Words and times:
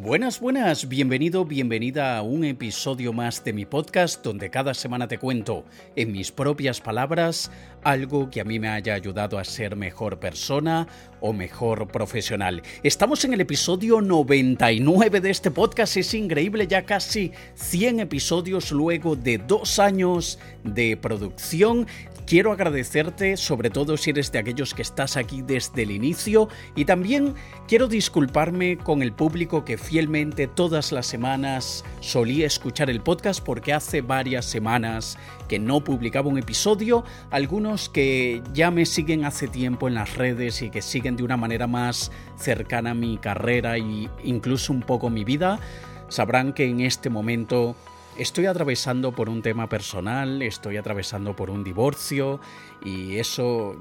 Buenas, 0.00 0.40
buenas, 0.40 0.88
bienvenido, 0.88 1.44
bienvenida 1.44 2.18
a 2.18 2.22
un 2.22 2.44
episodio 2.44 3.12
más 3.12 3.44
de 3.44 3.52
mi 3.52 3.64
podcast 3.64 4.24
donde 4.24 4.50
cada 4.50 4.74
semana 4.74 5.06
te 5.06 5.18
cuento 5.18 5.64
en 5.94 6.10
mis 6.10 6.32
propias 6.32 6.80
palabras 6.80 7.52
algo 7.84 8.28
que 8.28 8.40
a 8.40 8.44
mí 8.44 8.58
me 8.58 8.68
haya 8.68 8.94
ayudado 8.94 9.38
a 9.38 9.44
ser 9.44 9.76
mejor 9.76 10.18
persona 10.18 10.88
o 11.20 11.32
mejor 11.32 11.86
profesional. 11.86 12.62
Estamos 12.82 13.24
en 13.24 13.34
el 13.34 13.42
episodio 13.42 14.00
99 14.00 15.20
de 15.20 15.30
este 15.30 15.52
podcast, 15.52 15.96
es 15.96 16.12
increíble, 16.12 16.66
ya 16.66 16.84
casi 16.84 17.30
100 17.54 18.00
episodios 18.00 18.72
luego 18.72 19.14
de 19.14 19.38
dos 19.38 19.78
años 19.78 20.40
de 20.64 20.96
producción 20.96 21.86
Quiero 22.26 22.52
agradecerte, 22.52 23.36
sobre 23.36 23.68
todo 23.68 23.98
si 23.98 24.08
eres 24.08 24.32
de 24.32 24.38
aquellos 24.38 24.72
que 24.72 24.80
estás 24.80 25.18
aquí 25.18 25.42
desde 25.42 25.82
el 25.82 25.90
inicio, 25.90 26.48
y 26.74 26.86
también 26.86 27.34
quiero 27.68 27.86
disculparme 27.86 28.78
con 28.78 29.02
el 29.02 29.12
público 29.12 29.66
que 29.66 29.76
fielmente 29.76 30.46
todas 30.46 30.90
las 30.90 31.04
semanas 31.06 31.84
solía 32.00 32.46
escuchar 32.46 32.88
el 32.88 33.02
podcast 33.02 33.44
porque 33.44 33.74
hace 33.74 34.00
varias 34.00 34.46
semanas 34.46 35.18
que 35.50 35.58
no 35.58 35.84
publicaba 35.84 36.30
un 36.30 36.38
episodio, 36.38 37.04
algunos 37.30 37.90
que 37.90 38.42
ya 38.54 38.70
me 38.70 38.86
siguen 38.86 39.26
hace 39.26 39.46
tiempo 39.46 39.86
en 39.86 39.94
las 39.94 40.16
redes 40.16 40.62
y 40.62 40.70
que 40.70 40.80
siguen 40.80 41.16
de 41.16 41.24
una 41.24 41.36
manera 41.36 41.66
más 41.66 42.10
cercana 42.38 42.92
a 42.92 42.94
mi 42.94 43.18
carrera 43.18 43.76
e 43.76 44.08
incluso 44.24 44.72
un 44.72 44.80
poco 44.80 45.10
mi 45.10 45.24
vida, 45.24 45.60
sabrán 46.08 46.54
que 46.54 46.64
en 46.64 46.80
este 46.80 47.10
momento 47.10 47.76
estoy 48.18 48.46
atravesando 48.46 49.12
por 49.12 49.28
un 49.28 49.42
tema 49.42 49.68
personal, 49.68 50.42
estoy 50.42 50.76
atravesando 50.76 51.34
por 51.34 51.50
un 51.50 51.64
divorcio 51.64 52.40
y 52.84 53.16
eso 53.16 53.76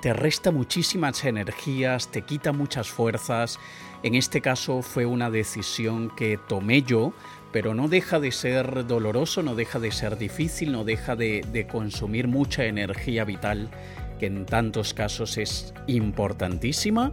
te 0.00 0.12
resta 0.12 0.50
muchísimas 0.50 1.24
energías, 1.24 2.08
te 2.08 2.22
quita 2.22 2.52
muchas 2.52 2.88
fuerzas. 2.88 3.58
En 4.02 4.14
este 4.14 4.40
caso 4.40 4.82
fue 4.82 5.06
una 5.06 5.30
decisión 5.30 6.10
que 6.16 6.38
tomé 6.38 6.82
yo, 6.82 7.12
pero 7.52 7.74
no 7.74 7.88
deja 7.88 8.20
de 8.20 8.32
ser 8.32 8.86
doloroso, 8.86 9.42
no 9.42 9.54
deja 9.54 9.78
de 9.78 9.92
ser 9.92 10.18
difícil, 10.18 10.72
no 10.72 10.84
deja 10.84 11.16
de, 11.16 11.66
consumir 11.70 12.28
mucha 12.28 12.64
energía 12.64 13.24
vital, 13.24 13.70
que 14.18 14.26
en 14.26 14.46
tantos 14.46 14.94
casos 14.94 15.38
es 15.38 15.72
importantísima. 15.86 17.12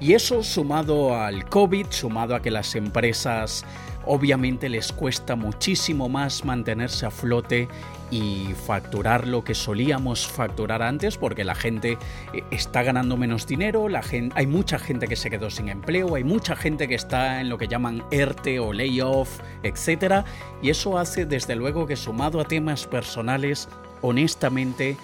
Y 0.00 0.14
eso 0.14 0.42
sumado 0.42 1.16
al 1.16 1.48
COVID, 1.48 1.86
sumado 1.90 2.34
a 2.34 2.42
que 2.42 2.50
las 2.50 2.74
empresas 2.74 3.64
obviamente 4.06 4.68
les 4.68 4.92
cuesta 4.92 5.36
muchísimo 5.36 6.08
más 6.08 6.44
mantenerse 6.44 7.06
a 7.06 7.10
flote 7.10 7.68
y 8.10 8.54
facturar 8.66 9.26
lo 9.26 9.42
que 9.42 9.54
solíamos 9.54 10.26
facturar 10.26 10.82
antes 10.82 11.16
porque 11.16 11.42
la 11.42 11.54
gente 11.54 11.98
eh, 12.32 12.44
está 12.50 12.82
ganando 12.82 13.16
menos 13.16 13.46
dinero, 13.46 13.88
la 13.88 14.02
hay 14.34 14.46
mucha 14.46 14.78
gente 14.78 15.08
que 15.08 15.16
se 15.16 15.30
quedó 15.30 15.50
sin 15.50 15.68
empleo, 15.68 16.14
hay 16.14 16.24
mucha 16.24 16.54
gente 16.54 16.86
que 16.86 16.94
está 16.94 17.40
en 17.40 17.48
lo 17.48 17.58
que 17.58 17.66
llaman 17.66 18.04
ERTE 18.10 18.60
o 18.60 18.72
layoff, 18.72 19.40
etc. 19.62 20.24
Y 20.62 20.70
eso 20.70 20.98
hace 20.98 21.26
desde 21.26 21.56
luego 21.56 21.86
que 21.86 21.96
sumado 21.96 22.40
a 22.40 22.44
temas 22.44 22.86
personales, 22.86 23.68
honestamente, 24.02 24.96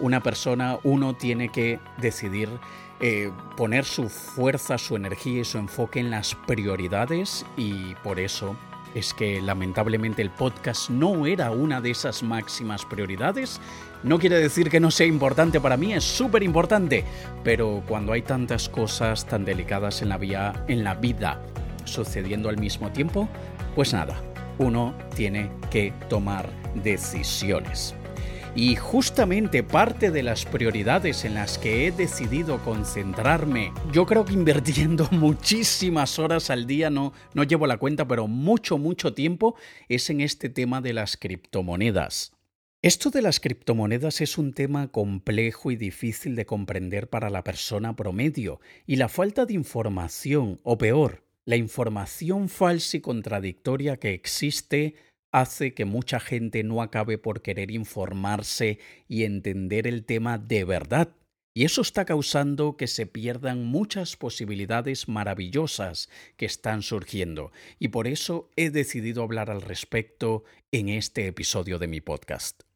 una 0.00 0.22
persona, 0.22 0.78
uno 0.82 1.14
tiene 1.14 1.50
que 1.50 1.78
decidir 1.98 2.48
eh, 3.00 3.30
poner 3.56 3.84
su 3.84 4.08
fuerza, 4.08 4.76
su 4.76 4.96
energía 4.96 5.40
y 5.40 5.44
su 5.44 5.58
enfoque 5.58 6.00
en 6.00 6.10
las 6.10 6.34
prioridades 6.34 7.46
y 7.56 7.94
por 8.02 8.18
eso 8.18 8.56
es 8.94 9.14
que 9.14 9.40
lamentablemente 9.40 10.20
el 10.20 10.30
podcast 10.30 10.90
no 10.90 11.26
era 11.26 11.50
una 11.50 11.80
de 11.80 11.90
esas 11.90 12.22
máximas 12.22 12.84
prioridades. 12.84 13.60
No 14.02 14.18
quiere 14.18 14.38
decir 14.38 14.70
que 14.70 14.80
no 14.80 14.90
sea 14.90 15.06
importante 15.06 15.60
para 15.60 15.76
mí, 15.76 15.94
es 15.94 16.04
súper 16.04 16.42
importante, 16.42 17.04
pero 17.44 17.82
cuando 17.86 18.12
hay 18.12 18.22
tantas 18.22 18.68
cosas 18.68 19.26
tan 19.26 19.44
delicadas 19.44 20.02
en 20.02 20.08
la, 20.08 20.64
en 20.68 20.84
la 20.84 20.94
vida 20.94 21.40
sucediendo 21.84 22.48
al 22.48 22.58
mismo 22.58 22.90
tiempo, 22.90 23.28
pues 23.74 23.92
nada, 23.92 24.20
uno 24.58 24.94
tiene 25.14 25.50
que 25.70 25.92
tomar 26.08 26.48
decisiones. 26.74 27.94
Y 28.56 28.74
justamente 28.74 29.62
parte 29.62 30.10
de 30.10 30.24
las 30.24 30.44
prioridades 30.44 31.24
en 31.24 31.34
las 31.34 31.56
que 31.56 31.86
he 31.86 31.92
decidido 31.92 32.58
concentrarme, 32.64 33.72
yo 33.92 34.06
creo 34.06 34.24
que 34.24 34.32
invirtiendo 34.32 35.08
muchísimas 35.12 36.18
horas 36.18 36.50
al 36.50 36.66
día, 36.66 36.90
no, 36.90 37.12
no 37.32 37.44
llevo 37.44 37.68
la 37.68 37.76
cuenta, 37.76 38.08
pero 38.08 38.26
mucho, 38.26 38.76
mucho 38.76 39.14
tiempo, 39.14 39.54
es 39.88 40.10
en 40.10 40.20
este 40.20 40.48
tema 40.48 40.80
de 40.80 40.92
las 40.94 41.16
criptomonedas. 41.16 42.32
Esto 42.82 43.10
de 43.10 43.22
las 43.22 43.38
criptomonedas 43.38 44.20
es 44.20 44.36
un 44.36 44.52
tema 44.52 44.88
complejo 44.88 45.70
y 45.70 45.76
difícil 45.76 46.34
de 46.34 46.46
comprender 46.46 47.08
para 47.08 47.30
la 47.30 47.44
persona 47.44 47.94
promedio, 47.94 48.60
y 48.84 48.96
la 48.96 49.08
falta 49.08 49.46
de 49.46 49.54
información, 49.54 50.58
o 50.64 50.76
peor, 50.76 51.22
la 51.44 51.56
información 51.56 52.48
falsa 52.48 52.96
y 52.96 53.00
contradictoria 53.00 53.96
que 53.96 54.12
existe 54.12 54.96
hace 55.32 55.74
que 55.74 55.84
mucha 55.84 56.20
gente 56.20 56.62
no 56.62 56.82
acabe 56.82 57.18
por 57.18 57.42
querer 57.42 57.70
informarse 57.70 58.78
y 59.08 59.24
entender 59.24 59.86
el 59.86 60.04
tema 60.04 60.38
de 60.38 60.64
verdad. 60.64 61.08
Y 61.52 61.64
eso 61.64 61.82
está 61.82 62.04
causando 62.04 62.76
que 62.76 62.86
se 62.86 63.06
pierdan 63.06 63.64
muchas 63.64 64.16
posibilidades 64.16 65.08
maravillosas 65.08 66.08
que 66.36 66.46
están 66.46 66.82
surgiendo. 66.82 67.50
Y 67.78 67.88
por 67.88 68.06
eso 68.06 68.48
he 68.56 68.70
decidido 68.70 69.22
hablar 69.22 69.50
al 69.50 69.62
respecto 69.62 70.44
en 70.70 70.88
este 70.88 71.26
episodio 71.26 71.78
de 71.80 71.88
mi 71.88 72.00
podcast. 72.00 72.69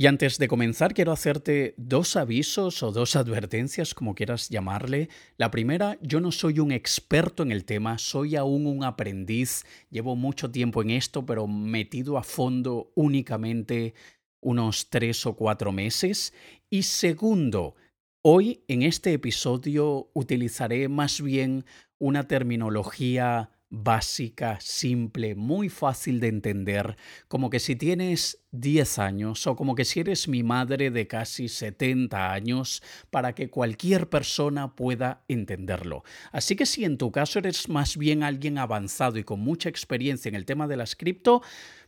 Y 0.00 0.06
antes 0.06 0.38
de 0.38 0.46
comenzar, 0.46 0.94
quiero 0.94 1.10
hacerte 1.10 1.74
dos 1.76 2.14
avisos 2.14 2.84
o 2.84 2.92
dos 2.92 3.16
advertencias, 3.16 3.94
como 3.94 4.14
quieras 4.14 4.48
llamarle. 4.48 5.08
La 5.38 5.50
primera, 5.50 5.98
yo 6.00 6.20
no 6.20 6.30
soy 6.30 6.60
un 6.60 6.70
experto 6.70 7.42
en 7.42 7.50
el 7.50 7.64
tema, 7.64 7.98
soy 7.98 8.36
aún 8.36 8.66
un 8.66 8.84
aprendiz, 8.84 9.64
llevo 9.90 10.14
mucho 10.14 10.52
tiempo 10.52 10.82
en 10.82 10.90
esto, 10.90 11.26
pero 11.26 11.48
metido 11.48 12.16
a 12.16 12.22
fondo 12.22 12.92
únicamente 12.94 13.94
unos 14.40 14.88
tres 14.88 15.26
o 15.26 15.34
cuatro 15.34 15.72
meses. 15.72 16.32
Y 16.70 16.84
segundo, 16.84 17.74
hoy 18.22 18.62
en 18.68 18.82
este 18.82 19.12
episodio 19.12 20.10
utilizaré 20.14 20.88
más 20.88 21.20
bien 21.20 21.64
una 21.98 22.28
terminología 22.28 23.50
básica, 23.70 24.58
simple, 24.60 25.34
muy 25.34 25.68
fácil 25.68 26.20
de 26.20 26.28
entender, 26.28 26.96
como 27.28 27.50
que 27.50 27.60
si 27.60 27.76
tienes 27.76 28.42
10 28.52 28.98
años 28.98 29.46
o 29.46 29.56
como 29.56 29.74
que 29.74 29.84
si 29.84 30.00
eres 30.00 30.28
mi 30.28 30.42
madre 30.42 30.90
de 30.90 31.06
casi 31.06 31.48
70 31.48 32.32
años, 32.32 32.82
para 33.10 33.34
que 33.34 33.50
cualquier 33.50 34.08
persona 34.08 34.74
pueda 34.74 35.24
entenderlo. 35.28 36.02
Así 36.32 36.56
que 36.56 36.66
si 36.66 36.84
en 36.84 36.98
tu 36.98 37.12
caso 37.12 37.38
eres 37.38 37.68
más 37.68 37.96
bien 37.96 38.22
alguien 38.22 38.58
avanzado 38.58 39.18
y 39.18 39.24
con 39.24 39.40
mucha 39.40 39.68
experiencia 39.68 40.28
en 40.28 40.34
el 40.34 40.46
tema 40.46 40.66
de 40.66 40.76
las 40.76 40.96
cripto, 40.96 41.42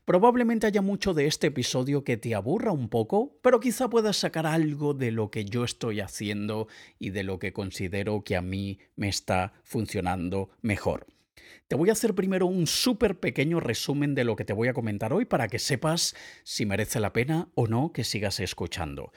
Probablemente 0.07 0.67
haya 0.67 0.83
mucho 0.83 1.15
de 1.15 1.27
este 1.27 1.49
episodio 1.49 2.03
que 2.03 2.17
te 2.17 2.35
aburra 2.35 2.73
un 2.73 2.89
poco, 2.89 3.39
pero 3.43 3.61
quizá 3.61 3.89
puedas 3.89 4.17
sacar 4.17 4.45
algo 4.45 4.93
de 4.93 5.13
lo 5.13 5.31
que 5.31 5.45
yo 5.45 5.63
estoy 5.63 6.01
haciendo 6.01 6.67
y 6.99 7.11
de 7.11 7.23
lo 7.23 7.39
que 7.39 7.53
considero 7.53 8.25
que 8.25 8.35
a 8.35 8.43
mí 8.43 8.81
me 8.97 9.09
está 9.09 9.53
funcionando 9.63 10.51
mejor. 10.63 11.07
Te 11.71 11.77
voy 11.77 11.89
a 11.89 11.93
hacer 11.93 12.17
primero 12.17 12.47
un 12.47 12.67
súper 12.67 13.21
pequeño 13.21 13.61
resumen 13.61 14.17
de 14.17 14.25
lo 14.25 14.35
que 14.35 14.45
te 14.45 14.53
voy 14.53 14.67
a 14.67 14.75
comentar 14.75 15.13
hoy 15.13 15.25
para 15.25 15.47
que 15.47 15.61
sepas 15.61 16.17
si 16.43 16.67
merece 16.67 16.99
la 16.99 17.13
pena 17.13 17.49
o 17.55 17.69
no 17.69 17.93
que 17.93 18.03
sigas 18.03 18.41
escuchando. 18.41 19.13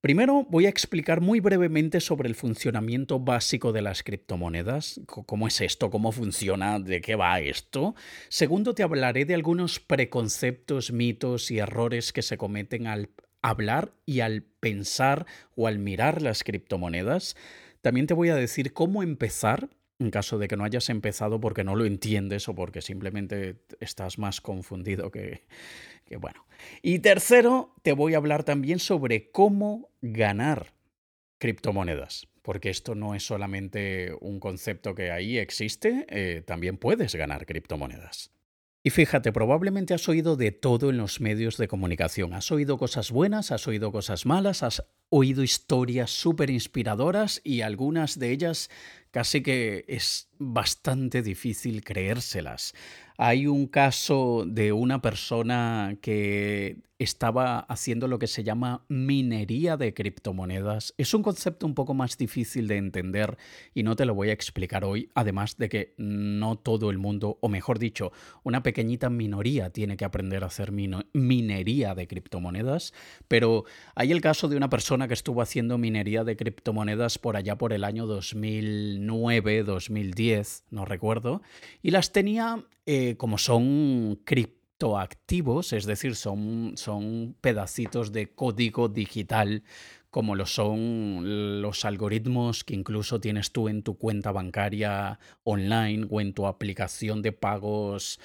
Primero 0.00 0.46
voy 0.48 0.64
a 0.64 0.70
explicar 0.70 1.20
muy 1.20 1.40
brevemente 1.40 2.00
sobre 2.00 2.30
el 2.30 2.34
funcionamiento 2.34 3.20
básico 3.20 3.72
de 3.72 3.82
las 3.82 4.02
criptomonedas, 4.02 5.02
cómo 5.04 5.48
es 5.48 5.60
esto, 5.60 5.90
cómo 5.90 6.10
funciona, 6.10 6.78
de 6.78 7.02
qué 7.02 7.14
va 7.14 7.40
esto. 7.40 7.94
Segundo, 8.30 8.74
te 8.74 8.82
hablaré 8.82 9.26
de 9.26 9.34
algunos 9.34 9.78
preconceptos, 9.78 10.92
mitos 10.92 11.50
y 11.50 11.58
errores 11.58 12.14
que 12.14 12.22
se 12.22 12.38
cometen 12.38 12.86
al 12.86 13.10
hablar 13.42 13.92
y 14.06 14.20
al 14.20 14.44
pensar 14.60 15.26
o 15.56 15.66
al 15.66 15.78
mirar 15.78 16.22
las 16.22 16.42
criptomonedas. 16.42 17.36
También 17.82 18.06
te 18.06 18.14
voy 18.14 18.30
a 18.30 18.34
decir 18.34 18.72
cómo 18.72 19.02
empezar 19.02 19.68
en 19.98 20.10
caso 20.10 20.38
de 20.38 20.48
que 20.48 20.56
no 20.56 20.64
hayas 20.64 20.88
empezado 20.90 21.40
porque 21.40 21.64
no 21.64 21.74
lo 21.74 21.84
entiendes 21.84 22.48
o 22.48 22.54
porque 22.54 22.82
simplemente 22.82 23.56
estás 23.80 24.18
más 24.18 24.40
confundido 24.40 25.10
que, 25.10 25.44
bueno. 26.20 26.46
Y 26.82 27.00
tercero, 27.00 27.74
te 27.82 27.92
voy 27.92 28.14
a 28.14 28.18
hablar 28.18 28.44
también 28.44 28.78
sobre 28.78 29.30
cómo 29.30 29.90
ganar 30.00 30.74
criptomonedas, 31.38 32.28
porque 32.42 32.70
esto 32.70 32.94
no 32.94 33.14
es 33.14 33.24
solamente 33.24 34.12
un 34.20 34.40
concepto 34.40 34.94
que 34.94 35.10
ahí 35.10 35.38
existe, 35.38 36.06
eh, 36.08 36.42
también 36.46 36.76
puedes 36.78 37.14
ganar 37.14 37.46
criptomonedas. 37.46 38.32
Y 38.84 38.90
fíjate, 38.90 39.32
probablemente 39.32 39.92
has 39.92 40.08
oído 40.08 40.36
de 40.36 40.52
todo 40.52 40.90
en 40.90 40.96
los 40.96 41.20
medios 41.20 41.56
de 41.56 41.68
comunicación. 41.68 42.32
Has 42.32 42.50
oído 42.52 42.78
cosas 42.78 43.10
buenas, 43.10 43.50
has 43.50 43.66
oído 43.66 43.90
cosas 43.90 44.24
malas, 44.24 44.62
has 44.62 44.84
oído 45.10 45.42
historias 45.42 46.10
súper 46.10 46.50
inspiradoras 46.50 47.40
y 47.44 47.62
algunas 47.62 48.18
de 48.18 48.30
ellas 48.30 48.70
casi 49.10 49.42
que 49.42 49.84
es 49.88 50.28
bastante 50.38 51.22
difícil 51.22 51.82
creérselas. 51.82 52.74
Hay 53.16 53.46
un 53.46 53.66
caso 53.66 54.44
de 54.46 54.72
una 54.72 55.02
persona 55.02 55.96
que 56.00 56.82
estaba 56.98 57.60
haciendo 57.60 58.08
lo 58.08 58.18
que 58.18 58.26
se 58.26 58.44
llama 58.44 58.84
minería 58.88 59.76
de 59.76 59.94
criptomonedas. 59.94 60.94
Es 60.98 61.14
un 61.14 61.22
concepto 61.22 61.66
un 61.66 61.74
poco 61.74 61.94
más 61.94 62.16
difícil 62.16 62.66
de 62.66 62.76
entender 62.76 63.36
y 63.74 63.82
no 63.82 63.96
te 63.96 64.04
lo 64.04 64.14
voy 64.14 64.30
a 64.30 64.32
explicar 64.32 64.84
hoy, 64.84 65.10
además 65.14 65.56
de 65.58 65.68
que 65.68 65.94
no 65.96 66.56
todo 66.56 66.90
el 66.90 66.98
mundo, 66.98 67.38
o 67.40 67.48
mejor 67.48 67.78
dicho, 67.78 68.12
una 68.42 68.62
pequeñita 68.62 69.10
minoría 69.10 69.70
tiene 69.70 69.96
que 69.96 70.04
aprender 70.04 70.42
a 70.42 70.48
hacer 70.48 70.72
minería 70.72 71.94
de 71.94 72.08
criptomonedas, 72.08 72.92
pero 73.28 73.64
hay 73.94 74.12
el 74.12 74.20
caso 74.20 74.48
de 74.48 74.56
una 74.56 74.70
persona 74.70 74.97
que 75.06 75.14
estuvo 75.14 75.42
haciendo 75.42 75.78
minería 75.78 76.24
de 76.24 76.36
criptomonedas 76.36 77.18
por 77.18 77.36
allá 77.36 77.56
por 77.56 77.72
el 77.72 77.84
año 77.84 78.06
2009, 78.06 79.62
2010, 79.62 80.64
no 80.70 80.84
recuerdo, 80.84 81.42
y 81.82 81.92
las 81.92 82.10
tenía 82.12 82.64
eh, 82.86 83.16
como 83.16 83.38
son 83.38 84.18
criptoactivos, 84.24 85.72
es 85.72 85.86
decir, 85.86 86.16
son, 86.16 86.72
son 86.76 87.36
pedacitos 87.40 88.10
de 88.10 88.34
código 88.34 88.88
digital 88.88 89.62
como 90.10 90.34
lo 90.34 90.46
son 90.46 91.60
los 91.60 91.84
algoritmos 91.84 92.64
que 92.64 92.74
incluso 92.74 93.20
tienes 93.20 93.52
tú 93.52 93.68
en 93.68 93.82
tu 93.82 93.98
cuenta 93.98 94.32
bancaria 94.32 95.18
online 95.44 96.06
o 96.10 96.20
en 96.20 96.32
tu 96.32 96.46
aplicación 96.46 97.20
de 97.20 97.32
pagos 97.32 98.18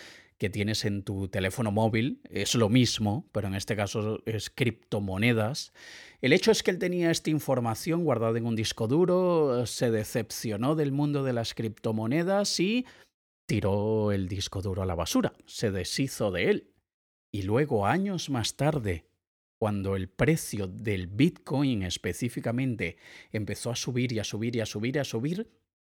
que 0.44 0.50
tienes 0.50 0.84
en 0.84 1.04
tu 1.04 1.30
teléfono 1.30 1.72
móvil. 1.72 2.20
Es 2.30 2.54
lo 2.54 2.68
mismo, 2.68 3.30
pero 3.32 3.48
en 3.48 3.56
este 3.56 3.78
caso 3.78 4.22
es 4.26 4.50
criptomonedas. 4.50 5.72
El 6.20 6.34
hecho 6.34 6.52
es 6.52 6.64
que 6.64 6.72
él 6.72 6.80
tenía 6.80 7.12
esta 7.12 7.30
información 7.30 8.04
guardada 8.04 8.38
en 8.38 8.46
un 8.46 8.58
disco 8.58 8.90
duro, 8.90 9.66
se 9.66 9.90
decepcionó 9.90 10.76
del 10.76 10.92
mundo 10.92 11.24
de 11.24 11.32
las 11.32 11.54
criptomonedas 11.54 12.60
y 12.60 12.86
tiró 13.46 14.12
el 14.12 14.28
disco 14.28 14.62
duro 14.62 14.82
a 14.84 14.86
la 14.86 14.96
basura, 14.96 15.32
se 15.46 15.72
deshizo 15.72 16.30
de 16.30 16.50
él. 16.50 16.74
Y 17.32 17.44
luego, 17.44 17.88
años 17.88 18.30
más 18.30 18.58
tarde, 18.58 19.06
cuando 19.58 19.96
el 19.96 20.10
precio 20.10 20.68
del 20.68 21.08
Bitcoin 21.08 21.84
específicamente 21.84 22.98
empezó 23.32 23.72
a 23.72 23.78
subir 23.78 24.12
y 24.12 24.20
a 24.20 24.26
subir 24.26 24.58
y 24.58 24.60
a 24.60 24.66
subir 24.66 24.98
y 24.98 25.00
a 25.00 25.06
subir, 25.06 25.50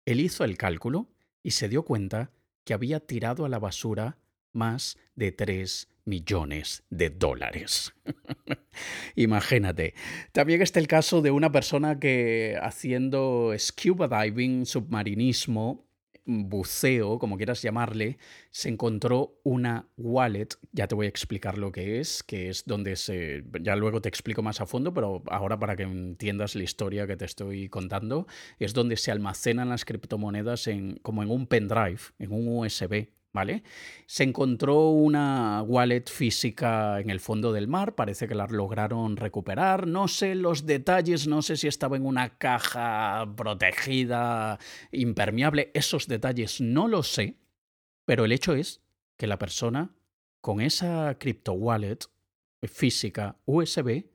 él 0.07 0.21
hizo 0.21 0.43
el 0.45 0.57
cálculo 0.57 1.11
y 1.43 1.51
se 1.51 1.69
dio 1.69 1.83
cuenta 1.83 2.31
que 2.65 2.73
había 2.73 3.01
tirado 3.01 3.45
a 3.45 3.51
la 3.51 3.59
basura 3.59 4.17
más 4.53 4.99
de 5.15 5.33
3 5.33 5.89
millones 6.05 6.85
de 6.91 7.11
dólares. 7.11 7.93
Imagínate. 9.15 9.95
También 10.33 10.63
está 10.63 10.81
el 10.81 10.89
caso 10.89 11.21
de 11.23 11.31
una 11.31 11.53
persona 11.53 12.01
que 12.01 12.59
haciendo 12.61 13.55
scuba 13.59 14.09
diving, 14.09 14.65
submarinismo, 14.65 15.89
buceo, 16.29 17.19
como 17.19 17.37
quieras 17.37 17.63
llamarle, 17.63 18.19
se 18.51 18.69
encontró 18.69 19.41
una 19.45 19.89
wallet, 19.97 20.49
ya 20.73 20.87
te 20.87 20.95
voy 20.95 21.07
a 21.07 21.09
explicar 21.09 21.57
lo 21.57 21.73
que 21.73 22.01
es, 22.01 22.23
que 22.23 22.51
es 22.51 22.65
donde 22.67 22.97
se, 22.97 23.45
ya 23.63 23.77
luego 23.77 24.03
te 24.03 24.11
explico 24.11 24.43
más 24.43 24.61
a 24.61 24.67
fondo, 24.67 24.93
pero 24.93 25.23
ahora 25.29 25.59
para 25.59 25.75
que 25.75 25.85
entiendas 25.85 26.55
la 26.55 26.63
historia 26.63 27.07
que 27.07 27.17
te 27.17 27.25
estoy 27.25 27.69
contando, 27.69 28.27
es 28.59 28.75
donde 28.75 28.97
se 28.97 29.11
almacenan 29.11 29.71
las 29.71 29.87
criptomonedas 29.87 30.69
como 31.03 31.23
en 31.23 31.31
un 31.31 31.47
pendrive, 31.47 32.01
en 32.19 32.33
un 32.33 32.59
USB, 32.59 33.09
¿vale? 33.33 33.63
Se 34.07 34.25
encontró 34.25 34.91
una 34.91 35.63
wallet 35.63 36.05
física 36.09 37.01
en 37.01 37.11
el 37.11 37.21
fondo 37.21 37.53
del 37.53 37.69
mar, 37.69 37.95
parece 37.95 38.27
que 38.27 38.35
la 38.35 38.47
lograron 38.47 39.17
recuperar, 39.17 39.87
no 39.87 40.09
sé 40.09 40.35
los 40.35 40.67
detalles, 40.67 41.27
no 41.27 41.43
sé 41.43 41.57
si 41.57 41.69
estaba 41.69 41.97
en 41.97 42.07
una 42.07 42.39
caja 42.39 43.27
protegida, 43.37 44.59
impermeable, 44.93 45.71
esos 45.75 46.07
detalles 46.09 46.61
no 46.61 46.89
lo 46.89 47.03
sé, 47.03 47.37
pero 48.05 48.25
el 48.25 48.33
hecho 48.33 48.55
es 48.55 48.81
que 49.17 49.27
la 49.27 49.39
persona 49.39 49.95
con 50.41 50.61
esa 50.61 51.17
crypto 51.19 51.53
wallet 51.53 51.99
física 52.63 53.37
USB 53.45 54.07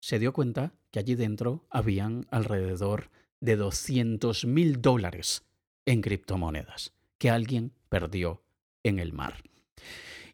se 0.00 0.18
dio 0.18 0.32
cuenta 0.32 0.74
que 0.90 1.00
allí 1.00 1.14
dentro 1.14 1.66
habían 1.70 2.26
alrededor 2.30 3.10
de 3.40 3.56
200 3.56 4.44
mil 4.44 4.80
dólares 4.80 5.44
en 5.84 6.00
criptomonedas 6.00 6.92
que 7.18 7.30
alguien 7.30 7.72
perdió 7.88 8.44
en 8.82 8.98
el 8.98 9.12
mar. 9.12 9.42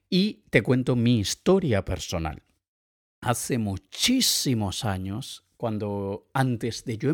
Y 0.09 0.45
te 0.51 0.63
cuento 0.63 0.97
mi 0.97 1.19
historia 1.21 1.85
personal. 1.85 2.43
Hace 3.21 3.59
muchísimos 3.59 4.85
años, 4.85 5.45
cuando 5.57 6.29
antes 6.35 6.85
de 6.85 6.99
yo 6.99 7.09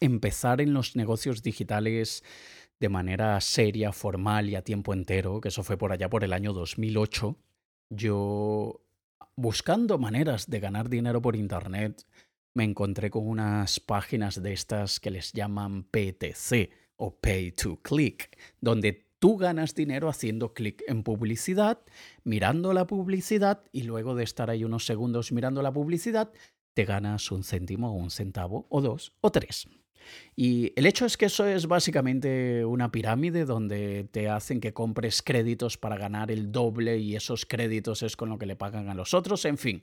empezar 0.00 0.60
en 0.60 0.72
los 0.72 0.96
negocios 0.96 1.42
digitales 1.42 2.22
de 2.80 2.88
manera 2.88 3.40
seria, 3.40 3.92
formal 3.92 4.48
y 4.48 4.54
a 4.54 4.62
tiempo 4.62 4.94
entero, 4.94 5.40
que 5.40 5.48
eso 5.48 5.64
fue 5.64 5.76
por 5.76 5.92
allá 5.92 6.08
por 6.08 6.24
el 6.24 6.32
año 6.32 6.52
2008, 6.52 7.36
yo 7.90 8.84
buscando 9.34 9.98
maneras 9.98 10.48
de 10.48 10.60
ganar 10.60 10.88
dinero 10.88 11.20
por 11.20 11.36
Internet, 11.36 12.06
me 12.54 12.64
encontré 12.64 13.10
con 13.10 13.26
unas 13.26 13.80
páginas 13.80 14.42
de 14.42 14.52
estas 14.52 15.00
que 15.00 15.10
les 15.10 15.32
llaman 15.32 15.84
PTC 15.84 16.70
o 16.96 17.16
Pay 17.16 17.52
to 17.52 17.80
Click, 17.82 18.36
donde 18.60 19.07
Tú 19.18 19.36
ganas 19.36 19.74
dinero 19.74 20.08
haciendo 20.08 20.54
clic 20.54 20.82
en 20.86 21.02
publicidad, 21.02 21.80
mirando 22.22 22.72
la 22.72 22.86
publicidad 22.86 23.64
y 23.72 23.82
luego 23.82 24.14
de 24.14 24.24
estar 24.24 24.48
ahí 24.48 24.62
unos 24.64 24.86
segundos 24.86 25.32
mirando 25.32 25.60
la 25.60 25.72
publicidad, 25.72 26.30
te 26.74 26.84
ganas 26.84 27.32
un 27.32 27.42
céntimo 27.42 27.90
o 27.90 27.94
un 27.94 28.10
centavo 28.10 28.66
o 28.70 28.80
dos 28.80 29.12
o 29.20 29.32
tres. 29.32 29.68
Y 30.36 30.72
el 30.76 30.86
hecho 30.86 31.06
es 31.06 31.16
que 31.16 31.26
eso 31.26 31.46
es 31.46 31.66
básicamente 31.66 32.64
una 32.64 32.92
pirámide 32.92 33.44
donde 33.44 34.08
te 34.10 34.28
hacen 34.28 34.60
que 34.60 34.72
compres 34.72 35.22
créditos 35.22 35.76
para 35.76 35.98
ganar 35.98 36.30
el 36.30 36.52
doble 36.52 36.98
y 36.98 37.16
esos 37.16 37.46
créditos 37.46 38.02
es 38.02 38.16
con 38.16 38.28
lo 38.28 38.38
que 38.38 38.46
le 38.46 38.56
pagan 38.56 38.88
a 38.88 38.94
los 38.94 39.14
otros. 39.14 39.44
En 39.44 39.58
fin, 39.58 39.82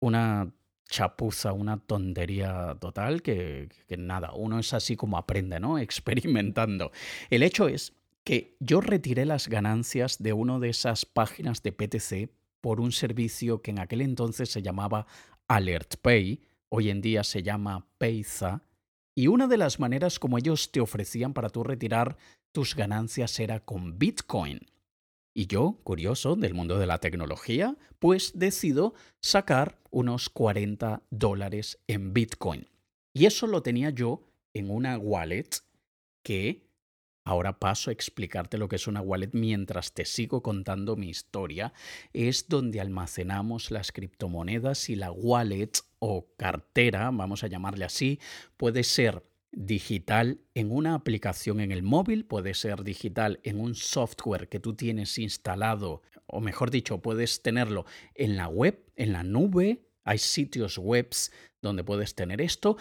una 0.00 0.52
chapuza, 0.88 1.52
una 1.52 1.78
tontería 1.78 2.76
total 2.80 3.22
que, 3.22 3.68
que 3.86 3.96
nada, 3.96 4.32
uno 4.34 4.58
es 4.58 4.72
así 4.74 4.96
como 4.96 5.18
aprende, 5.18 5.60
¿no? 5.60 5.78
Experimentando. 5.78 6.90
El 7.28 7.42
hecho 7.42 7.68
es 7.68 7.92
que 8.24 8.56
yo 8.60 8.80
retiré 8.80 9.24
las 9.24 9.48
ganancias 9.48 10.22
de 10.22 10.32
una 10.32 10.58
de 10.58 10.70
esas 10.70 11.06
páginas 11.06 11.62
de 11.62 11.72
PTC 11.72 12.30
por 12.60 12.80
un 12.80 12.92
servicio 12.92 13.62
que 13.62 13.70
en 13.70 13.78
aquel 13.78 14.02
entonces 14.02 14.50
se 14.50 14.62
llamaba 14.62 15.06
AlertPay, 15.48 16.42
hoy 16.68 16.90
en 16.90 17.00
día 17.00 17.24
se 17.24 17.42
llama 17.42 17.86
Payza, 17.98 18.62
y 19.14 19.26
una 19.26 19.46
de 19.46 19.56
las 19.56 19.80
maneras 19.80 20.18
como 20.18 20.38
ellos 20.38 20.70
te 20.70 20.80
ofrecían 20.80 21.32
para 21.32 21.48
tú 21.48 21.64
retirar 21.64 22.16
tus 22.52 22.74
ganancias 22.74 23.38
era 23.40 23.60
con 23.60 23.98
Bitcoin. 23.98 24.60
Y 25.34 25.46
yo, 25.46 25.78
curioso 25.84 26.36
del 26.36 26.54
mundo 26.54 26.78
de 26.78 26.86
la 26.86 26.98
tecnología, 26.98 27.76
pues 27.98 28.32
decido 28.38 28.94
sacar 29.20 29.78
unos 29.90 30.28
40 30.28 31.02
dólares 31.10 31.78
en 31.86 32.12
Bitcoin. 32.12 32.66
Y 33.12 33.26
eso 33.26 33.46
lo 33.46 33.62
tenía 33.62 33.90
yo 33.90 34.22
en 34.54 34.70
una 34.70 34.98
wallet 34.98 35.48
que 36.22 36.69
Ahora 37.30 37.60
paso 37.60 37.90
a 37.90 37.92
explicarte 37.92 38.58
lo 38.58 38.66
que 38.66 38.74
es 38.74 38.88
una 38.88 39.00
wallet 39.00 39.30
mientras 39.34 39.94
te 39.94 40.04
sigo 40.04 40.42
contando 40.42 40.96
mi 40.96 41.10
historia. 41.10 41.72
Es 42.12 42.48
donde 42.48 42.80
almacenamos 42.80 43.70
las 43.70 43.92
criptomonedas 43.92 44.90
y 44.90 44.96
la 44.96 45.12
wallet 45.12 45.70
o 46.00 46.26
cartera, 46.36 47.08
vamos 47.12 47.44
a 47.44 47.46
llamarle 47.46 47.84
así, 47.84 48.18
puede 48.56 48.82
ser 48.82 49.22
digital 49.52 50.40
en 50.54 50.72
una 50.72 50.94
aplicación 50.94 51.60
en 51.60 51.70
el 51.70 51.84
móvil, 51.84 52.24
puede 52.24 52.52
ser 52.52 52.82
digital 52.82 53.38
en 53.44 53.60
un 53.60 53.76
software 53.76 54.48
que 54.48 54.58
tú 54.58 54.74
tienes 54.74 55.16
instalado, 55.16 56.02
o 56.26 56.40
mejor 56.40 56.72
dicho, 56.72 57.00
puedes 57.00 57.42
tenerlo 57.42 57.86
en 58.16 58.36
la 58.36 58.48
web, 58.48 58.84
en 58.96 59.12
la 59.12 59.22
nube, 59.22 59.84
hay 60.04 60.18
sitios 60.18 60.78
webs 60.78 61.32
donde 61.62 61.84
puedes 61.84 62.14
tener 62.14 62.40
esto. 62.40 62.76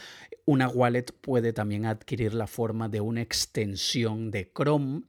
Una 0.46 0.70
wallet 0.70 1.06
puede 1.22 1.54
también 1.54 1.86
adquirir 1.86 2.34
la 2.34 2.48
forma 2.48 2.90
de 2.90 3.02
una 3.02 3.22
extensión 3.22 4.32
de 4.32 4.52
Chrome. 4.52 5.04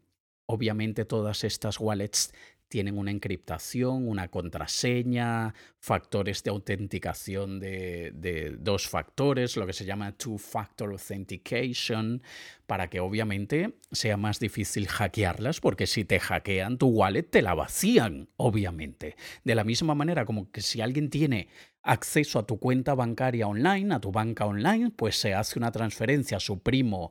Obviamente 0.46 1.04
todas 1.04 1.44
estas 1.44 1.78
wallets 1.78 2.32
tienen 2.70 2.96
una 2.96 3.10
encriptación, 3.10 4.06
una 4.08 4.28
contraseña, 4.28 5.54
factores 5.80 6.44
de 6.44 6.50
autenticación 6.50 7.58
de, 7.58 8.56
dos 8.60 8.88
factores, 8.88 9.56
lo 9.56 9.66
que 9.66 9.72
se 9.72 9.84
llama 9.84 10.16
two-factor 10.16 10.92
authentication, 10.92 12.22
para 12.66 12.88
que 12.88 13.00
obviamente 13.00 13.74
sea 13.90 14.16
más 14.16 14.38
difícil 14.38 14.86
hackearlas, 14.86 15.60
porque 15.60 15.88
si 15.88 16.04
te 16.04 16.20
hackean 16.20 16.78
tu 16.78 16.86
wallet 16.86 17.24
te 17.24 17.42
la 17.42 17.54
vacían, 17.54 18.28
obviamente. 18.36 19.16
De 19.42 19.56
la 19.56 19.64
misma 19.64 19.96
manera 19.96 20.24
como 20.24 20.52
que 20.52 20.62
si 20.62 20.80
alguien 20.80 21.10
tiene 21.10 21.48
acceso 21.82 22.38
a 22.38 22.46
tu 22.46 22.58
cuenta 22.58 22.94
bancaria 22.94 23.46
online, 23.46 23.94
a 23.94 24.00
tu 24.00 24.12
banca 24.12 24.46
online, 24.46 24.90
pues 24.90 25.16
se 25.16 25.34
hace 25.34 25.58
una 25.58 25.72
transferencia 25.72 26.36
a 26.36 26.40
su 26.40 26.62
primo 26.62 27.10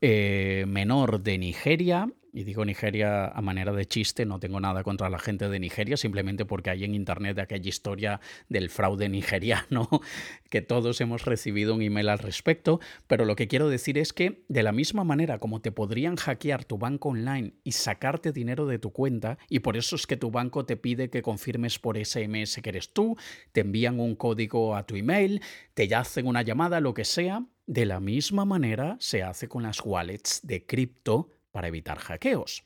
eh, 0.00 0.64
menor 0.66 1.22
de 1.22 1.38
Nigeria 1.38 2.08
y 2.34 2.42
digo 2.42 2.64
Nigeria 2.64 3.26
a 3.28 3.40
manera 3.40 3.72
de 3.72 3.86
chiste, 3.86 4.26
no 4.26 4.40
tengo 4.40 4.58
nada 4.58 4.82
contra 4.82 5.08
la 5.08 5.20
gente 5.20 5.48
de 5.48 5.60
Nigeria, 5.60 5.96
simplemente 5.96 6.44
porque 6.44 6.70
hay 6.70 6.82
en 6.82 6.94
internet 6.94 7.38
aquella 7.38 7.68
historia 7.68 8.20
del 8.48 8.70
fraude 8.70 9.08
nigeriano, 9.08 9.88
que 10.50 10.60
todos 10.60 11.00
hemos 11.00 11.24
recibido 11.24 11.74
un 11.74 11.82
email 11.82 12.08
al 12.08 12.18
respecto, 12.18 12.80
pero 13.06 13.24
lo 13.24 13.36
que 13.36 13.46
quiero 13.46 13.68
decir 13.68 13.98
es 13.98 14.12
que 14.12 14.44
de 14.48 14.64
la 14.64 14.72
misma 14.72 15.04
manera 15.04 15.38
como 15.38 15.60
te 15.60 15.70
podrían 15.70 16.16
hackear 16.16 16.64
tu 16.64 16.76
banco 16.76 17.10
online 17.10 17.54
y 17.62 17.72
sacarte 17.72 18.32
dinero 18.32 18.66
de 18.66 18.80
tu 18.80 18.90
cuenta, 18.90 19.38
y 19.48 19.60
por 19.60 19.76
eso 19.76 19.94
es 19.94 20.06
que 20.08 20.16
tu 20.16 20.32
banco 20.32 20.66
te 20.66 20.76
pide 20.76 21.10
que 21.10 21.22
confirmes 21.22 21.78
por 21.78 21.96
SMS 21.96 22.60
que 22.60 22.70
eres 22.70 22.92
tú, 22.92 23.16
te 23.52 23.60
envían 23.60 24.00
un 24.00 24.16
código 24.16 24.74
a 24.74 24.84
tu 24.84 24.96
email, 24.96 25.40
te 25.74 25.94
hacen 25.94 26.26
una 26.26 26.42
llamada, 26.42 26.80
lo 26.80 26.94
que 26.94 27.04
sea, 27.04 27.46
de 27.66 27.86
la 27.86 28.00
misma 28.00 28.44
manera 28.44 28.96
se 28.98 29.22
hace 29.22 29.48
con 29.48 29.62
las 29.62 29.80
wallets 29.84 30.40
de 30.42 30.66
cripto 30.66 31.30
para 31.54 31.68
evitar 31.68 31.98
hackeos. 32.00 32.64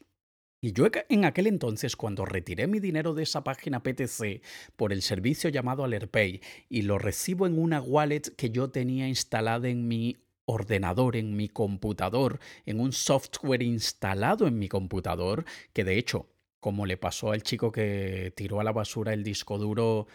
Y 0.63 0.73
yo 0.73 0.87
en 1.11 1.27
aquel 1.27 1.47
entonces, 1.47 1.95
cuando 1.95 2.25
retiré 2.25 2.67
mi 2.67 2.81
dinero 2.81 3.13
de 3.13 3.23
esa 3.23 3.45
página 3.45 3.83
PTC 3.83 4.41
por 4.77 4.95
el 4.95 5.03
servicio 5.03 5.51
llamado 5.51 5.85
AlertPay 5.85 6.41
y 6.71 6.83
lo 6.83 6.99
recibo 6.99 7.47
en 7.47 7.59
una 7.59 7.83
wallet 7.83 8.23
que 8.35 8.49
yo 8.49 8.71
tenía 8.71 9.07
instalada 9.07 9.69
en 9.69 9.87
mi 9.87 10.17
ordenador, 10.47 11.17
en 11.17 11.37
mi 11.37 11.51
computador, 11.51 12.41
en 12.65 12.81
un 12.81 12.93
software 12.93 13.63
instalado 13.63 14.47
en 14.47 14.59
mi 14.59 14.69
computador, 14.69 15.45
que 15.75 15.85
de 15.85 15.99
hecho, 15.99 16.27
como 16.59 16.87
le 16.87 16.97
pasó 16.97 17.33
al 17.33 17.43
chico 17.43 17.71
que 17.71 18.33
tiró 18.35 18.59
a 18.59 18.65
la 18.65 18.73
basura 18.73 19.13
el 19.13 19.23
disco 19.23 19.59
duro 19.59 20.07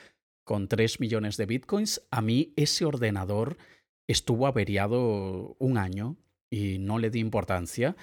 con 0.43 0.67
3 0.67 0.99
millones 0.99 1.37
de 1.37 1.45
bitcoins, 1.45 2.01
a 2.09 2.23
mí 2.23 2.53
ese 2.55 2.85
ordenador 2.85 3.57
estuvo 4.07 4.47
averiado 4.47 5.55
un 5.59 5.77
año 5.77 6.17
y 6.49 6.79
no 6.79 6.97
le 6.97 7.11
di 7.11 7.19
importancia 7.19 7.95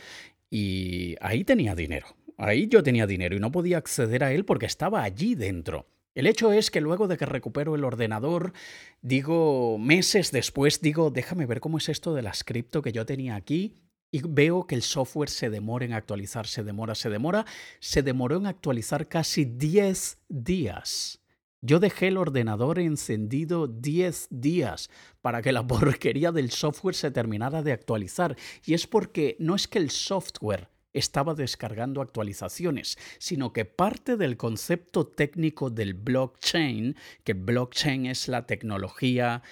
y 0.51 1.17
ahí 1.21 1.45
tenía 1.45 1.75
dinero. 1.75 2.09
Ahí 2.37 2.69
yo 2.69 2.83
tenía 2.83 3.07
dinero 3.07 3.37
y 3.37 3.39
no 3.39 3.53
podía 3.53 3.79
acceder 3.79 4.25
a 4.25 4.33
él 4.33 4.45
porque 4.45 4.67
estaba 4.67 5.03
allí 5.03 5.35
dentro. 5.35 5.87
El 6.15 6.27
hecho 6.27 6.53
es 6.53 6.71
que 6.71 6.81
luego 6.81 7.07
de 7.07 7.17
que 7.17 7.27
recupero 7.27 7.75
el 7.75 7.85
ordenador, 7.85 8.53
digo, 9.01 9.79
meses 9.79 10.33
después, 10.33 10.81
digo, 10.81 11.11
déjame 11.11 11.47
ver 11.47 11.61
cómo 11.61 11.79
es 11.79 11.89
esto 11.89 12.15
de 12.15 12.23
las 12.23 12.43
cripto 12.43 12.83
que 12.83 12.93
yo 12.93 13.07
tenía 13.07 13.37
aquí. 13.37 13.75
Y 14.13 14.23
veo 14.23 14.67
que 14.67 14.75
el 14.75 14.83
software 14.83 15.29
se 15.29 15.51
demora 15.51 15.85
en 15.85 15.93
actualizar, 15.93 16.49
se 16.49 16.65
demora, 16.65 16.97
se 16.97 17.11
demora. 17.11 17.47
Se 17.79 18.03
demoró 18.03 18.39
en 18.39 18.47
actualizar 18.47 19.07
casi 19.07 19.45
10 19.45 20.19
días. 20.29 21.20
Yo 21.63 21.79
dejé 21.79 22.09
el 22.09 22.17
ordenador 22.17 22.79
encendido 22.79 23.67
10 23.67 24.29
días 24.31 24.91
para 25.21 25.43
que 25.43 25.53
la 25.53 25.67
porquería 25.67 26.33
del 26.33 26.51
software 26.51 26.95
se 26.95 27.11
terminara 27.11 27.63
de 27.63 27.73
actualizar. 27.73 28.37
Y 28.65 28.75
es 28.75 28.87
porque 28.87 29.37
no 29.39 29.55
es 29.55 29.69
que 29.69 29.79
el 29.79 29.91
software 29.91 30.69
estaba 30.93 31.35
descargando 31.35 32.01
actualizaciones, 32.01 32.99
sino 33.19 33.53
que 33.53 33.65
parte 33.65 34.17
del 34.17 34.37
concepto 34.37 35.07
técnico 35.07 35.71
del 35.71 35.95
blockchain, 35.95 36.97
que 37.23 37.35
blockchain 37.35 38.07
es 38.07 38.27
la 38.27 38.47
tecnología 38.47 39.43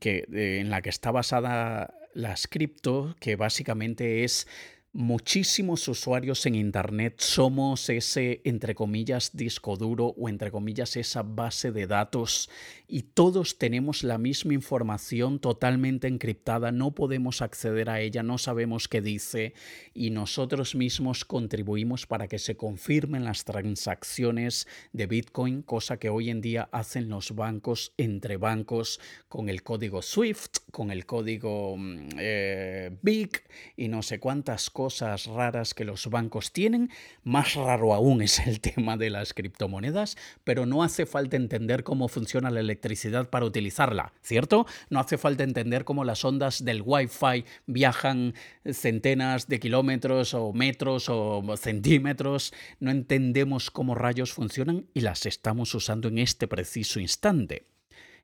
que, 0.00 0.24
en 0.30 0.70
la 0.70 0.82
que 0.82 0.90
está 0.90 1.10
basada 1.10 1.94
las 2.14 2.46
cripto, 2.46 3.16
que 3.20 3.36
básicamente 3.36 4.24
es 4.24 4.46
muchísimos 4.92 5.86
usuarios 5.86 6.46
en 6.46 6.54
Internet 6.54 7.20
somos 7.20 7.88
ese, 7.90 8.40
entre 8.44 8.74
comillas, 8.74 9.36
disco 9.36 9.76
duro 9.76 10.14
o, 10.16 10.28
entre 10.28 10.50
comillas, 10.50 10.96
esa 10.96 11.22
base 11.22 11.72
de 11.72 11.86
datos 11.86 12.48
y 12.86 13.02
todos 13.02 13.58
tenemos 13.58 14.02
la 14.02 14.16
misma 14.16 14.54
información 14.54 15.40
totalmente 15.40 16.08
encriptada, 16.08 16.72
no 16.72 16.94
podemos 16.94 17.42
acceder 17.42 17.90
a 17.90 18.00
ella, 18.00 18.22
no 18.22 18.38
sabemos 18.38 18.88
qué 18.88 19.02
dice 19.02 19.52
y 19.92 20.10
nosotros 20.10 20.74
mismos 20.74 21.26
contribuimos 21.26 22.06
para 22.06 22.26
que 22.26 22.38
se 22.38 22.56
confirmen 22.56 23.24
las 23.24 23.44
transacciones 23.44 24.66
de 24.92 25.06
Bitcoin, 25.06 25.62
cosa 25.62 25.98
que 25.98 26.08
hoy 26.08 26.30
en 26.30 26.40
día 26.40 26.68
hacen 26.72 27.10
los 27.10 27.34
bancos 27.34 27.92
entre 27.98 28.38
bancos 28.38 29.00
con 29.28 29.50
el 29.50 29.62
código 29.62 30.00
SWIFT, 30.00 30.58
con 30.72 30.90
el 30.90 31.04
código 31.04 31.76
mm, 31.76 32.08
eh, 32.18 32.96
BIC 33.02 33.44
y 33.76 33.88
no 33.88 34.02
sé 34.02 34.18
cuántas 34.18 34.70
cosas 34.70 34.87
raras 35.26 35.74
que 35.74 35.84
los 35.84 36.06
bancos 36.08 36.52
tienen. 36.52 36.90
Más 37.22 37.54
raro 37.54 37.94
aún 37.94 38.22
es 38.22 38.38
el 38.46 38.60
tema 38.62 38.96
de 38.96 39.10
las 39.10 39.34
criptomonedas, 39.34 40.16
pero 40.44 40.66
no 40.66 40.82
hace 40.82 41.06
falta 41.06 41.36
entender 41.36 41.84
cómo 41.84 42.08
funciona 42.08 42.50
la 42.50 42.60
electricidad 42.60 43.30
para 43.30 43.46
utilizarla, 43.46 44.12
¿cierto? 44.22 44.66
No 44.90 45.00
hace 45.00 45.18
falta 45.18 45.44
entender 45.44 45.84
cómo 45.84 46.04
las 46.04 46.24
ondas 46.24 46.64
del 46.64 46.82
Wi-Fi 46.84 47.44
viajan 47.66 48.34
centenas 48.72 49.48
de 49.48 49.60
kilómetros 49.60 50.34
o 50.34 50.52
metros 50.52 51.08
o 51.08 51.42
centímetros. 51.56 52.52
No 52.80 52.90
entendemos 52.90 53.70
cómo 53.70 53.94
rayos 53.94 54.32
funcionan 54.32 54.86
y 54.94 55.00
las 55.00 55.26
estamos 55.26 55.74
usando 55.74 56.08
en 56.08 56.18
este 56.18 56.48
preciso 56.48 57.00
instante. 57.00 57.77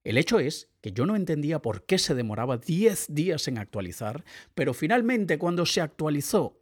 El 0.04 0.18
hecho 0.18 0.38
es 0.38 0.70
que 0.82 0.92
yo 0.92 1.06
no 1.06 1.16
entendía 1.16 1.60
por 1.60 1.86
qué 1.86 1.98
se 1.98 2.14
demoraba 2.14 2.58
10 2.58 3.14
días 3.14 3.48
en 3.48 3.58
actualizar, 3.58 4.24
pero 4.54 4.74
finalmente 4.74 5.38
cuando 5.38 5.64
se 5.64 5.80
actualizó 5.80 6.60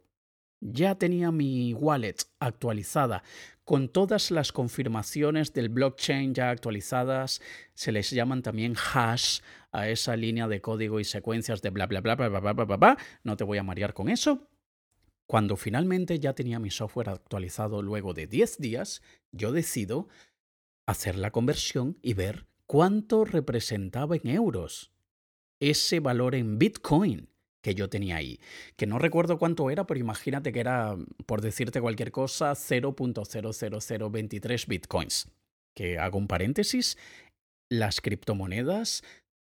ya 0.61 0.95
tenía 0.95 1.29
mi 1.31 1.73
wallet 1.73 2.15
actualizada 2.39 3.21
con 3.65 3.89
todas 3.89 4.31
las 4.31 4.53
confirmaciones 4.53 5.53
del 5.53 5.67
blockchain 5.67 6.33
ya 6.33 6.49
actualizadas. 6.49 7.41
Se 7.73 7.91
les 7.91 8.09
llaman 8.11 8.41
también 8.41 8.75
hash 8.75 9.39
a 9.73 9.89
esa 9.89 10.15
línea 10.15 10.47
de 10.47 10.61
código 10.61 11.01
y 11.01 11.03
secuencias 11.03 11.61
de 11.61 11.69
bla 11.69 11.85
bla 11.87 11.99
bla 11.99 12.15
bla 12.15 12.29
bla 12.29 12.39
bla 12.39 12.53
bla. 12.53 12.77
bla. 12.77 12.97
No 13.23 13.35
te 13.35 13.43
voy 13.43 13.57
a 13.57 13.63
marear 13.63 13.93
con 13.93 14.07
eso. 14.07 14.47
Cuando 15.27 15.57
finalmente 15.57 16.19
ya 16.19 16.33
tenía 16.33 16.59
mi 16.59 16.69
software 16.69 17.09
actualizado 17.09 17.81
luego 17.81 18.13
de 18.13 18.27
10 18.27 18.57
días, 18.59 19.01
yo 19.31 19.51
decido 19.51 20.07
hacer 20.85 21.17
la 21.17 21.31
conversión 21.31 21.97
y 22.01 22.13
ver 22.13 22.45
cuánto 22.67 23.25
representaba 23.25 24.15
en 24.15 24.27
euros 24.27 24.91
ese 25.59 25.99
valor 25.99 26.35
en 26.35 26.59
Bitcoin 26.59 27.33
que 27.63 27.73
yo 27.73 27.89
tenía 27.89 28.17
ahí. 28.17 28.39
Que 28.75 28.85
no 28.85 28.99
recuerdo 28.99 29.39
cuánto 29.39 29.71
era, 29.71 29.87
pero 29.87 29.99
imagínate 29.99 30.51
que 30.51 30.59
era, 30.59 30.95
por 31.25 31.41
decirte 31.41 31.81
cualquier 31.81 32.11
cosa, 32.11 32.51
0.00023 32.51 34.67
bitcoins. 34.67 35.31
Que 35.73 35.97
hago 35.97 36.19
un 36.19 36.27
paréntesis, 36.27 36.99
las 37.71 38.01
criptomonedas 38.01 39.03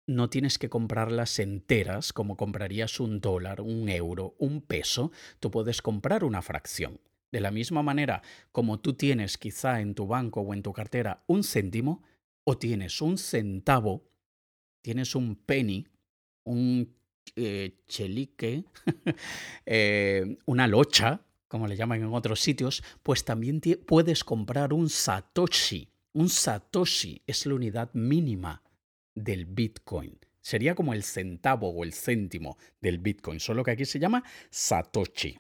no 0.08 0.30
tienes 0.30 0.60
que 0.60 0.70
comprarlas 0.70 1.40
enteras 1.40 2.14
como 2.14 2.38
comprarías 2.38 3.00
un 3.00 3.20
dólar, 3.20 3.62
un 3.62 3.90
euro, 3.90 4.36
un 4.38 4.62
peso, 4.62 5.12
tú 5.40 5.50
puedes 5.50 5.82
comprar 5.82 6.24
una 6.24 6.44
fracción. 6.44 7.02
De 7.32 7.40
la 7.42 7.50
misma 7.52 7.82
manera 7.82 8.22
como 8.52 8.80
tú 8.80 8.94
tienes 8.94 9.40
quizá 9.40 9.82
en 9.82 9.96
tu 9.96 10.06
banco 10.06 10.42
o 10.42 10.54
en 10.54 10.62
tu 10.62 10.74
cartera 10.74 11.24
un 11.26 11.44
céntimo, 11.44 12.04
o 12.46 12.58
tienes 12.58 13.02
un 13.02 13.18
centavo, 13.18 14.08
tienes 14.82 15.16
un 15.16 15.36
penny, 15.36 15.86
un 16.46 16.96
eh, 17.36 17.82
chelique, 17.88 18.64
eh, 19.66 20.38
una 20.46 20.68
locha, 20.68 21.20
como 21.48 21.68
le 21.68 21.76
llaman 21.76 22.02
en 22.02 22.14
otros 22.14 22.40
sitios, 22.40 22.84
pues 23.04 23.26
también 23.26 23.60
puedes 23.86 24.24
comprar 24.24 24.72
un 24.74 24.90
satoshi. 24.90 25.90
Un 26.14 26.30
satoshi 26.30 27.22
es 27.28 27.46
la 27.46 27.56
unidad 27.56 27.90
mínima 27.94 28.64
del 29.14 29.46
Bitcoin. 29.46 30.18
Sería 30.40 30.76
como 30.76 30.94
el 30.94 31.04
centavo 31.04 31.70
o 31.70 31.84
el 31.84 31.92
céntimo 31.94 32.58
del 32.80 33.00
Bitcoin, 33.00 33.40
solo 33.40 33.64
que 33.64 33.72
aquí 33.72 33.86
se 33.86 33.98
llama 34.00 34.24
satoshi. 34.52 35.40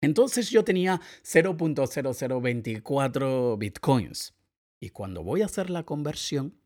Entonces 0.00 0.48
yo 0.50 0.64
tenía 0.64 0.98
0.0024 1.22 3.58
Bitcoins. 3.58 4.34
Y 4.82 4.90
cuando 4.90 5.22
voy 5.22 5.42
a 5.42 5.44
hacer 5.44 5.70
la 5.70 5.84
conversión, 5.84 6.58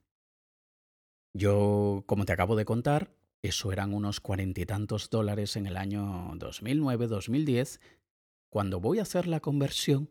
yo, 1.35 2.03
como 2.07 2.25
te 2.25 2.33
acabo 2.33 2.57
de 2.57 2.65
contar, 2.65 3.15
eso 3.43 3.73
eran 3.73 3.93
unos 3.93 4.21
cuarenta 4.21 4.63
y 4.63 4.65
tantos 4.65 5.11
dólares 5.11 5.55
en 5.57 5.67
el 5.67 5.77
año 5.77 6.33
2009-2010. 6.37 7.79
Cuando 8.49 8.81
voy 8.81 9.01
a 9.01 9.03
hacer 9.03 9.27
la 9.27 9.41
conversión, 9.41 10.09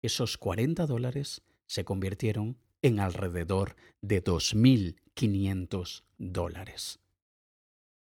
esos 0.00 0.38
40 0.38 0.86
dólares 0.86 1.42
se 1.66 1.84
convirtieron 1.84 2.56
en 2.80 3.00
alrededor 3.00 3.76
de 4.00 4.24
2.500 4.24 6.04
dólares. 6.16 7.00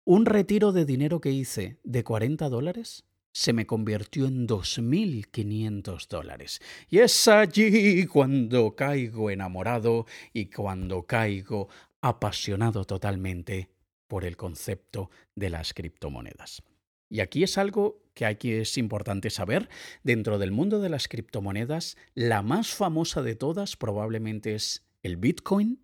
Un 0.05 0.25
retiro 0.25 0.71
de 0.71 0.85
dinero 0.85 1.19
que 1.19 1.31
hice 1.31 1.81
de 1.83 2.05
40 2.05 2.47
dólares 2.47 3.03
se 3.33 3.51
me 3.51 3.65
convirtió 3.65 4.27
en 4.27 4.47
2.500 4.47 6.07
dólares. 6.07 6.61
Y 6.89 6.99
es 6.99 7.27
allí 7.27 8.05
cuando 8.05 8.75
caigo 8.75 9.29
enamorado 9.29 10.05
y 10.31 10.45
cuando 10.45 11.03
caigo 11.03 11.67
apasionado 12.01 12.85
totalmente 12.85 13.69
por 14.07 14.23
el 14.23 14.37
concepto 14.37 15.09
de 15.35 15.49
las 15.49 15.73
criptomonedas. 15.73 16.61
Y 17.09 17.19
aquí 17.19 17.43
es 17.43 17.57
algo 17.57 18.03
que 18.13 18.25
aquí 18.25 18.53
es 18.53 18.77
importante 18.77 19.29
saber. 19.29 19.69
Dentro 20.03 20.37
del 20.37 20.51
mundo 20.51 20.79
de 20.79 20.89
las 20.89 21.07
criptomonedas, 21.07 21.97
la 22.13 22.41
más 22.41 22.73
famosa 22.73 23.21
de 23.21 23.35
todas 23.35 23.75
probablemente 23.75 24.55
es 24.55 24.85
el 25.01 25.17
Bitcoin. 25.17 25.83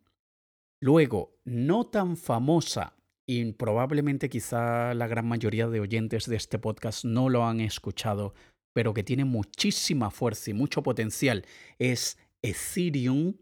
Luego, 0.79 1.38
no 1.44 1.88
tan 1.88 2.18
famosa 2.18 2.96
y 3.31 3.51
probablemente 3.53 4.27
quizá 4.27 4.95
la 4.95 5.05
gran 5.05 5.27
mayoría 5.27 5.67
de 5.67 5.79
oyentes 5.79 6.25
de 6.25 6.36
este 6.36 6.57
podcast 6.57 7.05
no 7.05 7.29
lo 7.29 7.45
han 7.45 7.59
escuchado 7.59 8.33
pero 8.74 8.93
que 8.93 9.03
tiene 9.03 9.25
muchísima 9.25 10.09
fuerza 10.09 10.51
y 10.51 10.53
mucho 10.53 10.81
potencial, 10.83 11.45
es 11.79 12.17
Ethereum. 12.41 13.36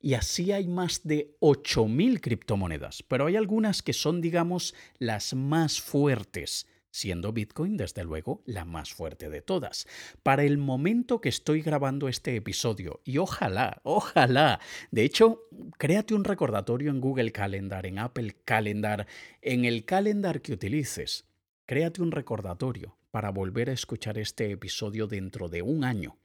Y 0.00 0.14
así 0.14 0.52
hay 0.52 0.66
más 0.66 1.02
de 1.04 1.36
8.000 1.40 2.20
criptomonedas, 2.20 3.02
pero 3.02 3.26
hay 3.26 3.36
algunas 3.36 3.82
que 3.82 3.92
son, 3.92 4.20
digamos, 4.20 4.74
las 4.98 5.34
más 5.34 5.80
fuertes 5.80 6.66
siendo 6.94 7.32
Bitcoin 7.32 7.76
desde 7.76 8.04
luego 8.04 8.44
la 8.46 8.64
más 8.64 8.94
fuerte 8.94 9.28
de 9.28 9.42
todas. 9.42 9.88
Para 10.22 10.44
el 10.44 10.58
momento 10.58 11.20
que 11.20 11.28
estoy 11.28 11.60
grabando 11.60 12.06
este 12.06 12.36
episodio, 12.36 13.00
y 13.04 13.18
ojalá, 13.18 13.80
ojalá, 13.82 14.60
de 14.92 15.02
hecho, 15.02 15.42
créate 15.76 16.14
un 16.14 16.22
recordatorio 16.22 16.92
en 16.92 17.00
Google 17.00 17.32
Calendar, 17.32 17.84
en 17.84 17.98
Apple 17.98 18.36
Calendar, 18.44 19.08
en 19.42 19.64
el 19.64 19.84
calendar 19.84 20.40
que 20.40 20.52
utilices, 20.52 21.24
créate 21.66 22.00
un 22.00 22.12
recordatorio 22.12 22.96
para 23.10 23.30
volver 23.30 23.70
a 23.70 23.74
escuchar 23.74 24.16
este 24.16 24.52
episodio 24.52 25.08
dentro 25.08 25.48
de 25.48 25.62
un 25.62 25.82
año. 25.82 26.16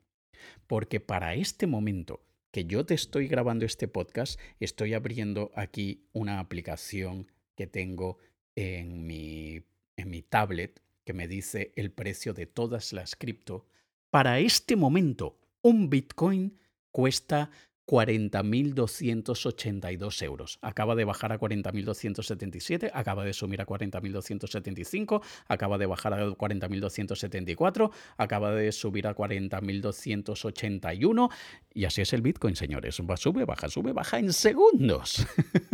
Porque 0.68 1.00
para 1.00 1.34
este 1.34 1.66
momento 1.66 2.22
que 2.52 2.66
yo 2.66 2.86
te 2.86 2.94
estoy 2.94 3.28
grabando 3.28 3.66
este 3.66 3.88
podcast, 3.88 4.40
estoy 4.60 4.94
abriendo 4.94 5.52
aquí 5.56 6.06
una 6.14 6.40
aplicación 6.40 7.32
que 7.56 7.66
tengo 7.66 8.20
en 8.56 9.08
mi 9.08 9.64
en 10.00 10.10
mi 10.10 10.22
tablet 10.22 10.82
que 11.06 11.14
me 11.14 11.28
dice 11.28 11.72
el 11.76 11.92
precio 11.92 12.34
de 12.34 12.46
todas 12.46 12.94
las 12.94 13.16
cripto, 13.16 13.66
para 14.12 14.40
este 14.40 14.76
momento 14.76 15.40
un 15.62 15.90
Bitcoin 15.90 16.58
cuesta 16.92 17.50
40.282 17.90 20.24
euros. 20.24 20.60
Acaba 20.62 20.94
de 20.94 21.06
bajar 21.06 21.32
a 21.32 21.40
40.277, 21.40 22.92
acaba 22.94 23.26
de 23.26 23.34
subir 23.34 23.60
a 23.62 23.66
40.275, 23.66 25.24
acaba 25.48 25.80
de 25.80 25.88
bajar 25.88 26.14
a 26.14 26.28
40.274, 26.28 27.90
acaba 28.18 28.52
de 28.52 28.72
subir 28.72 29.08
a 29.08 29.16
40.281 29.16 31.32
y 31.74 31.86
así 31.86 32.02
es 32.02 32.14
el 32.14 32.22
Bitcoin, 32.22 32.56
señores. 32.56 33.02
Sube, 33.16 33.46
baja, 33.46 33.70
sube, 33.70 33.92
baja 33.92 34.20
en 34.20 34.34
segundos. 34.34 35.26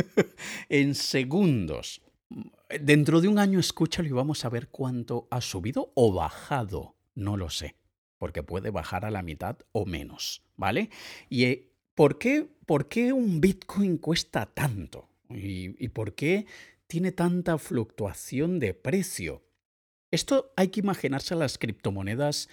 en 0.69 0.95
segundos. 0.95 2.01
Dentro 2.81 3.21
de 3.21 3.27
un 3.27 3.37
año 3.37 3.59
escúchalo 3.59 4.07
y 4.07 4.11
vamos 4.11 4.43
a 4.43 4.49
ver 4.49 4.69
cuánto 4.69 5.27
ha 5.29 5.41
subido 5.41 5.91
o 5.95 6.13
bajado. 6.13 6.95
No 7.13 7.37
lo 7.37 7.49
sé, 7.49 7.75
porque 8.17 8.43
puede 8.43 8.71
bajar 8.71 9.05
a 9.05 9.11
la 9.11 9.21
mitad 9.21 9.57
o 9.71 9.85
menos, 9.85 10.43
¿vale? 10.55 10.89
¿Y 11.29 11.43
eh, 11.45 11.71
por 11.93 12.17
qué, 12.17 12.47
por 12.65 12.87
qué 12.87 13.13
un 13.13 13.39
Bitcoin 13.39 13.97
cuesta 13.97 14.47
tanto? 14.47 15.09
¿Y, 15.29 15.83
¿Y 15.83 15.89
por 15.89 16.15
qué 16.15 16.45
tiene 16.87 17.11
tanta 17.11 17.57
fluctuación 17.57 18.59
de 18.59 18.73
precio? 18.73 19.43
Esto 20.11 20.53
hay 20.55 20.69
que 20.69 20.79
imaginarse 20.79 21.33
a 21.33 21.37
las 21.37 21.57
criptomonedas 21.57 22.49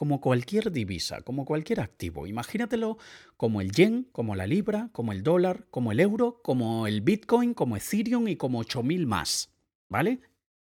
como 0.00 0.22
cualquier 0.22 0.72
divisa, 0.72 1.20
como 1.20 1.44
cualquier 1.44 1.80
activo. 1.80 2.26
Imagínatelo 2.26 2.96
como 3.36 3.60
el 3.60 3.70
yen, 3.70 4.08
como 4.12 4.34
la 4.34 4.46
libra, 4.46 4.88
como 4.92 5.12
el 5.12 5.22
dólar, 5.22 5.66
como 5.70 5.92
el 5.92 6.00
euro, 6.00 6.40
como 6.42 6.86
el 6.86 7.02
bitcoin, 7.02 7.52
como 7.52 7.76
Ethereum 7.76 8.26
y 8.28 8.36
como 8.36 8.60
8000 8.60 9.06
más. 9.06 9.52
¿Vale? 9.90 10.22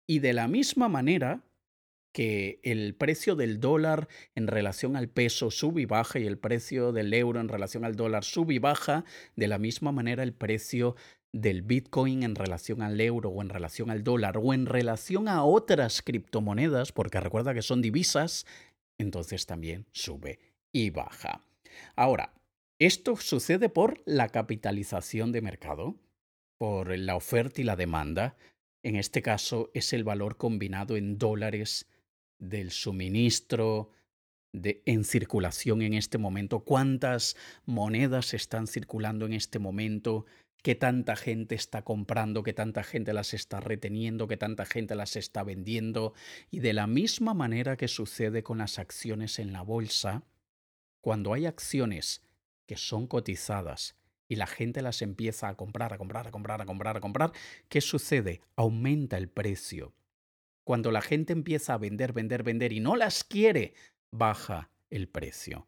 Y 0.09 0.19
de 0.19 0.33
la 0.33 0.49
misma 0.49 0.89
manera 0.89 1.45
que 2.11 2.59
el 2.65 2.97
precio 2.97 3.37
del 3.37 3.61
dólar 3.61 4.09
en 4.35 4.49
relación 4.49 4.97
al 4.97 5.09
peso 5.09 5.53
sube 5.53 5.83
y 5.83 5.87
baja 5.87 6.19
y 6.19 6.27
el 6.27 6.37
precio 6.37 6.91
del 6.91 7.15
euro 7.15 7.39
en 7.39 7.49
relación 7.49 7.85
al 7.85 7.95
dólar 7.95 8.25
sube 8.25 8.55
y 8.55 8.59
baja, 8.59 9.05
de 9.37 9.47
la 9.47 9.59
misma 9.59 9.93
manera 9.93 10.25
el 10.25 10.33
precio 10.33 10.97
del 11.33 11.63
Bitcoin 11.63 12.25
en 12.25 12.35
relación 12.35 12.83
al 12.83 13.01
euro 13.01 13.31
o 13.31 13.41
en 13.41 13.49
relación 13.49 13.91
al 13.91 14.05
dólar 14.05 14.37
o 14.37 14.53
en 14.53 14.67
relación 14.67 15.29
a 15.29 15.45
otras 15.45 16.03
criptomonedas, 16.03 16.93
porque 16.93 17.21
recuerda 17.21 17.55
que 17.55 17.63
son 17.63 17.81
divisas, 17.81 18.47
entonces 18.99 19.47
también 19.47 19.87
sube 19.93 20.39
y 20.73 20.91
baja. 20.91 21.45
Ahora, 21.97 22.35
esto 22.79 23.17
sucede 23.17 23.69
por 23.69 24.03
la 24.07 24.29
capitalización 24.29 25.33
de 25.33 25.41
mercado, 25.41 25.97
por 26.59 26.97
la 26.97 27.17
oferta 27.17 27.61
y 27.61 27.65
la 27.65 27.77
demanda. 27.77 28.37
En 28.83 28.97
este 28.97 29.23
caso 29.23 29.71
es 29.75 29.93
el 29.93 30.05
valor 30.05 30.37
combinado 30.37 30.97
en 30.97 31.19
dólares 31.19 31.89
del 32.39 32.71
suministro 32.71 33.91
de, 34.53 34.83
en 34.85 35.05
circulación 35.05 35.83
en 35.83 35.95
este 35.95 36.19
momento, 36.19 36.61
cuántas 36.61 37.37
monedas 37.65 38.35
están 38.35 38.67
circulando 38.67 39.27
en 39.27 39.33
este 39.33 39.59
momento, 39.59 40.27
qué 40.63 40.75
tanta 40.75 41.17
gente 41.17 41.55
está 41.55 41.83
comprando, 41.83 42.43
qué 42.43 42.53
tanta 42.53 42.85
gente 42.85 43.13
las 43.13 43.35
está 43.35 43.61
reteniendo, 43.61 44.29
qué 44.29 44.37
tanta 44.37 44.65
gente 44.65 44.95
las 44.95 45.17
está 45.17 45.43
vendiendo. 45.43 46.15
Y 46.51 46.61
de 46.61 46.73
la 46.73 46.87
misma 46.87 47.35
manera 47.35 47.77
que 47.77 47.89
sucede 47.89 48.43
con 48.43 48.59
las 48.59 48.79
acciones 48.79 49.39
en 49.39 49.53
la 49.53 49.63
bolsa, 49.63 50.25
cuando 51.01 51.35
hay 51.35 51.47
acciones 51.47 52.23
que 52.67 52.77
son 52.77 53.09
cotizadas 53.09 53.97
y 54.29 54.37
la 54.37 54.47
gente 54.47 54.83
las 54.83 55.03
empieza 55.03 55.49
a 55.49 55.57
comprar, 55.57 55.93
a 55.93 55.99
comprar, 55.99 56.29
a 56.29 56.31
comprar, 56.31 56.63
a 56.63 56.65
comprar, 56.65 56.97
a 56.97 57.01
comprar, 57.01 57.33
¿qué 57.69 57.81
sucede? 57.81 58.41
Aumenta 58.57 59.19
el 59.19 59.29
precio. 59.29 59.93
Cuando 60.65 60.93
la 60.93 61.03
gente 61.03 61.33
empieza 61.33 61.75
a 61.75 61.79
vender, 61.79 62.13
vender, 62.13 62.45
vender 62.45 62.73
y 62.73 62.79
no 62.79 62.95
las 62.95 63.25
quiere, 63.25 63.75
baja 64.13 64.71
el 64.91 65.09
precio. 65.09 65.67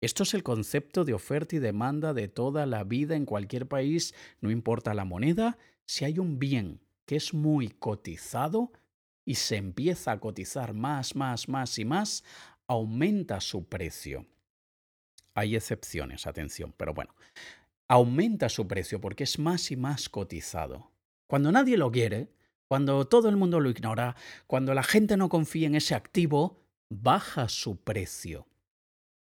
Esto 0.00 0.22
es 0.22 0.32
el 0.32 0.42
concepto 0.42 1.04
de 1.04 1.12
oferta 1.12 1.56
y 1.56 1.58
demanda 1.58 2.14
de 2.14 2.28
toda 2.28 2.64
la 2.64 2.84
vida 2.84 3.16
en 3.16 3.26
cualquier 3.26 3.68
país, 3.68 4.14
no 4.40 4.50
importa 4.50 4.94
la 4.94 5.04
moneda, 5.04 5.58
si 5.84 6.06
hay 6.06 6.18
un 6.18 6.38
bien 6.38 6.80
que 7.04 7.16
es 7.16 7.34
muy 7.34 7.68
cotizado 7.68 8.72
y 9.26 9.34
se 9.34 9.56
empieza 9.56 10.12
a 10.12 10.20
cotizar 10.20 10.72
más, 10.72 11.14
más, 11.16 11.48
más 11.48 11.78
y 11.78 11.84
más, 11.84 12.24
aumenta 12.66 13.40
su 13.40 13.68
precio. 13.68 14.26
Hay 15.34 15.54
excepciones, 15.54 16.26
atención, 16.26 16.72
pero 16.76 16.94
bueno, 16.94 17.14
aumenta 17.86 18.48
su 18.48 18.66
precio 18.66 19.00
porque 19.00 19.24
es 19.24 19.38
más 19.38 19.70
y 19.70 19.76
más 19.76 20.08
cotizado. 20.08 20.90
Cuando 21.26 21.52
nadie 21.52 21.76
lo 21.76 21.92
quiere, 21.92 22.32
cuando 22.68 23.06
todo 23.06 23.28
el 23.28 23.36
mundo 23.36 23.60
lo 23.60 23.68
ignora, 23.68 24.16
cuando 24.46 24.72
la 24.72 24.82
gente 24.82 25.16
no 25.16 25.28
confía 25.28 25.66
en 25.66 25.74
ese 25.74 25.94
activo, 25.94 26.62
baja 26.88 27.48
su 27.48 27.76
precio. 27.76 28.46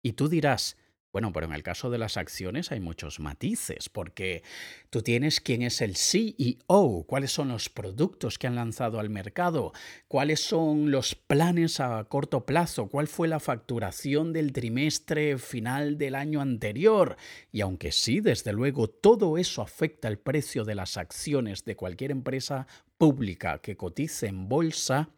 Y 0.01 0.13
tú 0.13 0.27
dirás, 0.27 0.77
bueno, 1.11 1.33
pero 1.33 1.45
en 1.45 1.51
el 1.51 1.61
caso 1.61 1.89
de 1.89 1.97
las 1.97 2.15
acciones 2.15 2.71
hay 2.71 2.79
muchos 2.79 3.19
matices, 3.19 3.89
porque 3.89 4.43
tú 4.89 5.01
tienes 5.01 5.41
quién 5.41 5.61
es 5.61 5.81
el 5.81 5.97
CEO, 5.97 7.03
cuáles 7.05 7.33
son 7.33 7.49
los 7.49 7.67
productos 7.67 8.37
que 8.37 8.47
han 8.47 8.55
lanzado 8.55 8.97
al 8.97 9.09
mercado, 9.09 9.73
cuáles 10.07 10.39
son 10.39 10.89
los 10.89 11.15
planes 11.15 11.81
a 11.81 12.05
corto 12.05 12.45
plazo, 12.45 12.87
cuál 12.87 13.07
fue 13.07 13.27
la 13.27 13.41
facturación 13.41 14.31
del 14.31 14.53
trimestre 14.53 15.37
final 15.37 15.97
del 15.97 16.15
año 16.15 16.39
anterior. 16.39 17.17
Y 17.51 17.59
aunque 17.59 17.91
sí, 17.91 18.21
desde 18.21 18.53
luego, 18.53 18.89
todo 18.89 19.37
eso 19.37 19.61
afecta 19.61 20.07
el 20.07 20.17
precio 20.17 20.63
de 20.63 20.75
las 20.75 20.95
acciones 20.95 21.65
de 21.65 21.75
cualquier 21.75 22.11
empresa 22.11 22.67
pública 22.97 23.59
que 23.59 23.75
cotice 23.75 24.27
en 24.27 24.47
bolsa, 24.47 25.09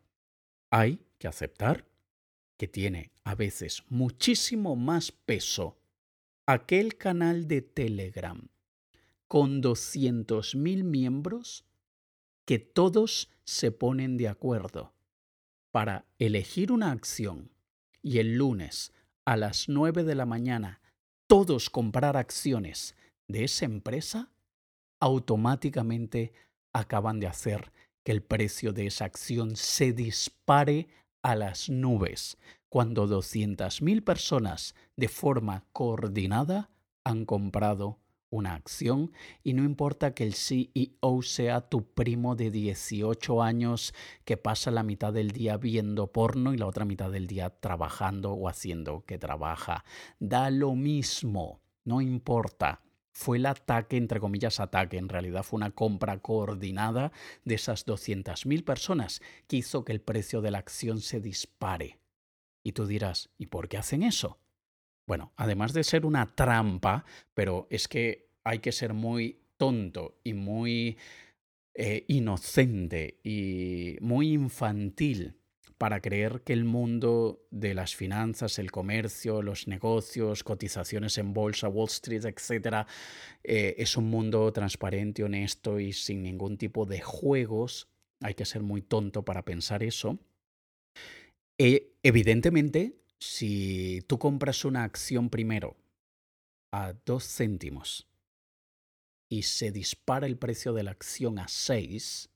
hay 0.71 1.05
que 1.19 1.27
aceptar 1.27 1.85
que 2.57 2.67
tiene 2.67 3.12
a 3.23 3.35
veces 3.35 3.83
muchísimo 3.89 4.75
más 4.75 5.11
peso 5.11 5.77
aquel 6.45 6.97
canal 6.97 7.47
de 7.47 7.61
Telegram 7.61 8.49
con 9.27 9.61
200.000 9.61 10.83
miembros 10.83 11.65
que 12.45 12.59
todos 12.59 13.29
se 13.45 13.71
ponen 13.71 14.17
de 14.17 14.27
acuerdo 14.27 14.93
para 15.71 16.05
elegir 16.19 16.71
una 16.71 16.91
acción 16.91 17.49
y 18.01 18.19
el 18.19 18.35
lunes 18.35 18.93
a 19.25 19.37
las 19.37 19.69
9 19.69 20.03
de 20.03 20.15
la 20.15 20.25
mañana 20.25 20.81
todos 21.27 21.69
comprar 21.69 22.17
acciones 22.17 22.95
de 23.27 23.45
esa 23.45 23.65
empresa, 23.65 24.29
automáticamente 24.99 26.33
acaban 26.73 27.19
de 27.19 27.27
hacer 27.27 27.71
que 28.03 28.11
el 28.11 28.21
precio 28.21 28.73
de 28.73 28.87
esa 28.87 29.05
acción 29.05 29.55
se 29.55 29.93
dispare 29.93 30.87
a 31.23 31.35
las 31.35 31.69
nubes 31.69 32.37
cuando 32.73 33.07
200.000 33.07 34.03
personas 34.03 34.73
de 34.95 35.07
forma 35.07 35.63
coordinada 35.73 36.71
han 37.03 37.23
comprado 37.23 37.99
una 38.31 38.55
acción 38.55 39.11
y 39.43 39.53
no 39.53 39.63
importa 39.63 40.15
que 40.15 40.23
el 40.23 40.33
CEO 40.33 41.21
sea 41.21 41.61
tu 41.61 41.85
primo 41.93 42.35
de 42.35 42.49
18 42.49 43.43
años 43.43 43.93
que 44.25 44.37
pasa 44.37 44.71
la 44.71 44.81
mitad 44.81 45.13
del 45.13 45.29
día 45.29 45.57
viendo 45.57 46.11
porno 46.11 46.51
y 46.51 46.57
la 46.57 46.65
otra 46.65 46.83
mitad 46.83 47.11
del 47.11 47.27
día 47.27 47.51
trabajando 47.51 48.33
o 48.33 48.49
haciendo 48.49 49.05
que 49.05 49.19
trabaja. 49.19 49.85
Da 50.17 50.49
lo 50.49 50.73
mismo, 50.73 51.61
no 51.85 52.01
importa 52.01 52.81
fue 53.11 53.37
el 53.37 53.45
ataque, 53.45 53.97
entre 53.97 54.19
comillas, 54.19 54.59
ataque. 54.59 54.97
En 54.97 55.09
realidad 55.09 55.43
fue 55.43 55.57
una 55.57 55.69
compra 55.69 56.17
coordinada 56.17 57.11
de 57.45 57.53
esas 57.53 57.85
200.000 57.85 58.65
personas 58.65 59.21
que 59.47 59.57
hizo 59.57 59.85
que 59.85 59.91
el 59.91 60.01
precio 60.01 60.41
de 60.41 60.49
la 60.49 60.57
acción 60.57 60.99
se 61.01 61.19
dispare. 61.21 61.99
Y 62.63 62.71
tú 62.71 62.87
dirás, 62.87 63.29
¿y 63.37 63.47
por 63.47 63.67
qué 63.67 63.77
hacen 63.77 64.03
eso? 64.03 64.39
Bueno, 65.05 65.33
además 65.35 65.73
de 65.73 65.83
ser 65.83 66.05
una 66.05 66.33
trampa, 66.33 67.05
pero 67.33 67.67
es 67.69 67.87
que 67.87 68.29
hay 68.43 68.59
que 68.59 68.71
ser 68.71 68.93
muy 68.93 69.41
tonto 69.57 70.19
y 70.23 70.33
muy 70.33 70.97
eh, 71.75 72.05
inocente 72.07 73.19
y 73.23 73.97
muy 74.01 74.33
infantil 74.33 75.35
para 75.77 75.99
creer 75.99 76.41
que 76.45 76.53
el 76.53 76.63
mundo 76.63 77.45
de 77.51 77.73
las 77.73 77.95
finanzas, 77.95 78.57
el 78.59 78.71
comercio, 78.71 79.41
los 79.41 79.67
negocios, 79.67 80.43
cotizaciones 80.43 81.17
en 81.17 81.33
bolsa, 81.33 81.67
Wall 81.67 81.89
Street, 81.89 82.23
etc., 82.23 82.87
eh, 83.43 83.75
es 83.77 83.97
un 83.97 84.09
mundo 84.09 84.53
transparente, 84.53 85.23
honesto 85.23 85.79
y 85.79 85.91
sin 85.91 86.23
ningún 86.23 86.57
tipo 86.57 86.85
de 86.85 87.01
juegos. 87.01 87.89
Hay 88.21 88.33
que 88.35 88.45
ser 88.45 88.61
muy 88.61 88.81
tonto 88.81 89.25
para 89.25 89.43
pensar 89.43 89.83
eso. 89.83 90.19
E, 91.57 91.95
evidentemente, 92.01 92.99
si 93.19 94.01
tú 94.07 94.17
compras 94.19 94.65
una 94.65 94.83
acción 94.83 95.29
primero 95.29 95.77
a 96.71 96.93
dos 97.05 97.25
céntimos 97.25 98.07
y 99.29 99.43
se 99.43 99.71
dispara 99.71 100.27
el 100.27 100.37
precio 100.37 100.73
de 100.73 100.83
la 100.83 100.91
acción 100.91 101.39
a 101.39 101.47
seis, 101.47 102.29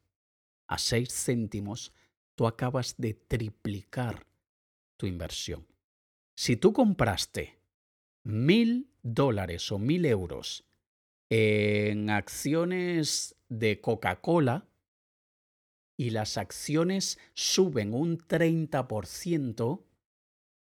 a 0.67 0.77
seis 0.77 1.09
céntimos, 1.11 1.93
tú 2.35 2.47
acabas 2.47 2.95
de 2.97 3.13
triplicar 3.15 4.27
tu 4.97 5.07
inversión. 5.07 5.67
Si 6.35 6.55
tú 6.55 6.71
compraste 6.71 7.59
mil 8.23 8.91
dólares 9.01 9.71
o 9.71 9.79
mil 9.79 10.05
euros 10.05 10.65
en 11.29 12.09
acciones 12.09 13.35
de 13.49 13.81
Coca-Cola 13.81 14.67
y 15.97 16.11
las 16.11 16.37
acciones 16.37 17.17
suben 17.33 17.93
un 17.93 18.19
30%, 18.19 19.83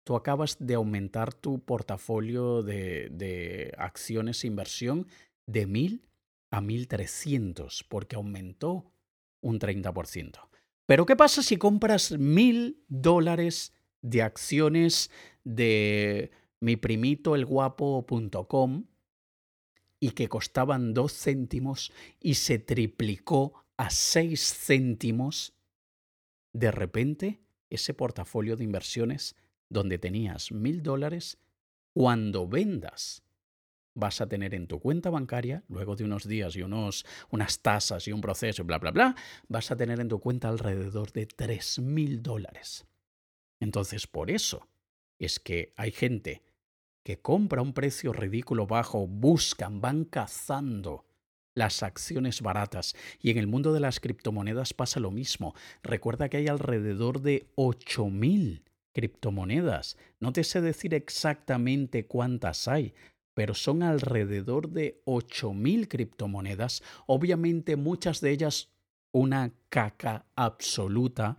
tú 0.05 0.17
acabas 0.17 0.57
de 0.61 0.75
aumentar 0.75 1.35
tu 1.35 1.59
portafolio 1.59 2.63
de, 2.63 3.09
de 3.11 3.75
acciones 3.77 4.45
e 4.45 4.47
inversión 4.47 5.07
de 5.47 5.67
mil 5.67 6.09
a 6.51 6.61
1300 6.61 7.85
porque 7.89 8.17
aumentó 8.17 8.93
un 9.43 9.59
30%. 9.59 10.49
Pero 10.87 11.05
¿qué 11.05 11.17
pasa 11.17 11.43
si 11.43 11.59
compras 11.59 12.13
mil 12.13 12.83
dólares 12.89 13.75
de 14.01 14.23
acciones 14.23 15.11
de 15.45 16.31
mi 16.61 16.77
primito 16.77 17.35
el 17.35 17.45
guapo.com 17.45 18.85
y 20.01 20.11
que 20.11 20.29
costaban 20.29 20.95
dos 20.95 21.13
céntimos 21.13 21.93
y 22.21 22.35
se 22.35 22.59
triplicó 22.59 23.65
a 23.79 23.89
seis 23.89 24.53
céntimos? 24.55 25.55
De 26.53 26.71
repente, 26.71 27.41
ese 27.71 27.95
portafolio 27.95 28.57
de 28.57 28.65
inversiones 28.65 29.37
donde 29.71 29.99
tenías 29.99 30.53
mil 30.53 30.83
dólares, 30.83 31.39
cuando 31.95 32.47
vendas 32.47 33.23
vas 33.95 34.21
a 34.21 34.29
tener 34.29 34.55
en 34.55 34.69
tu 34.69 34.79
cuenta 34.79 35.11
bancaria, 35.11 35.65
luego 35.69 35.97
de 35.97 36.05
unos 36.05 36.27
días 36.29 36.55
y 36.55 36.63
unos, 36.63 37.05
unas 37.31 37.61
tasas 37.61 38.07
y 38.07 38.13
un 38.13 38.21
proceso 38.21 38.65
bla, 38.65 38.79
bla, 38.79 38.93
bla, 38.93 39.17
vas 39.49 39.71
a 39.71 39.77
tener 39.77 39.99
en 39.99 40.09
tu 40.09 40.21
cuenta 40.21 40.49
alrededor 40.49 41.13
de 41.13 41.27
tres 41.27 41.79
mil 41.81 42.23
dólares. 42.23 42.87
Entonces, 43.61 44.07
por 44.07 44.31
eso 44.31 44.69
es 45.19 45.41
que 45.41 45.75
hay 45.77 45.91
gente 45.91 46.45
que 47.03 47.21
compra 47.21 47.63
un 47.63 47.73
precio 47.73 48.13
ridículo 48.13 48.67
bajo, 48.67 49.07
buscan, 49.07 49.81
van 49.81 50.05
cazando 50.05 51.08
las 51.55 51.83
acciones 51.83 52.41
baratas. 52.41 52.95
Y 53.21 53.31
en 53.31 53.39
el 53.39 53.47
mundo 53.47 53.73
de 53.73 53.81
las 53.81 54.01
criptomonedas 54.01 54.75
pasa 54.75 55.01
lo 55.01 55.11
mismo. 55.11 55.55
Recuerda 55.83 56.29
que 56.29 56.39
hay 56.39 56.49
alrededor 56.49 57.21
de 57.21 57.49
mil 58.11 58.63
criptomonedas. 58.93 59.97
No 60.19 60.33
te 60.33 60.45
sé 60.45 60.61
decir 60.61 60.95
exactamente 60.95 62.07
cuántas 62.07 62.67
hay, 62.67 62.95
pero 63.39 63.55
son 63.55 63.85
alrededor 63.85 64.71
de 64.71 65.01
8.000 65.05 65.87
criptomonedas, 65.87 66.83
obviamente 67.07 67.77
muchas 67.77 68.21
de 68.21 68.33
ellas 68.33 68.73
una 69.13 69.53
caca 69.69 70.27
absoluta, 70.35 71.39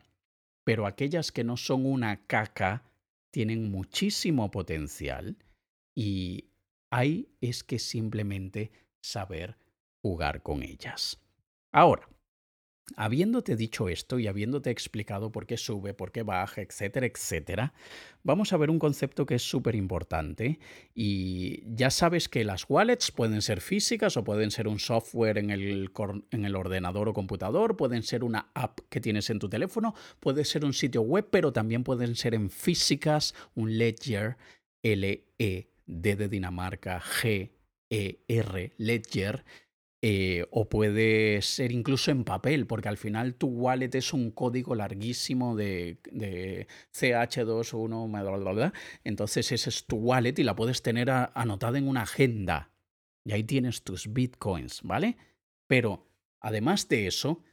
pero 0.63 0.85
aquellas 0.85 1.33
que 1.33 1.43
no 1.43 1.57
son 1.57 1.85
una 1.85 2.25
caca 2.25 2.85
tienen 3.31 3.69
muchísimo 3.69 4.49
potencial 4.49 5.35
y 5.93 6.45
hay 6.89 7.27
es 7.41 7.65
que 7.65 7.79
simplemente 7.79 8.71
saber 9.01 9.57
jugar 10.01 10.41
con 10.41 10.63
ellas. 10.63 11.19
Ahora, 11.71 12.07
Habiéndote 12.95 13.55
dicho 13.55 13.89
esto 13.89 14.19
y 14.19 14.27
habiéndote 14.27 14.69
explicado 14.69 15.31
por 15.31 15.45
qué 15.45 15.57
sube, 15.57 15.93
por 15.93 16.11
qué 16.11 16.23
baja, 16.23 16.61
etcétera, 16.61 17.05
etcétera, 17.05 17.73
vamos 18.23 18.53
a 18.53 18.57
ver 18.57 18.69
un 18.69 18.79
concepto 18.79 19.25
que 19.25 19.35
es 19.35 19.43
súper 19.43 19.75
importante 19.75 20.59
y 20.93 21.63
ya 21.75 21.91
sabes 21.91 22.29
que 22.29 22.43
las 22.43 22.65
wallets 22.69 23.11
pueden 23.11 23.41
ser 23.41 23.61
físicas 23.61 24.17
o 24.17 24.23
pueden 24.23 24.51
ser 24.51 24.67
un 24.67 24.79
software 24.79 25.37
en 25.37 25.49
el, 25.49 25.91
en 26.31 26.45
el 26.45 26.55
ordenador 26.55 27.09
o 27.09 27.13
computador, 27.13 27.77
pueden 27.77 28.03
ser 28.03 28.23
una 28.23 28.49
app 28.53 28.79
que 28.89 29.01
tienes 29.01 29.29
en 29.29 29.39
tu 29.39 29.49
teléfono, 29.49 29.93
puede 30.19 30.45
ser 30.45 30.65
un 30.65 30.73
sitio 30.73 31.01
web, 31.01 31.27
pero 31.29 31.53
también 31.53 31.83
pueden 31.83 32.15
ser 32.15 32.33
en 32.33 32.49
físicas, 32.49 33.35
un 33.55 33.77
ledger, 33.77 34.37
L-E-D 34.81 36.15
de 36.15 36.29
Dinamarca, 36.29 37.01
G-E-R, 37.01 38.73
ledger 38.77 39.43
eh, 40.01 40.45
o 40.51 40.69
puede 40.69 41.41
ser 41.41 41.73
incluso 41.73 42.09
en 42.11 42.23
papel, 42.23 42.65
porque 42.67 42.87
al 42.87 42.97
final 42.97 43.35
tu 43.35 43.47
wallet 43.47 43.93
es 43.93 44.13
un 44.13 44.31
código 44.31 44.73
larguísimo 44.73 45.57
de, 45.57 45.99
de 46.11 46.67
CH21, 46.93 48.73
entonces 49.03 49.51
ese 49.51 49.69
es 49.69 49.85
tu 49.85 49.97
wallet 49.97 50.39
y 50.39 50.43
la 50.43 50.55
puedes 50.55 50.81
tener 50.81 51.09
anotada 51.09 51.77
en 51.77 51.87
una 51.87 52.03
agenda. 52.03 52.71
Y 53.25 53.33
ahí 53.33 53.43
tienes 53.43 53.83
tus 53.83 54.13
bitcoins, 54.13 54.81
¿vale? 54.83 55.17
Pero 55.67 56.07
además 56.39 56.87
de 56.87 57.07
eso, 57.07 57.43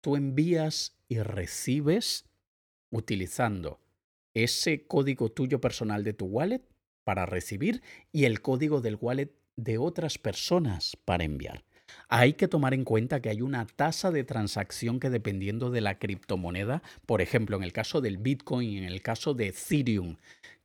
tú 0.00 0.16
envías 0.16 0.96
y 1.08 1.18
recibes 1.18 2.24
utilizando 2.90 3.80
ese 4.32 4.86
código 4.86 5.30
tuyo 5.30 5.60
personal 5.60 6.04
de 6.04 6.14
tu 6.14 6.24
wallet 6.24 6.62
para 7.04 7.26
recibir 7.26 7.82
y 8.12 8.24
el 8.24 8.40
código 8.40 8.80
del 8.80 8.96
wallet 8.98 9.34
de 9.56 9.76
otras 9.76 10.16
personas 10.16 10.96
para 11.04 11.24
enviar. 11.24 11.64
Hay 12.08 12.34
que 12.34 12.48
tomar 12.48 12.74
en 12.74 12.84
cuenta 12.84 13.20
que 13.20 13.28
hay 13.28 13.42
una 13.42 13.66
tasa 13.66 14.10
de 14.10 14.24
transacción 14.24 15.00
que 15.00 15.10
dependiendo 15.10 15.70
de 15.70 15.80
la 15.80 15.98
criptomoneda, 15.98 16.82
por 17.06 17.20
ejemplo, 17.20 17.56
en 17.56 17.62
el 17.62 17.72
caso 17.72 18.00
del 18.00 18.18
Bitcoin 18.18 18.78
en 18.78 18.84
el 18.84 19.02
caso 19.02 19.34
de 19.34 19.48
Ethereum, 19.48 20.16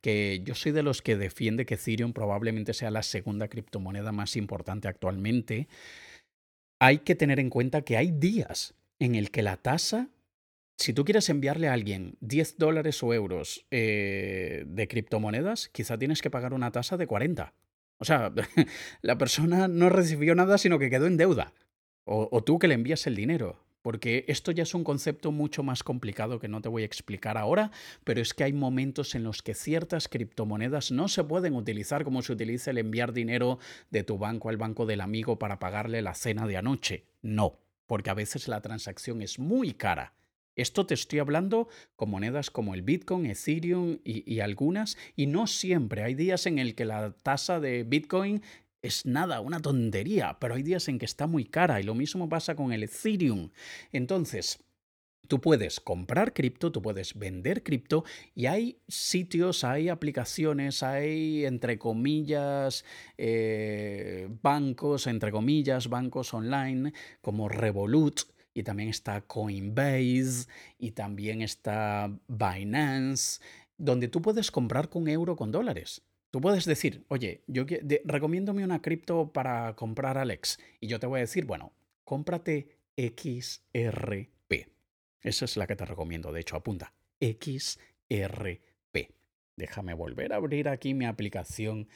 que 0.02 0.42
yo 0.44 0.56
soy 0.56 0.72
de 0.72 0.84
los 0.84 1.02
que 1.02 1.18
defiende 1.18 1.66
que 1.66 1.76
Ethereum 1.76 2.14
probablemente 2.14 2.74
sea 2.74 2.92
la 2.92 3.04
segunda 3.04 3.48
criptomoneda 3.48 4.12
más 4.12 4.36
importante 4.36 4.88
actualmente, 4.88 5.68
hay 6.80 7.00
que 7.00 7.16
tener 7.16 7.40
en 7.40 7.50
cuenta 7.50 7.82
que 7.82 7.98
hay 7.98 8.12
días 8.12 8.74
en 9.00 9.16
el 9.16 9.32
que 9.32 9.42
la 9.42 9.58
tasa 9.58 10.10
si 10.78 10.94
tú 10.94 11.06
quieres 11.06 11.30
enviarle 11.30 11.68
a 11.68 11.74
alguien 11.74 12.18
10 12.22 12.58
dólares 12.58 13.02
o 13.02 13.14
euros 13.14 13.66
eh, 13.72 14.64
de 14.68 14.88
criptomonedas, 14.88 15.70
quizá 15.70 15.98
tienes 15.98 16.22
que 16.22 16.30
pagar 16.30 16.54
una 16.54 16.72
tasa 16.72 16.98
de 16.98 17.08
40. 17.08 17.52
O 18.00 18.06
sea, 18.06 18.32
la 19.02 19.18
persona 19.18 19.68
no 19.68 19.90
recibió 19.90 20.36
nada, 20.36 20.58
sino 20.58 20.80
que 20.80 20.90
quedó 20.90 21.08
en 21.08 21.18
deuda. 21.18 21.54
O, 22.10 22.42
tú 22.42 22.58
que 22.58 22.70
le 22.70 22.76
envías 22.76 23.06
el 23.08 23.16
dinero. 23.16 23.60
Porque 23.82 24.26
esto 24.28 24.52
ya 24.52 24.64
es 24.64 24.74
un 24.74 24.84
concepto 24.84 25.32
mucho 25.32 25.64
más 25.64 25.84
complicado 25.84 26.40
que 26.40 26.48
no 26.48 26.62
te 26.62 26.68
voy 26.68 26.82
a 26.82 26.86
explicar 26.86 27.38
ahora, 27.38 27.72
pero 28.04 28.22
es 28.22 28.34
que 28.34 28.44
hay 28.44 28.52
momentos 28.52 29.16
en 29.16 29.24
los 29.24 29.42
que 29.42 29.54
ciertas 29.54 30.10
criptomonedas 30.10 30.92
no 30.92 31.08
se 31.08 31.24
pueden 31.24 31.54
utilizar 31.54 32.04
como 32.04 32.22
se 32.22 32.34
utiliza 32.34 32.72
el 32.72 32.80
enviar 32.80 33.14
dinero 33.14 33.60
de 33.90 34.04
tu 34.04 34.18
banco 34.18 34.50
al 34.50 34.58
banco 34.58 34.86
del 34.86 35.00
amigo 35.00 35.40
para 35.40 35.60
pagarle 35.60 36.02
la 36.02 36.16
cena 36.16 36.48
de 36.48 36.58
anoche. 36.58 37.06
No, 37.22 37.60
porque 37.86 38.10
a 38.10 38.14
veces 38.14 38.48
la 38.50 38.62
transacción 38.62 39.22
es 39.22 39.40
muy 39.40 39.74
cara 39.74 40.14
esto 40.58 40.86
te 40.86 40.96
estoy 40.96 41.20
hablando 41.20 41.70
con 41.96 42.10
monedas 42.10 42.52
como 42.52 42.74
el 42.74 42.82
Bitcoin, 42.82 43.28
Ethereum 43.28 44.00
y, 44.04 44.40
algunas, 44.40 44.98
y 45.16 45.28
no 45.28 45.48
siempre. 45.48 46.04
Hay 46.04 46.16
días 46.16 46.46
en 46.48 46.60
el 46.60 46.76
que 46.76 46.86
la 46.86 47.12
tasa 47.12 47.60
de 47.60 47.84
Bitcoin 47.84 48.42
es 48.82 49.06
nada, 49.06 49.40
una 49.40 49.62
tontería, 49.62 50.38
pero 50.40 50.56
hay 50.56 50.64
días 50.64 50.88
en 50.88 51.00
que 51.00 51.06
está 51.06 51.28
muy 51.28 51.46
cara 51.46 51.80
y 51.80 51.84
lo 51.84 51.96
mismo 51.96 52.28
pasa 52.28 52.56
con 52.56 52.74
el 52.74 52.84
Ethereum. 52.84 53.52
Entonces, 53.92 54.60
Tú 55.28 55.42
puedes 55.42 55.82
comprar 55.82 56.34
cripto, 56.34 56.72
tú 56.72 56.82
puedes 56.82 57.18
vender 57.20 57.62
cripto 57.62 58.06
y 58.34 58.46
hay 58.46 58.80
sitios, 58.88 59.66
hay 59.66 59.90
aplicaciones, 59.90 60.84
hay 60.84 61.46
entre 61.46 61.78
comillas 61.78 62.86
eh, 63.18 64.30
bancos, 64.42 65.06
entre 65.06 65.32
comillas 65.32 65.90
bancos 65.90 66.34
online 66.34 66.94
como 67.22 67.50
Revolut 67.50 68.22
y 68.58 68.64
también 68.64 68.90
está 68.90 69.22
Coinbase 69.22 70.48
y 70.80 70.92
también 70.92 71.44
está 71.44 72.12
Binance, 72.28 73.40
donde 73.78 74.08
tú 74.08 74.20
puedes 74.20 74.50
comprar 74.50 74.90
con 74.90 75.08
euro 75.08 75.36
con 75.36 75.52
dólares. 75.52 76.02
Tú 76.32 76.42
puedes 76.42 76.66
decir, 76.66 77.06
oye, 77.10 77.44
yo 77.46 77.66
recomiéndome 78.04 78.64
una 78.64 78.82
cripto 78.82 79.32
para 79.32 79.76
comprar 79.76 80.18
Alex. 80.18 80.58
Y 80.80 80.88
yo 80.88 81.00
te 81.00 81.06
voy 81.06 81.20
a 81.20 81.22
decir, 81.22 81.46
bueno, 81.46 81.72
cómprate 82.04 82.80
XRP. 82.98 84.70
Esa 85.22 85.46
es 85.46 85.56
la 85.56 85.68
que 85.68 85.76
te 85.76 85.86
recomiendo, 85.86 86.32
de 86.32 86.42
hecho, 86.42 86.56
apunta. 86.56 86.94
XRP. 87.22 89.12
Déjame 89.56 89.94
volver 89.94 90.34
a 90.34 90.38
abrir 90.38 90.68
aquí 90.68 90.96
mi 90.96 91.06
aplicación 91.06 91.88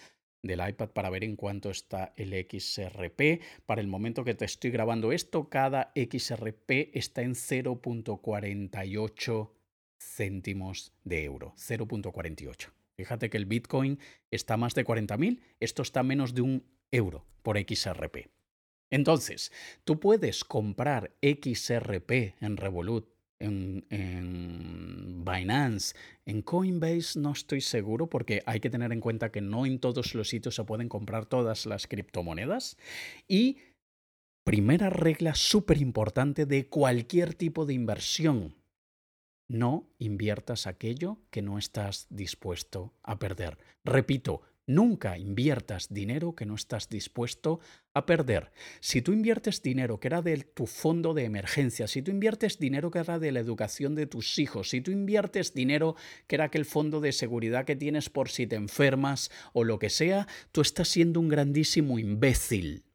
del 0.43 0.67
iPad 0.67 0.89
para 0.89 1.09
ver 1.09 1.23
en 1.23 1.35
cuánto 1.35 1.69
está 1.69 2.13
el 2.15 2.33
XRP. 2.33 3.41
Para 3.65 3.81
el 3.81 3.87
momento 3.87 4.23
que 4.23 4.33
te 4.33 4.45
estoy 4.45 4.71
grabando 4.71 5.11
esto, 5.11 5.49
cada 5.49 5.91
XRP 5.95 6.89
está 6.93 7.21
en 7.21 7.35
0.48 7.35 9.51
céntimos 10.01 10.93
de 11.03 11.23
euro, 11.23 11.53
0.48. 11.57 12.71
Fíjate 12.95 13.29
que 13.29 13.37
el 13.37 13.45
Bitcoin 13.45 13.99
está 14.29 14.57
más 14.57 14.75
de 14.75 14.85
40.000, 14.85 15.39
esto 15.59 15.81
está 15.81 16.03
menos 16.03 16.33
de 16.33 16.41
un 16.41 16.65
euro 16.91 17.25
por 17.41 17.57
XRP. 17.57 18.29
Entonces, 18.89 19.51
tú 19.85 19.99
puedes 19.99 20.43
comprar 20.43 21.15
XRP 21.21 22.35
en 22.41 22.57
Revolut, 22.57 23.07
en, 23.39 23.85
en, 23.89 24.70
Binance, 25.23 25.95
en 26.25 26.41
Coinbase 26.41 27.19
no 27.19 27.31
estoy 27.31 27.61
seguro 27.61 28.07
porque 28.07 28.41
hay 28.45 28.59
que 28.59 28.69
tener 28.69 28.91
en 28.91 28.99
cuenta 28.99 29.31
que 29.31 29.41
no 29.41 29.65
en 29.65 29.79
todos 29.79 30.15
los 30.15 30.29
sitios 30.29 30.55
se 30.55 30.63
pueden 30.63 30.89
comprar 30.89 31.25
todas 31.25 31.65
las 31.65 31.87
criptomonedas. 31.87 32.77
Y 33.27 33.57
primera 34.43 34.89
regla 34.89 35.35
súper 35.35 35.77
importante 35.81 36.45
de 36.45 36.67
cualquier 36.67 37.33
tipo 37.33 37.65
de 37.65 37.73
inversión. 37.73 38.55
No 39.47 39.89
inviertas 39.99 40.65
aquello 40.65 41.17
que 41.29 41.41
no 41.41 41.57
estás 41.57 42.07
dispuesto 42.09 42.93
a 43.03 43.19
perder. 43.19 43.57
Repito, 43.83 44.41
Nunca 44.67 45.17
inviertas 45.17 45.91
dinero 45.91 46.35
que 46.35 46.45
no 46.45 46.55
estás 46.55 46.87
dispuesto 46.87 47.59
a 47.93 48.05
perder. 48.05 48.51
Si 48.79 49.01
tú 49.01 49.11
inviertes 49.11 49.61
dinero 49.61 49.99
que 49.99 50.07
era 50.07 50.21
de 50.21 50.37
tu 50.37 50.67
fondo 50.67 51.13
de 51.13 51.25
emergencia, 51.25 51.87
si 51.87 52.01
tú 52.01 52.11
inviertes 52.11 52.59
dinero 52.59 52.91
que 52.91 52.99
era 52.99 53.17
de 53.17 53.31
la 53.31 53.39
educación 53.39 53.95
de 53.95 54.05
tus 54.05 54.37
hijos, 54.37 54.69
si 54.69 54.81
tú 54.81 54.91
inviertes 54.91 55.53
dinero 55.53 55.95
que 56.27 56.35
era 56.35 56.45
aquel 56.45 56.65
fondo 56.65 57.01
de 57.01 57.11
seguridad 57.11 57.65
que 57.65 57.75
tienes 57.75 58.09
por 58.09 58.29
si 58.29 58.45
te 58.45 58.55
enfermas 58.55 59.31
o 59.51 59.63
lo 59.63 59.79
que 59.79 59.89
sea, 59.89 60.27
tú 60.51 60.61
estás 60.61 60.87
siendo 60.87 61.19
un 61.19 61.29
grandísimo 61.29 61.97
imbécil. 61.97 62.85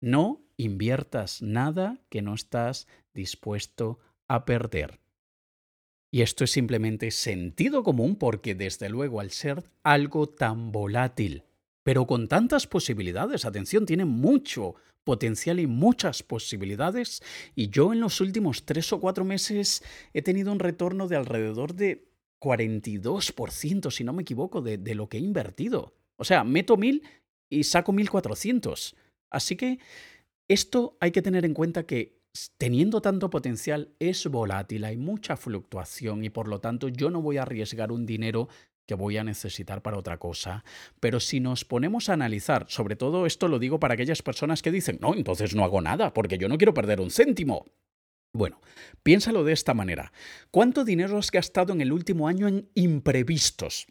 No 0.00 0.44
inviertas 0.56 1.42
nada 1.42 2.00
que 2.10 2.22
no 2.22 2.34
estás 2.34 2.88
dispuesto 3.14 4.00
a 4.28 4.44
perder. 4.44 5.05
Y 6.16 6.22
esto 6.22 6.44
es 6.44 6.50
simplemente 6.52 7.10
sentido 7.10 7.82
común 7.82 8.16
porque 8.16 8.54
desde 8.54 8.88
luego 8.88 9.20
al 9.20 9.32
ser 9.32 9.64
algo 9.82 10.26
tan 10.26 10.72
volátil, 10.72 11.42
pero 11.82 12.06
con 12.06 12.26
tantas 12.26 12.66
posibilidades, 12.66 13.44
atención, 13.44 13.84
tiene 13.84 14.06
mucho 14.06 14.76
potencial 15.04 15.60
y 15.60 15.66
muchas 15.66 16.22
posibilidades, 16.22 17.22
y 17.54 17.68
yo 17.68 17.92
en 17.92 18.00
los 18.00 18.22
últimos 18.22 18.64
tres 18.64 18.94
o 18.94 18.98
cuatro 18.98 19.26
meses 19.26 19.84
he 20.14 20.22
tenido 20.22 20.52
un 20.52 20.58
retorno 20.58 21.06
de 21.06 21.16
alrededor 21.16 21.74
de 21.74 22.08
42%, 22.40 23.90
si 23.90 24.02
no 24.02 24.14
me 24.14 24.22
equivoco, 24.22 24.62
de, 24.62 24.94
lo 24.94 25.10
que 25.10 25.18
he 25.18 25.20
invertido. 25.20 25.92
O 26.16 26.24
sea, 26.24 26.44
meto 26.44 26.78
mil 26.78 27.02
y 27.50 27.64
saco 27.64 27.92
1400. 27.92 28.96
Así 29.28 29.54
que 29.56 29.80
esto 30.48 30.96
hay 30.98 31.10
que 31.10 31.20
tener 31.20 31.44
en 31.44 31.52
cuenta 31.52 31.84
que 31.84 32.15
teniendo 32.58 33.00
tanto 33.00 33.30
potencial 33.30 33.94
es 33.98 34.26
volátil, 34.26 34.84
hay 34.84 34.96
mucha 34.96 35.36
fluctuación 35.36 36.24
y 36.24 36.30
por 36.30 36.48
lo 36.48 36.60
tanto 36.60 36.88
yo 36.88 37.10
no 37.10 37.22
voy 37.22 37.38
a 37.38 37.42
arriesgar 37.42 37.92
un 37.92 38.06
dinero 38.06 38.48
que 38.86 38.94
voy 38.94 39.16
a 39.16 39.24
necesitar 39.24 39.82
para 39.82 39.98
otra 39.98 40.18
cosa. 40.18 40.64
Pero 41.00 41.20
si 41.20 41.40
nos 41.40 41.64
ponemos 41.64 42.08
a 42.08 42.14
analizar, 42.14 42.66
sobre 42.68 42.96
todo 42.96 43.26
esto 43.26 43.48
lo 43.48 43.58
digo 43.58 43.80
para 43.80 43.94
aquellas 43.94 44.22
personas 44.22 44.62
que 44.62 44.70
dicen, 44.70 44.98
no, 45.00 45.14
entonces 45.14 45.54
no 45.54 45.64
hago 45.64 45.80
nada, 45.80 46.14
porque 46.14 46.38
yo 46.38 46.48
no 46.48 46.56
quiero 46.56 46.74
perder 46.74 47.00
un 47.00 47.10
céntimo. 47.10 47.66
Bueno, 48.32 48.60
piénsalo 49.02 49.44
de 49.44 49.52
esta 49.52 49.74
manera. 49.74 50.12
¿Cuánto 50.50 50.84
dinero 50.84 51.18
has 51.18 51.30
gastado 51.30 51.72
en 51.72 51.80
el 51.80 51.92
último 51.92 52.28
año 52.28 52.48
en 52.48 52.68
imprevistos? 52.74 53.86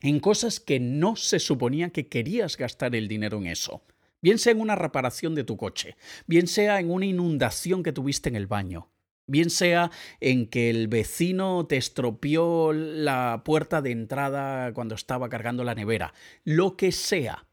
En 0.00 0.20
cosas 0.20 0.60
que 0.60 0.80
no 0.80 1.16
se 1.16 1.38
suponía 1.38 1.90
que 1.90 2.08
querías 2.08 2.56
gastar 2.56 2.94
el 2.94 3.08
dinero 3.08 3.38
en 3.38 3.46
eso 3.46 3.82
bien 4.26 4.40
sea 4.40 4.50
en 4.50 4.60
una 4.60 4.74
reparación 4.74 5.36
de 5.36 5.44
tu 5.44 5.56
coche, 5.56 5.94
bien 6.26 6.48
sea 6.48 6.80
en 6.80 6.90
una 6.90 7.06
inundación 7.06 7.84
que 7.84 7.92
tuviste 7.92 8.28
en 8.28 8.34
el 8.34 8.48
baño, 8.48 8.90
bien 9.28 9.50
sea 9.50 9.92
en 10.18 10.48
que 10.48 10.68
el 10.68 10.88
vecino 10.88 11.64
te 11.68 11.76
estropeó 11.76 12.72
la 12.72 13.42
puerta 13.44 13.82
de 13.82 13.92
entrada 13.92 14.74
cuando 14.74 14.96
estaba 14.96 15.28
cargando 15.28 15.62
la 15.62 15.76
nevera, 15.76 16.12
lo 16.42 16.76
que 16.76 16.90
sea. 16.90 17.46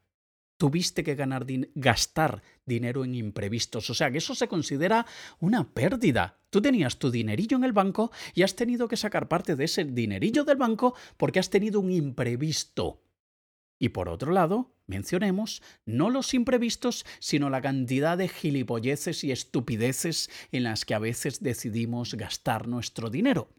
Tuviste 0.57 1.03
que 1.03 1.13
ganar 1.13 1.45
gastar 1.75 2.41
dinero 2.65 3.05
en 3.05 3.13
imprevistos. 3.13 3.91
O 3.91 3.93
sea, 3.93 4.09
que 4.09 4.17
eso 4.17 4.33
se 4.33 4.47
considera 4.47 5.05
una 5.39 5.75
pérdida. 5.75 6.39
Tú 6.49 6.59
tenías 6.59 6.97
tu 6.97 7.11
dinerillo 7.11 7.55
en 7.57 7.65
el 7.65 7.73
banco 7.73 8.11
y 8.33 8.41
has 8.41 8.55
tenido 8.55 8.87
que 8.87 8.97
sacar 8.97 9.27
parte 9.27 9.55
de 9.55 9.65
ese 9.65 9.83
dinerillo 9.83 10.43
del 10.43 10.57
banco 10.57 10.95
porque 11.17 11.39
has 11.39 11.51
tenido 11.51 11.79
un 11.79 11.91
imprevisto. 11.91 13.02
Y 13.83 13.89
por 13.89 14.07
otro 14.07 14.31
lado, 14.31 14.77
mencionemos 14.87 15.61
no 15.85 16.09
los 16.09 16.33
imprevistos, 16.33 17.05
sino 17.19 17.49
la 17.49 17.61
cantidad 17.61 18.17
de 18.17 18.29
gilipolleces 18.29 19.25
y 19.25 19.33
estupideces 19.33 20.29
en 20.53 20.63
las 20.63 20.85
que 20.85 20.93
a 20.93 20.99
veces 20.99 21.43
decidimos 21.43 22.13
gastar 22.13 22.69
nuestro 22.69 23.09
dinero. 23.09 23.49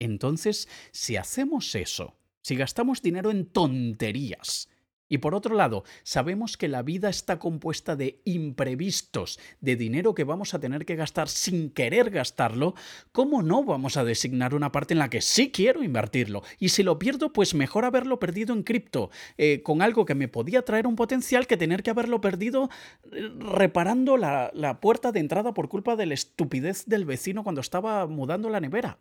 Entonces, 0.00 0.70
si 0.90 1.16
hacemos 1.16 1.74
eso, 1.74 2.16
si 2.40 2.56
gastamos 2.56 3.02
dinero 3.02 3.30
en 3.30 3.44
tonterías, 3.44 4.70
y 5.08 5.18
por 5.18 5.34
otro 5.34 5.54
lado, 5.54 5.84
sabemos 6.02 6.56
que 6.56 6.68
la 6.68 6.82
vida 6.82 7.08
está 7.08 7.38
compuesta 7.38 7.96
de 7.96 8.20
imprevistos, 8.24 9.38
de 9.60 9.76
dinero 9.76 10.14
que 10.14 10.24
vamos 10.24 10.54
a 10.54 10.58
tener 10.58 10.84
que 10.84 10.96
gastar 10.96 11.28
sin 11.28 11.70
querer 11.70 12.10
gastarlo, 12.10 12.74
¿cómo 13.12 13.42
no 13.42 13.64
vamos 13.64 13.96
a 13.96 14.04
designar 14.04 14.54
una 14.54 14.72
parte 14.72 14.94
en 14.94 14.98
la 14.98 15.10
que 15.10 15.20
sí 15.20 15.50
quiero 15.50 15.82
invertirlo? 15.82 16.42
Y 16.58 16.70
si 16.70 16.82
lo 16.82 16.98
pierdo, 16.98 17.32
pues 17.32 17.54
mejor 17.54 17.84
haberlo 17.84 18.18
perdido 18.18 18.52
en 18.52 18.62
cripto, 18.62 19.10
eh, 19.38 19.62
con 19.62 19.82
algo 19.82 20.04
que 20.04 20.14
me 20.14 20.28
podía 20.28 20.62
traer 20.62 20.86
un 20.86 20.96
potencial 20.96 21.46
que 21.46 21.56
tener 21.56 21.82
que 21.82 21.90
haberlo 21.90 22.20
perdido 22.20 22.68
eh, 23.12 23.30
reparando 23.38 24.16
la, 24.16 24.50
la 24.54 24.80
puerta 24.80 25.12
de 25.12 25.20
entrada 25.20 25.54
por 25.54 25.68
culpa 25.68 25.96
de 25.96 26.06
la 26.06 26.14
estupidez 26.14 26.84
del 26.86 27.04
vecino 27.04 27.44
cuando 27.44 27.60
estaba 27.60 28.06
mudando 28.06 28.50
la 28.50 28.60
nevera. 28.60 28.98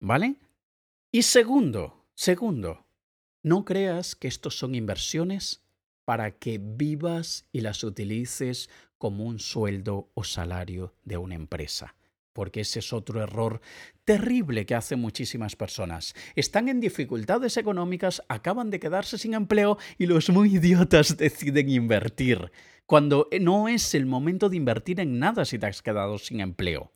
¿Vale? 0.00 0.36
Y 1.12 1.22
segundo, 1.22 2.06
segundo, 2.14 2.86
no 3.42 3.64
creas 3.64 4.14
que 4.14 4.28
estos 4.28 4.58
son 4.58 4.74
inversiones 4.74 5.62
para 6.04 6.32
que 6.32 6.58
vivas 6.58 7.46
y 7.52 7.60
las 7.60 7.84
utilices 7.84 8.68
como 8.98 9.24
un 9.24 9.38
sueldo 9.38 10.10
o 10.14 10.24
salario 10.24 10.94
de 11.04 11.16
una 11.16 11.34
empresa. 11.34 11.94
Porque 12.32 12.60
ese 12.60 12.78
es 12.78 12.92
otro 12.92 13.22
error 13.22 13.60
terrible 14.04 14.66
que 14.66 14.74
hacen 14.74 15.00
muchísimas 15.00 15.56
personas. 15.56 16.14
Están 16.36 16.68
en 16.68 16.80
dificultades 16.80 17.56
económicas, 17.56 18.22
acaban 18.28 18.70
de 18.70 18.80
quedarse 18.80 19.18
sin 19.18 19.34
empleo 19.34 19.78
y 19.98 20.06
los 20.06 20.30
muy 20.30 20.56
idiotas 20.56 21.16
deciden 21.16 21.70
invertir, 21.70 22.52
cuando 22.86 23.28
no 23.40 23.68
es 23.68 23.94
el 23.94 24.06
momento 24.06 24.48
de 24.48 24.56
invertir 24.56 25.00
en 25.00 25.18
nada 25.18 25.44
si 25.44 25.58
te 25.58 25.66
has 25.66 25.80
quedado 25.80 26.18
sin 26.18 26.40
empleo. 26.40 26.92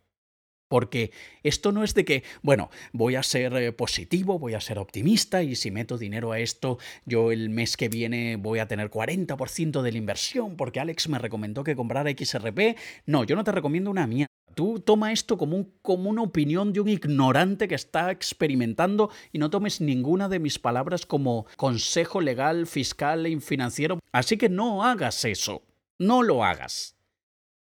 Porque 0.68 1.12
esto 1.42 1.72
no 1.72 1.84
es 1.84 1.94
de 1.94 2.04
que, 2.04 2.24
bueno, 2.42 2.70
voy 2.92 3.16
a 3.16 3.22
ser 3.22 3.54
eh, 3.54 3.72
positivo, 3.72 4.38
voy 4.38 4.54
a 4.54 4.60
ser 4.60 4.78
optimista 4.78 5.42
y 5.42 5.56
si 5.56 5.70
meto 5.70 5.98
dinero 5.98 6.32
a 6.32 6.38
esto, 6.38 6.78
yo 7.04 7.32
el 7.32 7.50
mes 7.50 7.76
que 7.76 7.88
viene 7.88 8.36
voy 8.36 8.58
a 8.58 8.68
tener 8.68 8.90
40% 8.90 9.82
de 9.82 9.92
la 9.92 9.98
inversión 9.98 10.56
porque 10.56 10.80
Alex 10.80 11.08
me 11.08 11.18
recomendó 11.18 11.64
que 11.64 11.76
comprara 11.76 12.10
XRP. 12.10 12.76
No, 13.06 13.24
yo 13.24 13.36
no 13.36 13.44
te 13.44 13.52
recomiendo 13.52 13.90
una 13.90 14.06
mierda. 14.06 14.28
Tú 14.54 14.78
toma 14.78 15.12
esto 15.12 15.36
como, 15.36 15.66
como 15.82 16.10
una 16.10 16.22
opinión 16.22 16.72
de 16.72 16.80
un 16.80 16.88
ignorante 16.88 17.66
que 17.66 17.74
está 17.74 18.10
experimentando 18.12 19.10
y 19.32 19.38
no 19.38 19.50
tomes 19.50 19.80
ninguna 19.80 20.28
de 20.28 20.38
mis 20.38 20.60
palabras 20.60 21.06
como 21.06 21.46
consejo 21.56 22.20
legal, 22.20 22.66
fiscal 22.66 23.26
y 23.26 23.40
financiero. 23.40 23.98
Así 24.12 24.36
que 24.36 24.48
no 24.48 24.84
hagas 24.84 25.24
eso. 25.24 25.62
No 25.98 26.22
lo 26.22 26.44
hagas. 26.44 26.96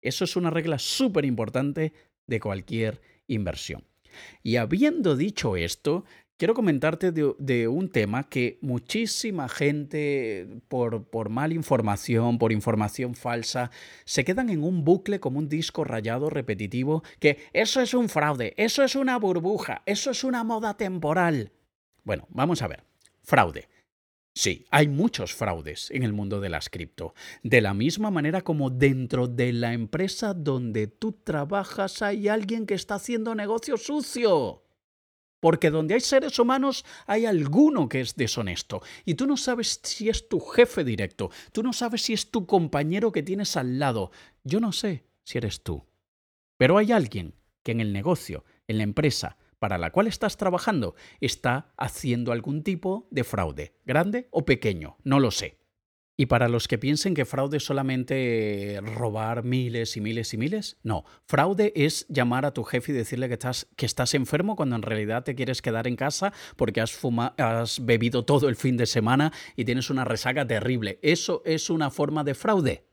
Eso 0.01 0.23
es 0.25 0.35
una 0.35 0.49
regla 0.49 0.77
súper 0.77 1.25
importante 1.25 1.93
de 2.27 2.39
cualquier 2.39 3.01
inversión. 3.27 3.83
Y 4.43 4.57
habiendo 4.57 5.15
dicho 5.15 5.55
esto, 5.55 6.05
quiero 6.38 6.53
comentarte 6.53 7.12
de, 7.12 7.67
un 7.67 7.89
tema 7.89 8.29
que 8.29 8.59
muchísima 8.62 9.49
gente, 9.49 10.62
por, 10.67 11.05
por 11.05 11.29
mala 11.29 11.53
información, 11.53 12.38
por 12.38 12.51
información 12.51 13.15
falsa, 13.15 13.71
se 14.05 14.23
quedan 14.23 14.49
en 14.49 14.63
un 14.63 14.83
bucle 14.83 15.19
como 15.19 15.39
un 15.39 15.49
disco 15.49 15.83
rayado 15.83 16.29
repetitivo, 16.29 17.03
que 17.19 17.39
eso 17.53 17.81
es 17.81 17.93
un 17.93 18.09
fraude, 18.09 18.53
eso 18.57 18.83
es 18.83 18.95
una 18.95 19.17
burbuja, 19.17 19.81
eso 19.86 20.12
es 20.12 20.23
una 20.23 20.43
moda 20.43 20.75
temporal. 20.75 21.51
Bueno, 22.03 22.27
vamos 22.29 22.62
a 22.62 22.67
ver. 22.67 22.83
Fraude. 23.23 23.69
Sí, 24.35 24.65
hay 24.71 24.87
muchos 24.87 25.33
fraudes 25.33 25.91
en 25.91 26.01
el 26.01 26.11
mundo 26.11 26.39
de 26.39 26.49
las 26.49 26.69
cripto. 26.69 27.13
De 27.43 27.61
la 27.61 27.75
misma 27.75 28.09
manera 28.09 28.41
como 28.41 28.71
dentro 28.71 29.27
de 29.27 29.53
la 29.53 29.73
empresa 29.73 30.33
donde 30.33 30.87
tú 30.87 31.11
trabajas 31.11 32.01
hay 32.01 32.27
alguien 32.27 32.65
que 32.65 32.73
está 32.73 32.95
haciendo 32.95 33.35
negocio 33.35 33.77
sucio. 33.77 34.63
Porque 35.39 35.69
donde 35.69 35.93
hay 35.93 35.99
seres 35.99 36.39
humanos 36.39 36.83
hay 37.05 37.27
alguno 37.27 37.87
que 37.87 38.01
es 38.01 38.15
deshonesto. 38.15 38.81
Y 39.05 39.15
tú 39.15 39.27
no 39.27 39.37
sabes 39.37 39.79
si 39.83 40.09
es 40.09 40.27
tu 40.27 40.39
jefe 40.39 40.83
directo. 40.83 41.29
Tú 41.51 41.61
no 41.61 41.71
sabes 41.71 42.01
si 42.01 42.13
es 42.13 42.31
tu 42.31 42.47
compañero 42.47 43.11
que 43.11 43.21
tienes 43.21 43.55
al 43.55 43.77
lado. 43.77 44.09
Yo 44.43 44.59
no 44.59 44.71
sé 44.71 45.03
si 45.23 45.37
eres 45.37 45.61
tú. 45.61 45.85
Pero 46.57 46.77
hay 46.77 46.91
alguien 46.91 47.35
que 47.61 47.73
en 47.73 47.81
el 47.81 47.93
negocio, 47.93 48.45
en 48.67 48.77
la 48.77 48.83
empresa, 48.83 49.37
para 49.63 49.78
la 49.78 49.91
cual 49.91 50.08
estás 50.08 50.36
trabajando 50.36 50.93
está 51.21 51.71
haciendo 51.78 52.34
algún 52.34 52.63
tipo 52.63 53.08
de 53.12 53.23
fraude, 53.23 53.78
grande 53.86 54.28
o 54.30 54.43
pequeño, 54.43 54.97
no 55.06 55.21
lo 55.21 55.32
sé. 55.32 55.58
Y 56.17 56.26
para 56.26 56.49
los 56.49 56.67
que 56.67 56.78
piensen 56.78 57.13
que 57.13 57.23
fraude 57.23 57.56
es 57.56 57.63
solamente 57.63 58.82
robar 58.84 59.45
miles 59.45 59.95
y 59.95 60.02
miles 60.02 60.34
y 60.34 60.38
miles, 60.38 60.80
no. 60.84 61.06
Fraude 61.28 61.71
es 61.78 62.06
llamar 62.10 62.45
a 62.45 62.54
tu 62.54 62.65
jefe 62.65 62.91
y 62.91 62.95
decirle 62.95 63.30
que 63.30 63.36
estás, 63.36 63.69
que 63.78 63.86
estás 63.86 64.13
enfermo 64.15 64.58
cuando 64.58 64.76
en 64.76 64.82
realidad 64.82 65.23
te 65.23 65.34
quieres 65.34 65.62
quedar 65.62 65.88
en 65.88 65.95
casa 65.95 66.34
porque 66.58 66.82
has, 66.82 66.99
has 67.38 67.86
bebido 67.86 68.26
todo 68.26 68.49
el 68.49 68.58
fin 68.58 68.76
de 68.76 68.86
semana 68.86 69.32
y 69.56 69.63
tienes 69.63 69.89
una 69.89 70.04
resaca 70.04 70.45
terrible. 70.45 70.99
Eso 71.04 71.41
es 71.45 71.69
una 71.69 71.89
forma 71.89 72.26
de 72.26 72.34
fraude. 72.34 72.84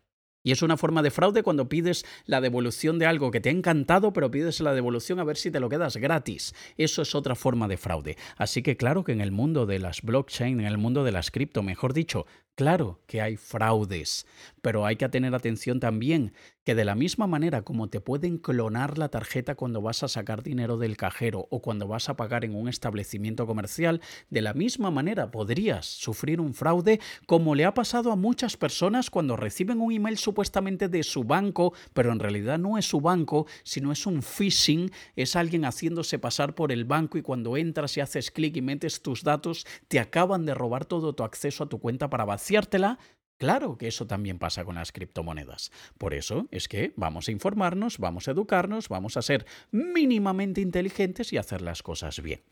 Y 0.42 0.52
es 0.52 0.62
una 0.62 0.76
forma 0.76 1.02
de 1.02 1.10
fraude 1.10 1.42
cuando 1.42 1.68
pides 1.68 2.06
la 2.24 2.40
devolución 2.40 2.98
de 2.98 3.06
algo 3.06 3.30
que 3.30 3.40
te 3.40 3.50
ha 3.50 3.52
encantado, 3.52 4.12
pero 4.12 4.30
pides 4.30 4.60
la 4.60 4.74
devolución 4.74 5.20
a 5.20 5.24
ver 5.24 5.36
si 5.36 5.50
te 5.50 5.60
lo 5.60 5.68
quedas 5.68 5.96
gratis. 5.96 6.54
Eso 6.78 7.02
es 7.02 7.14
otra 7.14 7.34
forma 7.34 7.68
de 7.68 7.76
fraude. 7.76 8.16
Así 8.36 8.62
que 8.62 8.76
claro 8.76 9.04
que 9.04 9.12
en 9.12 9.20
el 9.20 9.32
mundo 9.32 9.66
de 9.66 9.78
las 9.78 10.02
blockchain, 10.02 10.60
en 10.60 10.66
el 10.66 10.78
mundo 10.78 11.04
de 11.04 11.12
las 11.12 11.30
cripto, 11.30 11.62
mejor 11.62 11.92
dicho, 11.92 12.26
claro 12.54 13.00
que 13.06 13.20
hay 13.20 13.36
fraudes. 13.36 14.26
Pero 14.62 14.86
hay 14.86 14.96
que 14.96 15.08
tener 15.08 15.34
atención 15.34 15.80
también 15.80 16.32
que 16.64 16.74
de 16.74 16.84
la 16.84 16.94
misma 16.94 17.26
manera 17.26 17.62
como 17.62 17.88
te 17.88 18.00
pueden 18.00 18.38
clonar 18.38 18.98
la 18.98 19.08
tarjeta 19.08 19.54
cuando 19.54 19.80
vas 19.80 20.02
a 20.02 20.08
sacar 20.08 20.42
dinero 20.42 20.76
del 20.76 20.96
cajero 20.96 21.48
o 21.50 21.62
cuando 21.62 21.88
vas 21.88 22.08
a 22.08 22.16
pagar 22.16 22.44
en 22.44 22.54
un 22.54 22.68
establecimiento 22.68 23.46
comercial, 23.46 24.00
de 24.28 24.42
la 24.42 24.52
misma 24.52 24.90
manera 24.90 25.30
podrías 25.30 25.86
sufrir 25.86 26.40
un 26.40 26.54
fraude 26.54 27.00
como 27.26 27.54
le 27.54 27.64
ha 27.64 27.74
pasado 27.74 28.12
a 28.12 28.16
muchas 28.16 28.56
personas 28.56 29.10
cuando 29.10 29.36
reciben 29.36 29.80
un 29.80 29.92
email 29.92 30.18
supuestamente 30.30 30.88
de 30.88 31.02
su 31.02 31.24
banco, 31.24 31.72
pero 31.92 32.12
en 32.12 32.20
realidad 32.20 32.56
no 32.56 32.78
es 32.78 32.86
su 32.86 33.00
banco, 33.00 33.48
sino 33.64 33.90
es 33.90 34.06
un 34.06 34.22
phishing, 34.22 34.92
es 35.16 35.34
alguien 35.34 35.64
haciéndose 35.64 36.20
pasar 36.20 36.54
por 36.54 36.70
el 36.70 36.84
banco 36.84 37.18
y 37.18 37.22
cuando 37.22 37.56
entras 37.56 37.96
y 37.96 38.00
haces 38.00 38.30
clic 38.30 38.56
y 38.56 38.62
metes 38.62 39.02
tus 39.02 39.24
datos, 39.24 39.66
te 39.88 39.98
acaban 39.98 40.46
de 40.46 40.54
robar 40.54 40.84
todo 40.84 41.16
tu 41.16 41.24
acceso 41.24 41.64
a 41.64 41.68
tu 41.68 41.80
cuenta 41.80 42.08
para 42.08 42.24
vaciártela, 42.24 42.98
Claro 43.38 43.78
que 43.78 43.88
eso 43.88 44.06
también 44.06 44.38
pasa 44.38 44.66
con 44.66 44.74
las 44.74 44.92
criptomonedas. 44.92 45.72
Por 45.96 46.12
eso 46.12 46.46
es 46.50 46.68
que 46.68 46.92
vamos 46.96 47.26
a 47.26 47.32
informarnos, 47.32 47.96
vamos 47.96 48.28
a 48.28 48.32
educarnos, 48.32 48.90
vamos 48.90 49.16
a 49.16 49.22
ser 49.22 49.46
mínimamente 49.70 50.60
inteligentes 50.60 51.32
y 51.32 51.38
hacer 51.38 51.62
las 51.62 51.82
cosas 51.82 52.20
bien. 52.20 52.42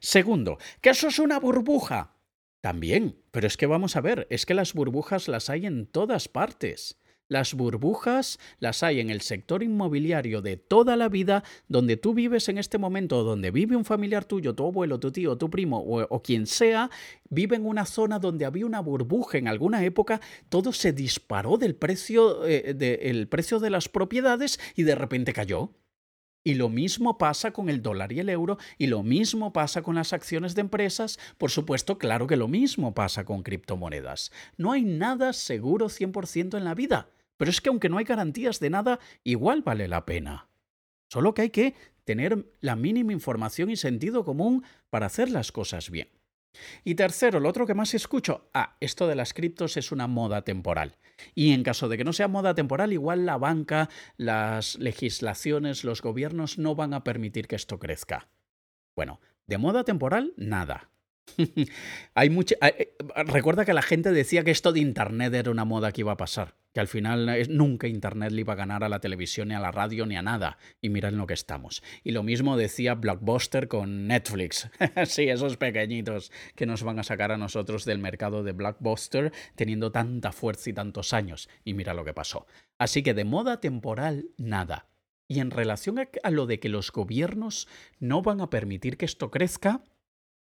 Segundo, 0.00 0.58
que 0.82 0.90
eso 0.90 1.08
es 1.08 1.18
una 1.18 1.40
burbuja. 1.40 2.18
También, 2.60 3.22
pero 3.30 3.46
es 3.46 3.56
que 3.56 3.66
vamos 3.66 3.94
a 3.96 4.00
ver, 4.00 4.26
es 4.30 4.44
que 4.44 4.54
las 4.54 4.74
burbujas 4.74 5.28
las 5.28 5.48
hay 5.48 5.66
en 5.66 5.86
todas 5.86 6.28
partes. 6.28 6.98
Las 7.28 7.52
burbujas 7.52 8.38
las 8.58 8.82
hay 8.82 9.00
en 9.00 9.10
el 9.10 9.20
sector 9.20 9.62
inmobiliario 9.62 10.40
de 10.40 10.56
toda 10.56 10.96
la 10.96 11.10
vida, 11.10 11.44
donde 11.68 11.98
tú 11.98 12.14
vives 12.14 12.48
en 12.48 12.56
este 12.56 12.78
momento, 12.78 13.22
donde 13.22 13.50
vive 13.50 13.76
un 13.76 13.84
familiar 13.84 14.24
tuyo, 14.24 14.54
tu 14.54 14.66
abuelo, 14.66 14.98
tu 14.98 15.12
tío, 15.12 15.36
tu 15.36 15.50
primo 15.50 15.78
o, 15.78 16.22
quien 16.22 16.46
sea, 16.46 16.90
vive 17.28 17.56
en 17.56 17.66
una 17.66 17.84
zona 17.84 18.18
donde 18.18 18.46
había 18.46 18.64
una 18.64 18.80
burbuja 18.80 19.36
en 19.36 19.46
alguna 19.46 19.84
época, 19.84 20.22
todo 20.48 20.72
se 20.72 20.92
disparó 20.92 21.58
del 21.58 21.74
precio, 21.74 22.46
eh, 22.46 23.26
precio 23.28 23.60
de 23.60 23.70
las 23.70 23.90
propiedades 23.90 24.58
y 24.74 24.84
de 24.84 24.94
repente 24.94 25.34
cayó. 25.34 25.70
Y 26.44 26.54
lo 26.54 26.70
mismo 26.70 27.18
pasa 27.18 27.50
con 27.50 27.68
el 27.68 27.82
dólar 27.82 28.10
y 28.12 28.20
el 28.20 28.30
euro, 28.30 28.56
y 28.78 28.86
lo 28.86 29.02
mismo 29.02 29.52
pasa 29.52 29.82
con 29.82 29.96
las 29.96 30.14
acciones 30.14 30.54
de 30.54 30.62
empresas, 30.62 31.18
por 31.36 31.50
supuesto, 31.50 31.98
claro 31.98 32.26
que 32.26 32.36
lo 32.36 32.48
mismo 32.48 32.94
pasa 32.94 33.26
con 33.26 33.42
criptomonedas. 33.42 34.32
No 34.56 34.72
hay 34.72 34.82
nada 34.84 35.34
seguro 35.34 35.90
100% 35.90 36.56
en 36.56 36.64
la 36.64 36.74
vida. 36.74 37.10
Pero 37.38 37.50
es 37.50 37.62
que 37.62 37.70
aunque 37.70 37.88
no 37.88 37.96
hay 37.96 38.04
garantías 38.04 38.60
de 38.60 38.68
nada, 38.68 38.98
igual 39.24 39.62
vale 39.62 39.88
la 39.88 40.04
pena. 40.04 40.48
Solo 41.10 41.32
que 41.32 41.42
hay 41.42 41.50
que 41.50 41.74
tener 42.04 42.52
la 42.60 42.76
mínima 42.76 43.12
información 43.12 43.70
y 43.70 43.76
sentido 43.76 44.24
común 44.24 44.64
para 44.90 45.06
hacer 45.06 45.30
las 45.30 45.52
cosas 45.52 45.88
bien. 45.88 46.08
Y 46.84 46.94
tercero, 46.94 47.40
lo 47.40 47.48
otro 47.48 47.66
que 47.66 47.74
más 47.74 47.94
escucho, 47.94 48.50
ah, 48.54 48.76
esto 48.80 49.06
de 49.06 49.14
las 49.14 49.32
criptos 49.32 49.76
es 49.76 49.92
una 49.92 50.06
moda 50.06 50.42
temporal. 50.42 50.96
Y 51.34 51.52
en 51.52 51.62
caso 51.62 51.88
de 51.88 51.96
que 51.96 52.04
no 52.04 52.12
sea 52.12 52.28
moda 52.28 52.54
temporal, 52.54 52.92
igual 52.92 53.26
la 53.26 53.38
banca, 53.38 53.88
las 54.16 54.78
legislaciones, 54.78 55.84
los 55.84 56.02
gobiernos 56.02 56.58
no 56.58 56.74
van 56.74 56.94
a 56.94 57.04
permitir 57.04 57.46
que 57.46 57.56
esto 57.56 57.78
crezca. 57.78 58.28
Bueno, 58.96 59.20
de 59.46 59.58
moda 59.58 59.84
temporal, 59.84 60.32
nada. 60.36 60.90
Hay 62.14 62.30
mucha, 62.30 62.56
eh, 62.60 62.94
recuerda 63.26 63.64
que 63.64 63.72
la 63.72 63.82
gente 63.82 64.12
decía 64.12 64.44
que 64.44 64.50
esto 64.50 64.72
de 64.72 64.80
Internet 64.80 65.34
era 65.34 65.50
una 65.50 65.64
moda 65.64 65.92
que 65.92 66.02
iba 66.02 66.12
a 66.12 66.16
pasar, 66.16 66.54
que 66.72 66.80
al 66.80 66.88
final 66.88 67.46
nunca 67.50 67.88
Internet 67.88 68.32
le 68.32 68.40
iba 68.40 68.52
a 68.52 68.56
ganar 68.56 68.84
a 68.84 68.88
la 68.88 69.00
televisión, 69.00 69.48
ni 69.48 69.54
a 69.54 69.60
la 69.60 69.70
radio, 69.70 70.06
ni 70.06 70.16
a 70.16 70.22
nada. 70.22 70.58
Y 70.80 70.88
mirad 70.88 71.12
en 71.12 71.18
lo 71.18 71.26
que 71.26 71.34
estamos. 71.34 71.82
Y 72.04 72.12
lo 72.12 72.22
mismo 72.22 72.56
decía 72.56 72.94
Blockbuster 72.94 73.68
con 73.68 74.06
Netflix. 74.06 74.70
sí, 75.06 75.28
esos 75.28 75.56
pequeñitos 75.56 76.32
que 76.54 76.66
nos 76.66 76.82
van 76.82 76.98
a 76.98 77.04
sacar 77.04 77.32
a 77.32 77.38
nosotros 77.38 77.84
del 77.84 77.98
mercado 77.98 78.42
de 78.42 78.52
Blockbuster 78.52 79.32
teniendo 79.54 79.92
tanta 79.92 80.32
fuerza 80.32 80.70
y 80.70 80.72
tantos 80.72 81.12
años. 81.12 81.48
Y 81.64 81.74
mira 81.74 81.94
lo 81.94 82.04
que 82.04 82.14
pasó. 82.14 82.46
Así 82.78 83.02
que 83.02 83.14
de 83.14 83.24
moda 83.24 83.60
temporal, 83.60 84.30
nada. 84.36 84.88
Y 85.28 85.40
en 85.40 85.50
relación 85.50 85.98
a 86.22 86.30
lo 86.30 86.46
de 86.46 86.58
que 86.58 86.70
los 86.70 86.90
gobiernos 86.90 87.68
no 88.00 88.22
van 88.22 88.40
a 88.40 88.48
permitir 88.48 88.96
que 88.96 89.04
esto 89.04 89.30
crezca, 89.30 89.82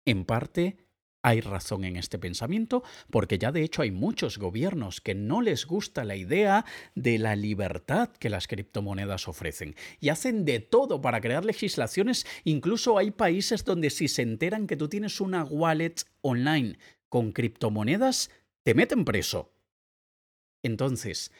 en 0.05 0.25
parte, 0.25 0.77
hay 1.25 1.39
razón 1.39 1.85
en 1.85 1.95
este 1.95 2.19
pensamiento, 2.19 2.83
porque 3.09 3.37
ya 3.37 3.53
de 3.53 3.63
hecho 3.63 3.81
hay 3.81 3.91
muchos 3.91 4.37
gobiernos 4.37 4.99
que 4.99 5.15
no 5.15 5.41
les 5.41 5.65
gusta 5.65 6.03
la 6.03 6.17
idea 6.17 6.65
de 6.95 7.17
la 7.17 7.37
libertad 7.37 8.09
que 8.09 8.29
las 8.29 8.47
criptomonedas 8.47 9.29
ofrecen 9.29 9.75
y 10.01 10.09
hacen 10.09 10.43
de 10.43 10.59
todo 10.59 10.99
para 10.99 11.21
crear 11.21 11.45
legislaciones. 11.45 12.25
Incluso 12.43 12.97
hay 12.97 13.11
países 13.11 13.63
donde 13.63 13.89
si 13.89 14.09
se 14.09 14.21
enteran 14.21 14.67
que 14.67 14.75
tú 14.75 14.89
tienes 14.89 15.21
una 15.21 15.45
wallet 15.45 15.95
online 16.21 16.77
con 17.07 17.31
criptomonedas, 17.31 18.29
te 18.63 18.73
meten 18.73 19.05
preso. 19.05 19.53
Entonces, 20.61 21.31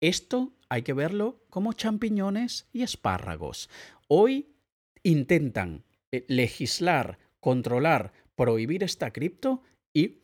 esto 0.00 0.54
hay 0.68 0.82
que 0.82 0.92
verlo 0.92 1.44
como 1.50 1.72
champiñones 1.72 2.66
y 2.72 2.82
espárragos. 2.82 3.70
Hoy 4.08 4.54
intentan 5.02 5.84
eh, 6.10 6.24
legislar 6.26 7.18
controlar, 7.40 8.12
prohibir 8.36 8.82
esta 8.82 9.12
cripto 9.12 9.62
y 9.92 10.22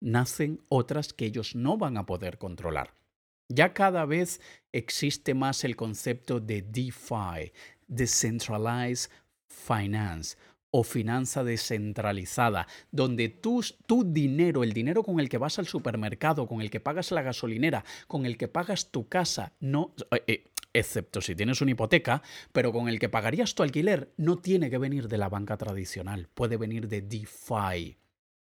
nacen 0.00 0.60
otras 0.68 1.12
que 1.12 1.26
ellos 1.26 1.54
no 1.54 1.76
van 1.76 1.96
a 1.96 2.06
poder 2.06 2.38
controlar. 2.38 2.94
Ya 3.48 3.74
cada 3.74 4.04
vez 4.04 4.40
existe 4.72 5.34
más 5.34 5.64
el 5.64 5.76
concepto 5.76 6.40
de 6.40 6.62
DeFi, 6.62 7.52
Decentralized 7.86 9.10
Finance 9.46 10.36
o 10.76 10.82
finanza 10.82 11.44
descentralizada, 11.44 12.66
donde 12.90 13.28
tu, 13.28 13.62
tu 13.86 14.02
dinero, 14.02 14.64
el 14.64 14.72
dinero 14.72 15.04
con 15.04 15.20
el 15.20 15.28
que 15.28 15.38
vas 15.38 15.60
al 15.60 15.68
supermercado, 15.68 16.48
con 16.48 16.60
el 16.60 16.68
que 16.68 16.80
pagas 16.80 17.12
la 17.12 17.22
gasolinera, 17.22 17.84
con 18.08 18.26
el 18.26 18.36
que 18.36 18.48
pagas 18.48 18.90
tu 18.90 19.08
casa, 19.08 19.52
no, 19.60 19.94
eh, 20.10 20.24
eh, 20.26 20.44
excepto 20.72 21.20
si 21.20 21.36
tienes 21.36 21.60
una 21.60 21.70
hipoteca, 21.70 22.22
pero 22.50 22.72
con 22.72 22.88
el 22.88 22.98
que 22.98 23.08
pagarías 23.08 23.54
tu 23.54 23.62
alquiler 23.62 24.12
no 24.16 24.38
tiene 24.38 24.68
que 24.68 24.78
venir 24.78 25.06
de 25.06 25.16
la 25.16 25.28
banca 25.28 25.56
tradicional, 25.56 26.28
puede 26.34 26.56
venir 26.56 26.88
de 26.88 27.02
DeFi. 27.02 27.96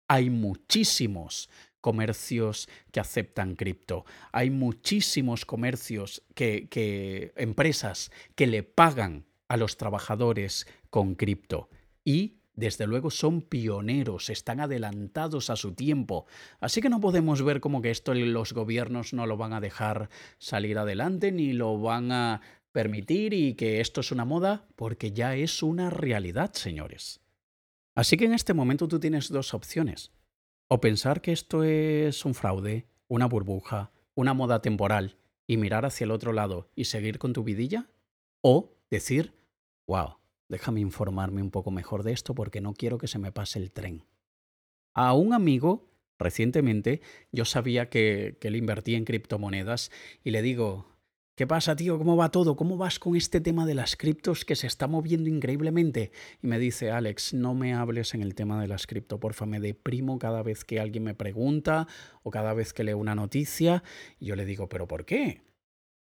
Hay 0.08 0.30
muchísimos 0.30 1.50
comercios 1.82 2.70
que 2.90 3.00
aceptan 3.00 3.54
cripto. 3.54 4.06
Hay 4.32 4.48
muchísimos 4.48 5.44
comercios 5.44 6.22
que, 6.34 6.68
que 6.70 7.34
empresas 7.36 8.10
que 8.34 8.46
le 8.46 8.62
pagan 8.62 9.26
a 9.48 9.58
los 9.58 9.76
trabajadores 9.76 10.66
con 10.88 11.16
cripto 11.16 11.68
y 12.04 12.36
desde 12.54 12.86
luego 12.86 13.10
son 13.10 13.42
pioneros, 13.42 14.30
están 14.30 14.60
adelantados 14.60 15.50
a 15.50 15.56
su 15.56 15.72
tiempo. 15.72 16.26
Así 16.60 16.80
que 16.80 16.88
no 16.88 17.00
podemos 17.00 17.42
ver 17.42 17.60
como 17.60 17.82
que 17.82 17.90
esto 17.90 18.14
los 18.14 18.52
gobiernos 18.52 19.12
no 19.12 19.26
lo 19.26 19.36
van 19.36 19.52
a 19.52 19.60
dejar 19.60 20.08
salir 20.38 20.78
adelante 20.78 21.32
ni 21.32 21.52
lo 21.52 21.78
van 21.80 22.12
a 22.12 22.40
permitir 22.70 23.34
y 23.34 23.54
que 23.54 23.80
esto 23.80 24.00
es 24.00 24.12
una 24.12 24.24
moda 24.24 24.66
porque 24.76 25.12
ya 25.12 25.34
es 25.34 25.62
una 25.62 25.90
realidad, 25.90 26.52
señores. 26.52 27.20
Así 27.94 28.16
que 28.16 28.24
en 28.24 28.34
este 28.34 28.54
momento 28.54 28.88
tú 28.88 28.98
tienes 29.00 29.28
dos 29.30 29.54
opciones. 29.54 30.12
O 30.68 30.80
pensar 30.80 31.20
que 31.20 31.32
esto 31.32 31.62
es 31.62 32.24
un 32.24 32.34
fraude, 32.34 32.86
una 33.08 33.26
burbuja, 33.26 33.92
una 34.14 34.34
moda 34.34 34.62
temporal 34.62 35.16
y 35.46 35.56
mirar 35.56 35.84
hacia 35.84 36.04
el 36.04 36.10
otro 36.10 36.32
lado 36.32 36.70
y 36.74 36.86
seguir 36.86 37.18
con 37.18 37.32
tu 37.32 37.44
vidilla. 37.44 37.88
O 38.40 38.72
decir, 38.90 39.34
wow, 39.86 40.16
déjame 40.48 40.80
informarme 40.80 41.42
un 41.42 41.50
poco 41.50 41.70
mejor 41.70 42.02
de 42.02 42.12
esto 42.12 42.34
porque 42.34 42.60
no 42.60 42.74
quiero 42.74 42.98
que 42.98 43.08
se 43.08 43.18
me 43.18 43.32
pase 43.32 43.58
el 43.58 43.72
tren. 43.72 44.04
A 44.94 45.14
un 45.14 45.32
amigo, 45.32 45.90
recientemente, 46.18 47.00
yo 47.32 47.44
sabía 47.44 47.88
que, 47.88 48.36
que 48.40 48.48
él 48.48 48.56
invertía 48.56 48.96
en 48.96 49.04
criptomonedas 49.04 49.90
y 50.22 50.30
le 50.30 50.42
digo, 50.42 50.94
¿Qué 51.36 51.48
pasa, 51.48 51.74
tío? 51.74 51.98
¿Cómo 51.98 52.16
va 52.16 52.30
todo? 52.30 52.54
¿Cómo 52.54 52.76
vas 52.76 53.00
con 53.00 53.16
este 53.16 53.40
tema 53.40 53.66
de 53.66 53.74
las 53.74 53.96
criptos 53.96 54.44
que 54.44 54.54
se 54.54 54.68
está 54.68 54.86
moviendo 54.86 55.28
increíblemente? 55.28 56.12
Y 56.40 56.46
me 56.46 56.60
dice, 56.60 56.92
Alex, 56.92 57.34
no 57.34 57.56
me 57.56 57.74
hables 57.74 58.14
en 58.14 58.22
el 58.22 58.36
tema 58.36 58.60
de 58.60 58.68
las 58.68 58.86
cripto, 58.86 59.18
porfa, 59.18 59.44
me 59.44 59.58
deprimo 59.58 60.20
cada 60.20 60.44
vez 60.44 60.64
que 60.64 60.78
alguien 60.78 61.02
me 61.02 61.16
pregunta 61.16 61.88
o 62.22 62.30
cada 62.30 62.54
vez 62.54 62.72
que 62.72 62.84
leo 62.84 62.98
una 62.98 63.16
noticia. 63.16 63.82
Y 64.20 64.26
yo 64.26 64.36
le 64.36 64.44
digo, 64.44 64.68
¿pero 64.68 64.86
por 64.86 65.04
qué? 65.04 65.42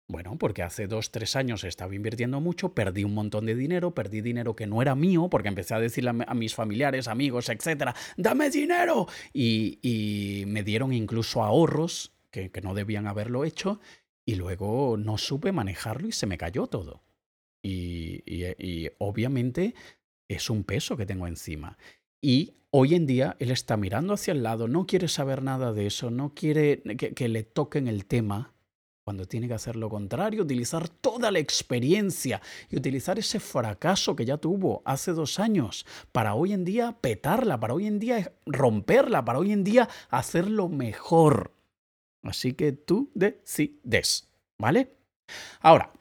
Bueno, 0.09 0.37
porque 0.37 0.63
hace 0.63 0.87
dos, 0.87 1.11
tres 1.11 1.35
años 1.35 1.65
estaba 1.65 1.93
invirtiendo 1.93 2.39
mucho, 2.39 2.73
perdí 2.73 3.03
un 3.03 3.13
montón 3.13 3.45
de 3.45 3.55
dinero, 3.55 3.93
perdí 3.93 4.21
dinero 4.21 4.55
que 4.55 4.65
no 4.65 4.81
era 4.81 4.95
mío, 4.95 5.27
porque 5.29 5.49
empecé 5.49 5.73
a 5.73 5.81
decirle 5.81 6.11
a, 6.25 6.33
mis 6.33 6.55
familiares, 6.55 7.09
amigos, 7.09 7.49
etcétera, 7.49 7.93
dame 8.15 8.49
dinero. 8.49 9.07
Y, 9.33 10.45
me 10.47 10.63
dieron 10.63 10.93
incluso 10.93 11.43
ahorros 11.43 12.13
que, 12.31 12.49
no 12.63 12.73
debían 12.73 13.05
haberlo 13.05 13.43
hecho, 13.43 13.81
y 14.25 14.35
luego 14.35 14.95
no 14.95 15.17
supe 15.17 15.51
manejarlo 15.51 16.07
y 16.07 16.13
se 16.13 16.25
me 16.25 16.37
cayó 16.37 16.67
todo. 16.67 17.03
Y, 17.61 18.23
obviamente 18.99 19.75
es 20.29 20.49
un 20.49 20.63
peso 20.63 20.95
que 20.95 21.05
tengo 21.05 21.27
encima. 21.27 21.77
Y 22.21 22.55
hoy 22.69 22.95
en 22.95 23.07
día 23.07 23.35
él 23.39 23.51
está 23.51 23.75
mirando 23.75 24.13
hacia 24.13 24.31
el 24.31 24.43
lado, 24.43 24.69
no 24.69 24.85
quiere 24.85 25.09
saber 25.09 25.43
nada 25.43 25.73
de 25.73 25.87
eso, 25.87 26.11
no 26.11 26.33
quiere 26.33 26.81
que 26.81 27.27
le 27.27 27.43
toquen 27.43 27.89
el 27.89 28.05
tema 28.05 28.56
cuando 29.07 29.25
tiene 29.25 29.47
que 29.47 29.53
hacer 29.53 29.77
lo 29.77 29.87
contrario, 29.87 30.43
utilizar 30.43 30.89
toda 30.89 31.31
la 31.31 31.39
experiencia 31.39 32.41
y 32.69 32.75
utilizar 32.75 33.17
ese 33.17 33.39
fracaso 33.39 34.17
que 34.17 34.25
ya 34.25 34.35
tuvo 34.35 34.81
hace 34.83 35.13
dos 35.13 35.39
años 35.39 35.85
para 36.11 36.33
hoy 36.33 36.51
en 36.51 36.65
día 36.65 36.97
petarla, 36.99 37.57
para 37.57 37.73
hoy 37.73 37.87
en 37.87 37.99
día 37.99 38.33
romperla, 38.45 39.23
para 39.23 39.39
hoy 39.39 39.53
en 39.53 39.63
día 39.63 39.87
hacerlo 40.09 40.67
mejor. 40.67 41.53
Así 42.21 42.51
que 42.51 42.73
tú 42.73 43.09
decides, 43.13 44.27
¿vale? 44.57 44.97
Ahora, 45.61 45.93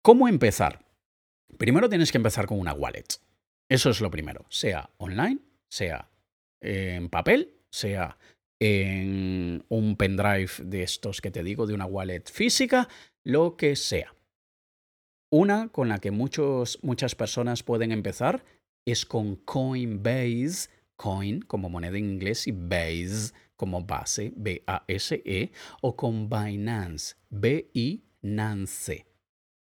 ¿cómo 0.00 0.26
empezar? 0.26 0.82
Primero 1.58 1.90
tienes 1.90 2.10
que 2.10 2.16
empezar 2.16 2.46
con 2.46 2.58
una 2.58 2.72
wallet. 2.72 3.20
Eso 3.68 3.90
es 3.90 4.00
lo 4.00 4.10
primero, 4.10 4.46
sea 4.48 4.88
online, 4.96 5.40
sea 5.68 6.08
en 6.62 7.10
papel, 7.10 7.52
sea 7.68 8.16
en 8.60 9.64
un 9.68 9.96
pendrive 9.96 10.50
de 10.62 10.82
estos 10.82 11.20
que 11.20 11.30
te 11.30 11.42
digo, 11.42 11.66
de 11.66 11.74
una 11.74 11.86
wallet 11.86 12.24
física, 12.30 12.88
lo 13.24 13.56
que 13.56 13.76
sea. 13.76 14.14
Una 15.30 15.68
con 15.68 15.88
la 15.88 15.98
que 15.98 16.10
muchos, 16.10 16.78
muchas 16.82 17.14
personas 17.14 17.62
pueden 17.62 17.92
empezar 17.92 18.44
es 18.86 19.04
con 19.04 19.36
Coinbase, 19.36 20.70
coin 20.96 21.42
como 21.42 21.68
moneda 21.68 21.98
en 21.98 22.12
inglés 22.12 22.46
y 22.46 22.52
base 22.52 23.32
como 23.56 23.82
base, 23.82 24.32
B-A-S-E, 24.36 25.50
o 25.80 25.96
con 25.96 26.28
Binance, 26.28 27.16
B-I-Nance. 27.30 29.06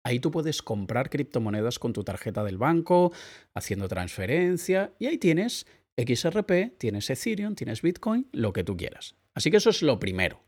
Ahí 0.04 0.20
tú 0.20 0.32
puedes 0.32 0.62
comprar 0.62 1.10
criptomonedas 1.10 1.78
con 1.78 1.92
tu 1.92 2.04
tarjeta 2.04 2.44
del 2.44 2.58
banco, 2.58 3.12
haciendo 3.54 3.88
transferencia, 3.88 4.94
y 4.98 5.08
ahí 5.08 5.18
tienes 5.18 5.68
XRP, 6.06 6.78
tienes 6.78 7.10
Ethereum, 7.10 7.56
tienes 7.56 7.82
Bitcoin, 7.82 8.28
lo 8.32 8.54
que 8.54 8.64
tú 8.64 8.78
quieras. 8.78 9.16
Así 9.34 9.52
que 9.52 9.58
eso 9.58 9.70
es 9.70 9.82
lo 9.82 10.00
primero. 10.00 10.42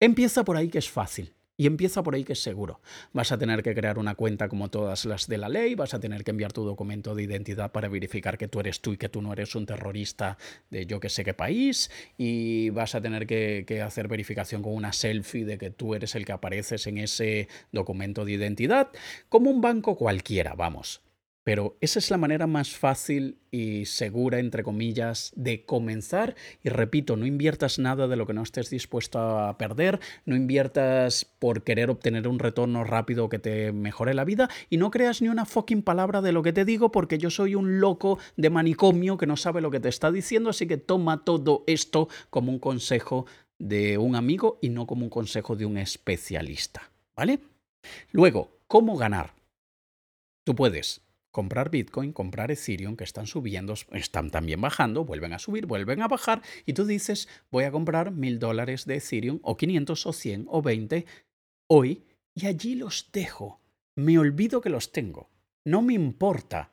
Empieza 0.00 0.44
por 0.44 0.56
ahí 0.56 0.68
que 0.68 0.78
es 0.78 0.88
fácil. 0.88 1.34
Y 1.56 1.66
empieza 1.66 2.02
por 2.02 2.16
ahí 2.16 2.24
que 2.24 2.32
es 2.32 2.42
seguro. 2.42 2.80
Vas 3.12 3.30
a 3.30 3.38
tener 3.38 3.62
que 3.62 3.74
crear 3.74 3.98
una 3.98 4.16
cuenta 4.16 4.48
como 4.48 4.70
todas 4.70 5.04
las 5.04 5.28
de 5.28 5.38
la 5.38 5.48
ley, 5.48 5.76
vas 5.76 5.94
a 5.94 6.00
tener 6.00 6.24
que 6.24 6.32
enviar 6.32 6.52
tu 6.52 6.64
documento 6.64 7.14
de 7.14 7.22
identidad 7.22 7.70
para 7.70 7.88
verificar 7.88 8.36
que 8.36 8.48
tú 8.48 8.58
eres 8.58 8.80
tú 8.80 8.92
y 8.92 8.96
que 8.96 9.08
tú 9.08 9.22
no 9.22 9.32
eres 9.32 9.54
un 9.54 9.64
terrorista 9.64 10.36
de 10.70 10.86
yo 10.86 10.98
que 10.98 11.08
sé 11.08 11.24
qué 11.24 11.32
país, 11.32 11.92
y 12.18 12.70
vas 12.70 12.96
a 12.96 13.00
tener 13.00 13.28
que, 13.28 13.64
que 13.68 13.82
hacer 13.82 14.08
verificación 14.08 14.62
con 14.62 14.74
una 14.74 14.92
selfie 14.92 15.44
de 15.44 15.56
que 15.56 15.70
tú 15.70 15.94
eres 15.94 16.16
el 16.16 16.24
que 16.24 16.32
apareces 16.32 16.88
en 16.88 16.98
ese 16.98 17.46
documento 17.70 18.24
de 18.24 18.32
identidad, 18.32 18.90
como 19.28 19.48
un 19.48 19.60
banco 19.60 19.96
cualquiera, 19.96 20.54
vamos. 20.54 21.03
Pero 21.44 21.76
esa 21.82 21.98
es 21.98 22.10
la 22.10 22.16
manera 22.16 22.46
más 22.46 22.70
fácil 22.70 23.36
y 23.50 23.84
segura, 23.84 24.38
entre 24.38 24.62
comillas, 24.62 25.30
de 25.36 25.66
comenzar. 25.66 26.34
Y 26.62 26.70
repito, 26.70 27.16
no 27.16 27.26
inviertas 27.26 27.78
nada 27.78 28.08
de 28.08 28.16
lo 28.16 28.26
que 28.26 28.32
no 28.32 28.42
estés 28.42 28.70
dispuesto 28.70 29.18
a 29.18 29.58
perder, 29.58 30.00
no 30.24 30.36
inviertas 30.36 31.26
por 31.26 31.62
querer 31.62 31.90
obtener 31.90 32.26
un 32.26 32.38
retorno 32.38 32.82
rápido 32.82 33.28
que 33.28 33.38
te 33.38 33.72
mejore 33.72 34.14
la 34.14 34.24
vida 34.24 34.48
y 34.70 34.78
no 34.78 34.90
creas 34.90 35.20
ni 35.20 35.28
una 35.28 35.44
fucking 35.44 35.82
palabra 35.82 36.22
de 36.22 36.32
lo 36.32 36.42
que 36.42 36.54
te 36.54 36.64
digo 36.64 36.90
porque 36.90 37.18
yo 37.18 37.28
soy 37.28 37.54
un 37.54 37.78
loco 37.78 38.18
de 38.36 38.48
manicomio 38.48 39.18
que 39.18 39.26
no 39.26 39.36
sabe 39.36 39.60
lo 39.60 39.70
que 39.70 39.80
te 39.80 39.90
está 39.90 40.10
diciendo, 40.10 40.48
así 40.48 40.66
que 40.66 40.78
toma 40.78 41.24
todo 41.24 41.62
esto 41.66 42.08
como 42.30 42.50
un 42.50 42.58
consejo 42.58 43.26
de 43.58 43.98
un 43.98 44.16
amigo 44.16 44.58
y 44.62 44.70
no 44.70 44.86
como 44.86 45.04
un 45.04 45.10
consejo 45.10 45.56
de 45.56 45.66
un 45.66 45.76
especialista. 45.76 46.90
¿Vale? 47.14 47.38
Luego, 48.12 48.56
¿cómo 48.66 48.96
ganar? 48.96 49.34
Tú 50.44 50.54
puedes 50.54 51.04
comprar 51.34 51.68
Bitcoin, 51.68 52.12
comprar 52.12 52.52
Ethereum, 52.52 52.94
que 52.94 53.02
están 53.02 53.26
subiendo, 53.26 53.74
están 53.90 54.30
también 54.30 54.60
bajando, 54.60 55.04
vuelven 55.04 55.32
a 55.32 55.40
subir, 55.40 55.66
vuelven 55.66 56.00
a 56.00 56.06
bajar, 56.06 56.42
y 56.64 56.74
tú 56.74 56.86
dices, 56.86 57.28
voy 57.50 57.64
a 57.64 57.72
comprar 57.72 58.12
mil 58.12 58.38
dólares 58.38 58.86
de 58.86 58.98
Ethereum, 58.98 59.40
o 59.42 59.56
500, 59.56 60.06
o 60.06 60.12
100, 60.12 60.46
o 60.48 60.62
20, 60.62 61.06
hoy, 61.66 62.04
y 62.36 62.46
allí 62.46 62.76
los 62.76 63.10
dejo. 63.12 63.60
Me 63.96 64.16
olvido 64.16 64.60
que 64.60 64.70
los 64.70 64.92
tengo. 64.92 65.28
No 65.64 65.82
me 65.82 65.94
importa 65.94 66.70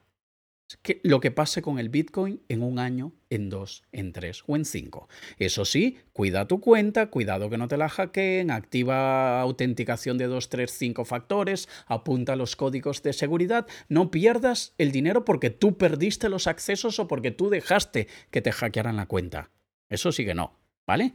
lo 1.04 1.20
que 1.20 1.32
pase 1.32 1.62
con 1.62 1.80
el 1.80 1.90
Bitcoin 1.90 2.42
en 2.50 2.64
un 2.64 2.80
año, 2.80 3.14
en 3.30 3.50
dos, 3.50 3.84
en 3.92 4.14
tres 4.14 4.44
o 4.48 4.56
en 4.56 4.66
cinco. 4.66 5.08
Eso 5.38 5.66
sí, 5.66 5.98
cuida 6.14 6.48
tu 6.48 6.60
cuenta, 6.60 7.10
cuidado 7.10 7.50
que 7.50 7.58
no 7.58 7.68
te 7.68 7.78
la 7.78 7.90
hackeen, 7.90 8.52
activa 8.52 9.42
autenticación 9.42 10.18
de 10.18 10.28
dos, 10.28 10.50
tres, 10.50 10.72
cinco 10.72 11.06
factores, 11.06 11.68
apunta 11.88 12.36
los 12.36 12.56
códigos 12.56 13.04
de 13.04 13.14
seguridad, 13.14 13.68
no 13.90 14.12
pierdas 14.12 14.74
el 14.78 14.92
dinero 14.92 15.26
porque 15.26 15.50
tú 15.50 15.78
perdiste 15.78 16.30
los 16.30 16.48
accesos 16.48 17.00
o 17.00 17.08
porque 17.08 17.32
tú 17.32 17.50
dejaste 17.50 18.08
que 18.30 18.42
te 18.42 18.52
hackearan 18.52 18.98
la 18.98 19.08
cuenta. 19.08 19.52
Eso 19.90 20.12
sí 20.12 20.26
que 20.26 20.36
no, 20.36 20.60
¿vale? 20.88 21.14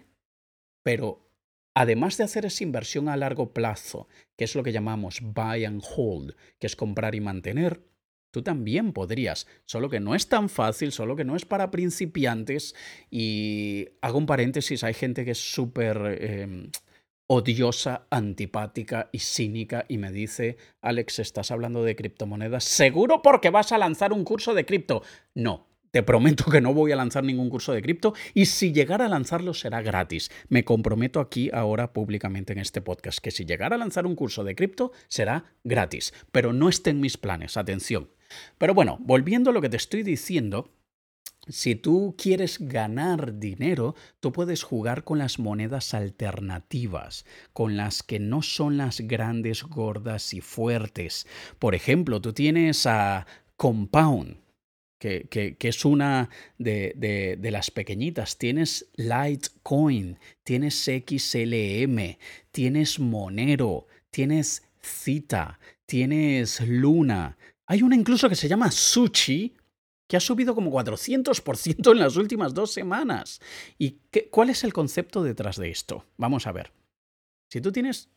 Pero 0.83 1.31
además 1.75 2.17
de 2.17 2.25
hacer 2.25 2.47
esa 2.47 2.65
inversión 2.65 3.09
a 3.09 3.17
largo 3.17 3.53
plazo, 3.53 4.09
que 4.37 4.45
es 4.45 4.55
lo 4.55 4.63
que 4.63 4.73
llamamos 4.73 5.21
buy 5.21 5.65
and 5.65 5.83
hold, 5.97 6.35
que 6.59 6.67
es 6.67 6.77
comprar 6.77 7.15
y 7.15 7.21
mantener, 7.21 7.83
Tú 8.37 8.43
también 8.43 8.93
podrías, 8.93 9.47
solo 9.65 9.89
que 9.89 9.99
no 9.99 10.15
es 10.15 10.29
tan 10.29 10.51
fácil, 10.51 10.93
solo 10.93 11.17
que 11.17 11.25
no 11.25 11.37
es 11.37 11.47
para 11.47 11.71
principiantes. 11.71 12.75
Y 13.11 13.89
hago 14.03 14.19
un 14.19 14.27
paréntesis, 14.27 14.85
hay 14.85 14.93
gente 14.93 15.25
que 15.25 15.31
es 15.31 15.39
súper 15.39 16.19
em, 16.21 16.71
odiosa, 17.29 18.07
antipática 18.11 19.09
y 19.11 19.21
cínica 19.21 19.87
y 19.89 19.97
me 19.97 20.13
dice, 20.13 20.59
Alex, 20.83 21.21
estás 21.21 21.51
hablando 21.51 21.83
de 21.83 21.97
criptomonedas, 21.97 22.65
seguro 22.65 23.23
porque 23.23 23.49
vas 23.49 23.73
a 23.73 23.79
lanzar 23.79 24.13
un 24.13 24.23
curso 24.23 24.53
de 24.53 24.67
cripto. 24.67 25.03
No, 25.35 25.69
te 25.91 26.03
prometo 26.03 26.51
que 26.51 26.61
no 26.61 26.75
voy 26.75 26.93
a 26.93 26.97
lanzar 26.97 27.25
ningún 27.25 27.49
curso 27.49 27.73
de 27.73 27.81
cripto 27.81 28.13
y 28.35 28.45
si 28.45 28.71
llegara 28.71 29.07
a 29.07 29.09
lanzarlo 29.09 29.55
será 29.55 29.81
gratis. 29.81 30.31
Me 30.51 30.63
comprometo 30.63 31.21
aquí 31.21 31.49
ahora 31.55 31.95
públicamente 31.95 32.53
en 32.53 32.59
este 32.59 32.83
podcast 32.83 33.19
que 33.19 33.31
si 33.31 33.47
llegara 33.47 33.77
a 33.77 33.79
lanzar 33.79 34.05
un 34.05 34.15
curso 34.15 34.45
de 34.45 34.55
cripto 34.55 34.93
será 35.09 35.55
gratis, 35.65 36.13
pero 36.33 36.53
no 36.53 36.69
esté 36.69 36.91
en 36.91 37.01
mis 37.01 37.17
planes, 37.17 37.57
atención. 37.57 38.11
Pero 38.59 38.75
bueno, 38.75 38.99
volviendo 39.01 39.51
a 39.51 39.53
lo 39.53 39.61
que 39.61 39.69
te 39.69 39.77
estoy 39.77 40.03
diciendo, 40.03 40.71
si 41.49 41.77
tú 41.77 42.17
quieres 42.19 42.59
ganar 42.59 43.39
dinero, 43.39 43.95
tú 44.19 44.33
puedes 44.33 44.65
jugar 44.65 45.05
con 45.05 45.19
las 45.19 45.39
monedas 45.39 45.95
alternativas, 45.95 47.25
con 47.53 47.77
las 47.77 48.03
que 48.03 48.19
no 48.19 48.43
son 48.43 48.77
las 48.77 49.01
grandes, 49.01 49.63
gordas 49.63 50.35
y 50.35 50.41
fuertes. 50.41 51.27
Por 51.61 51.77
ejemplo, 51.77 52.21
tú 52.21 52.33
tienes 52.33 52.87
a 52.87 53.27
Compound, 53.57 54.39
que, 54.99 55.29
que, 55.29 55.69
es 55.69 55.85
una 55.85 56.31
de, 56.59 56.93
de, 56.97 57.37
de, 57.39 57.51
las 57.51 57.71
pequeñitas. 57.71 58.39
Tienes 58.39 58.91
Litecoin, 58.97 60.19
tienes 60.43 60.75
XLM, 60.85 62.17
tienes 62.51 62.99
Monero, 62.99 63.87
tienes 64.11 64.65
Zeta, 64.83 65.61
tienes 65.87 66.61
Luna. 66.61 67.37
Hay 67.67 67.83
una 67.83 67.97
incluso 67.97 68.29
que 68.29 68.37
se 68.37 68.49
llama 68.49 68.71
Sushi, 68.71 69.57
que 70.09 70.17
ha 70.17 70.21
subido 70.21 70.55
como 70.55 70.71
400% 70.71 71.93
en 71.93 71.99
las 71.99 72.17
últimas 72.17 72.55
dos 72.55 72.73
semanas. 72.73 73.41
¿Y 73.77 73.99
qué, 74.11 74.31
cuál 74.31 74.51
es 74.51 74.63
el 74.65 74.73
concepto 74.73 75.23
detrás 75.23 75.57
de 75.57 75.71
esto? 75.71 76.05
Vamos 76.17 76.47
a 76.47 76.53
ver. 76.53 76.73
Si 77.51 77.61
tú 77.61 77.73
tienes 77.73 78.09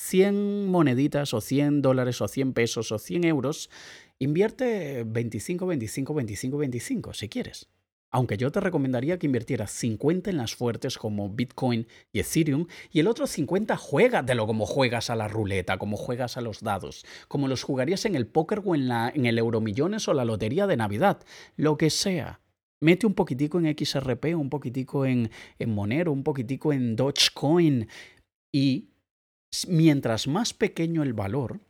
100 0.00 0.66
moneditas 0.68 1.32
o 1.34 1.40
100 1.40 1.82
dólares 1.82 2.20
o 2.20 2.28
100 2.28 2.52
pesos 2.52 2.92
o 2.92 2.98
100 2.98 3.24
euros, 3.24 3.70
invierte 4.18 5.04
25, 5.04 5.66
25, 5.66 6.14
25, 6.14 6.58
25 6.58 7.14
si 7.14 7.28
quieres. 7.28 7.68
Aunque 8.10 8.38
yo 8.38 8.50
te 8.50 8.60
recomendaría 8.60 9.18
que 9.18 9.26
invirtieras 9.26 9.70
50 9.72 10.30
en 10.30 10.38
las 10.38 10.54
fuertes 10.54 10.96
como 10.96 11.28
Bitcoin 11.28 11.86
y 12.10 12.20
Ethereum 12.20 12.66
y 12.90 13.00
el 13.00 13.06
otro 13.06 13.26
50 13.26 13.76
juégatelo 13.76 14.46
como 14.46 14.64
juegas 14.64 15.10
a 15.10 15.16
la 15.16 15.28
ruleta, 15.28 15.76
como 15.76 15.96
juegas 15.96 16.38
a 16.38 16.40
los 16.40 16.60
dados, 16.60 17.04
como 17.28 17.48
los 17.48 17.62
jugarías 17.62 18.06
en 18.06 18.14
el 18.14 18.26
póker 18.26 18.62
o 18.64 18.74
en, 18.74 18.88
la, 18.88 19.12
en 19.14 19.26
el 19.26 19.38
Euromillones 19.38 20.08
o 20.08 20.14
la 20.14 20.24
lotería 20.24 20.66
de 20.66 20.78
Navidad, 20.78 21.22
lo 21.56 21.76
que 21.76 21.90
sea. 21.90 22.40
Mete 22.80 23.06
un 23.06 23.14
poquitico 23.14 23.58
en 23.58 23.76
XRP, 23.76 24.36
un 24.36 24.48
poquitico 24.48 25.04
en, 25.04 25.30
en 25.58 25.74
Monero, 25.74 26.12
un 26.12 26.22
poquitico 26.22 26.72
en 26.72 26.96
Dogecoin 26.96 27.88
y 28.52 28.88
mientras 29.66 30.28
más 30.28 30.54
pequeño 30.54 31.02
el 31.02 31.12
valor, 31.12 31.60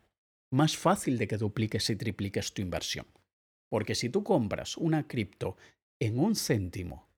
más 0.53 0.76
fácil 0.76 1.18
de 1.18 1.26
que 1.26 1.36
dupliques 1.36 1.91
y 1.91 1.97
tripliques 1.97 2.53
tu 2.53 2.62
inversión. 2.62 3.07
Porque 3.70 3.95
si 3.95 4.09
tú 4.09 4.22
compras 4.22 4.76
una 4.76 5.07
cripto 5.07 5.57
en 6.01 6.18
un 6.18 6.34
céntimo 6.34 7.09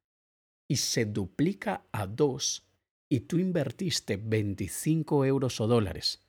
y 0.68 0.76
se 0.76 1.04
duplica 1.04 1.84
a 1.92 2.06
dos 2.06 2.66
y 3.08 3.20
tú 3.20 3.38
invertiste 3.38 4.16
25 4.16 5.24
euros 5.24 5.60
o 5.60 5.66
dólares 5.66 6.22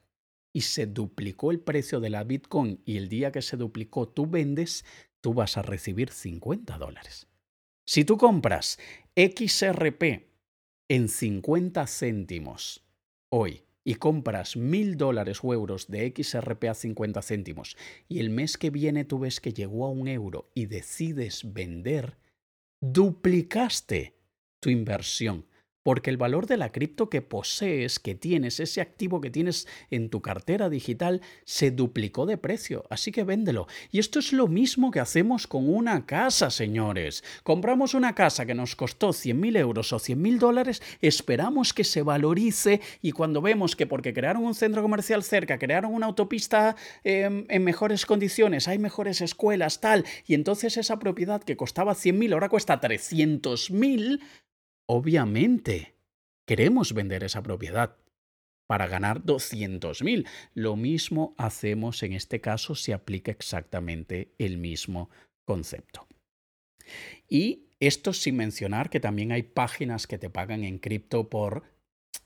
y 0.54 0.62
se 0.62 0.86
duplicó 0.86 1.52
el 1.52 1.60
precio 1.60 2.00
de 2.00 2.10
la 2.10 2.24
Bitcoin 2.24 2.82
y 2.86 2.98
el 2.98 3.08
día 3.08 3.32
que 3.32 3.42
se 3.42 3.58
duplicó 3.58 4.10
tú 4.10 4.28
vendes, 4.28 4.86
tú 5.22 5.34
vas 5.34 5.58
a 5.58 5.62
recibir 5.62 6.10
50 6.10 6.78
dólares. 6.78 7.28
Si 7.86 8.04
tú 8.04 8.18
compras 8.18 8.80
XRP 9.16 10.28
en 10.90 11.08
50 11.08 11.88
céntimos 11.88 12.84
hoy 13.30 13.64
y 13.84 13.96
compras 13.96 14.56
mil 14.58 14.98
dólares 14.98 15.40
o 15.44 15.54
euros 15.54 15.88
de 15.88 16.14
XRP 16.16 16.66
a 16.66 16.74
50 16.74 17.22
céntimos 17.22 17.78
y 18.08 18.20
el 18.20 18.30
mes 18.30 18.58
que 18.58 18.70
viene 18.70 19.06
tú 19.06 19.20
ves 19.20 19.40
que 19.40 19.54
llegó 19.54 19.86
a 19.86 19.90
un 19.90 20.08
euro 20.08 20.52
y 20.54 20.66
decides 20.66 21.54
vender, 21.54 22.18
duplicaste 22.82 24.16
tu 24.60 24.70
inversión 24.70 25.46
porque 25.84 26.10
el 26.10 26.18
valor 26.18 26.48
de 26.48 26.58
la 26.58 26.72
cripto 26.72 27.10
que 27.10 27.22
posees, 27.22 28.00
que 28.00 28.16
tienes, 28.16 28.60
ese 28.60 28.82
activo 28.82 29.22
que 29.22 29.30
tienes 29.30 29.68
en 29.90 30.10
tu 30.10 30.22
cartera 30.22 30.70
digital, 30.70 31.22
se 31.46 31.72
duplicó 31.72 32.26
de 32.26 32.38
precio, 32.38 32.86
así 32.90 33.12
que 33.12 33.24
véndelo. 33.24 33.68
Y 33.92 34.00
esto 34.00 34.20
es 34.20 34.34
lo 34.34 34.48
mismo 34.48 34.92
que 34.92 35.00
hacemos 35.00 35.48
con 35.48 35.74
una 35.74 36.06
casa, 36.06 36.50
señores. 36.50 37.24
Compramos 37.44 37.94
una 37.94 38.16
casa 38.16 38.46
que 38.46 38.54
nos 38.54 38.76
costó 38.76 39.10
100.000 39.10 39.58
euros 39.58 39.94
o 39.94 39.98
100.000 39.98 40.38
dólares, 40.38 40.82
esperamos 41.02 41.74
que 41.74 41.84
se 41.84 42.02
valorice 42.02 42.82
y 43.02 43.12
cuando 43.12 43.42
vemos 43.42 43.76
que 43.76 43.88
porque 43.88 44.14
crearon 44.14 44.46
un 44.46 44.56
centro 44.56 44.82
comercial 44.82 45.24
cerca, 45.24 45.58
crearon 45.58 45.94
una 45.94 46.06
autopista 46.06 46.76
em, 47.04 47.46
en 47.50 47.64
mejores 47.64 48.06
condiciones, 48.06 48.68
hay 48.68 48.80
mejores 48.80 49.22
escuelas, 49.22 49.82
tal, 49.82 50.06
y 50.28 50.34
entonces 50.34 50.78
esa 50.78 51.00
propiedad 51.00 51.42
que 51.44 51.58
costaba 51.58 51.94
100.000 51.94 52.34
ahora 52.34 52.50
cuesta 52.50 52.80
300.000, 52.80 54.20
Obviamente, 54.94 55.96
queremos 56.46 56.94
vender 56.94 57.24
esa 57.24 57.42
propiedad 57.42 57.96
para 58.68 58.88
ganar 58.88 59.24
200.000. 59.24 60.28
Lo 60.54 60.76
mismo 60.76 61.34
hacemos 61.38 62.04
en 62.04 62.12
este 62.12 62.42
caso, 62.42 62.76
se 62.76 62.94
aplica 62.94 63.32
exactamente 63.32 64.34
el 64.38 64.58
mismo 64.58 65.10
concepto. 65.46 66.10
Y 67.30 67.70
esto 67.80 68.12
sin 68.12 68.36
mencionar 68.36 68.90
que 68.90 69.00
también 69.00 69.32
hay 69.32 69.44
páginas 69.44 70.08
que 70.08 70.18
te 70.18 70.30
pagan 70.30 70.66
en 70.66 70.78
cripto 70.78 71.30
por 71.30 71.64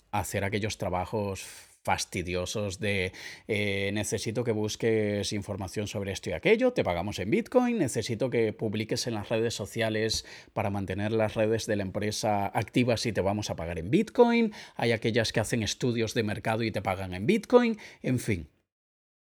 hacer 0.09 0.43
aquellos 0.43 0.79
trabajos 0.79 1.45
fastidiosos 1.85 2.79
de 2.79 3.13
eh, 3.47 3.91
necesito 3.93 4.43
que 4.43 4.51
busques 4.51 5.31
información 5.31 5.87
sobre 5.87 6.11
esto 6.11 6.31
y 6.31 6.33
aquello, 6.33 6.73
te 6.73 6.83
pagamos 6.83 7.19
en 7.19 7.29
Bitcoin, 7.29 7.77
necesito 7.77 8.31
que 8.31 8.51
publiques 8.53 9.05
en 9.05 9.13
las 9.13 9.29
redes 9.29 9.53
sociales 9.53 10.25
para 10.53 10.71
mantener 10.71 11.11
las 11.11 11.35
redes 11.35 11.67
de 11.67 11.75
la 11.75 11.83
empresa 11.83 12.47
activas 12.47 13.05
y 13.05 13.13
te 13.13 13.21
vamos 13.21 13.51
a 13.51 13.55
pagar 13.55 13.77
en 13.77 13.91
Bitcoin, 13.91 14.51
hay 14.75 14.91
aquellas 14.91 15.31
que 15.31 15.39
hacen 15.39 15.61
estudios 15.61 16.15
de 16.15 16.23
mercado 16.23 16.63
y 16.63 16.71
te 16.71 16.81
pagan 16.81 17.13
en 17.13 17.27
Bitcoin, 17.27 17.77
en 18.01 18.17
fin, 18.17 18.49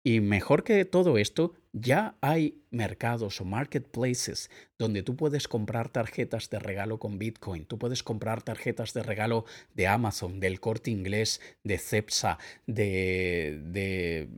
y 0.05 0.21
mejor 0.21 0.65
que 0.65 0.85
todo 0.85 1.19
esto, 1.19 1.55
ya 1.73 2.17
hay 2.21 2.63
mercados 2.71 3.41
o 3.41 3.45
marketplaces 3.45 4.51
donde 4.79 5.03
tú 5.03 5.17
puedes 5.17 5.49
comprar 5.49 5.89
tarjetas 5.89 6.51
de 6.51 6.59
regalo 6.59 6.99
con 6.99 7.19
Bitcoin, 7.19 7.65
tú 7.67 7.79
puedes 7.79 8.03
comprar 8.03 8.43
tarjetas 8.43 8.95
de 8.95 9.03
regalo 9.03 9.45
de 9.75 9.87
Amazon, 9.87 10.41
del 10.41 10.61
corte 10.61 10.91
inglés, 10.91 11.41
de 11.65 11.79
Cepsa, 11.79 12.39
de, 12.67 13.61
de, 13.65 14.29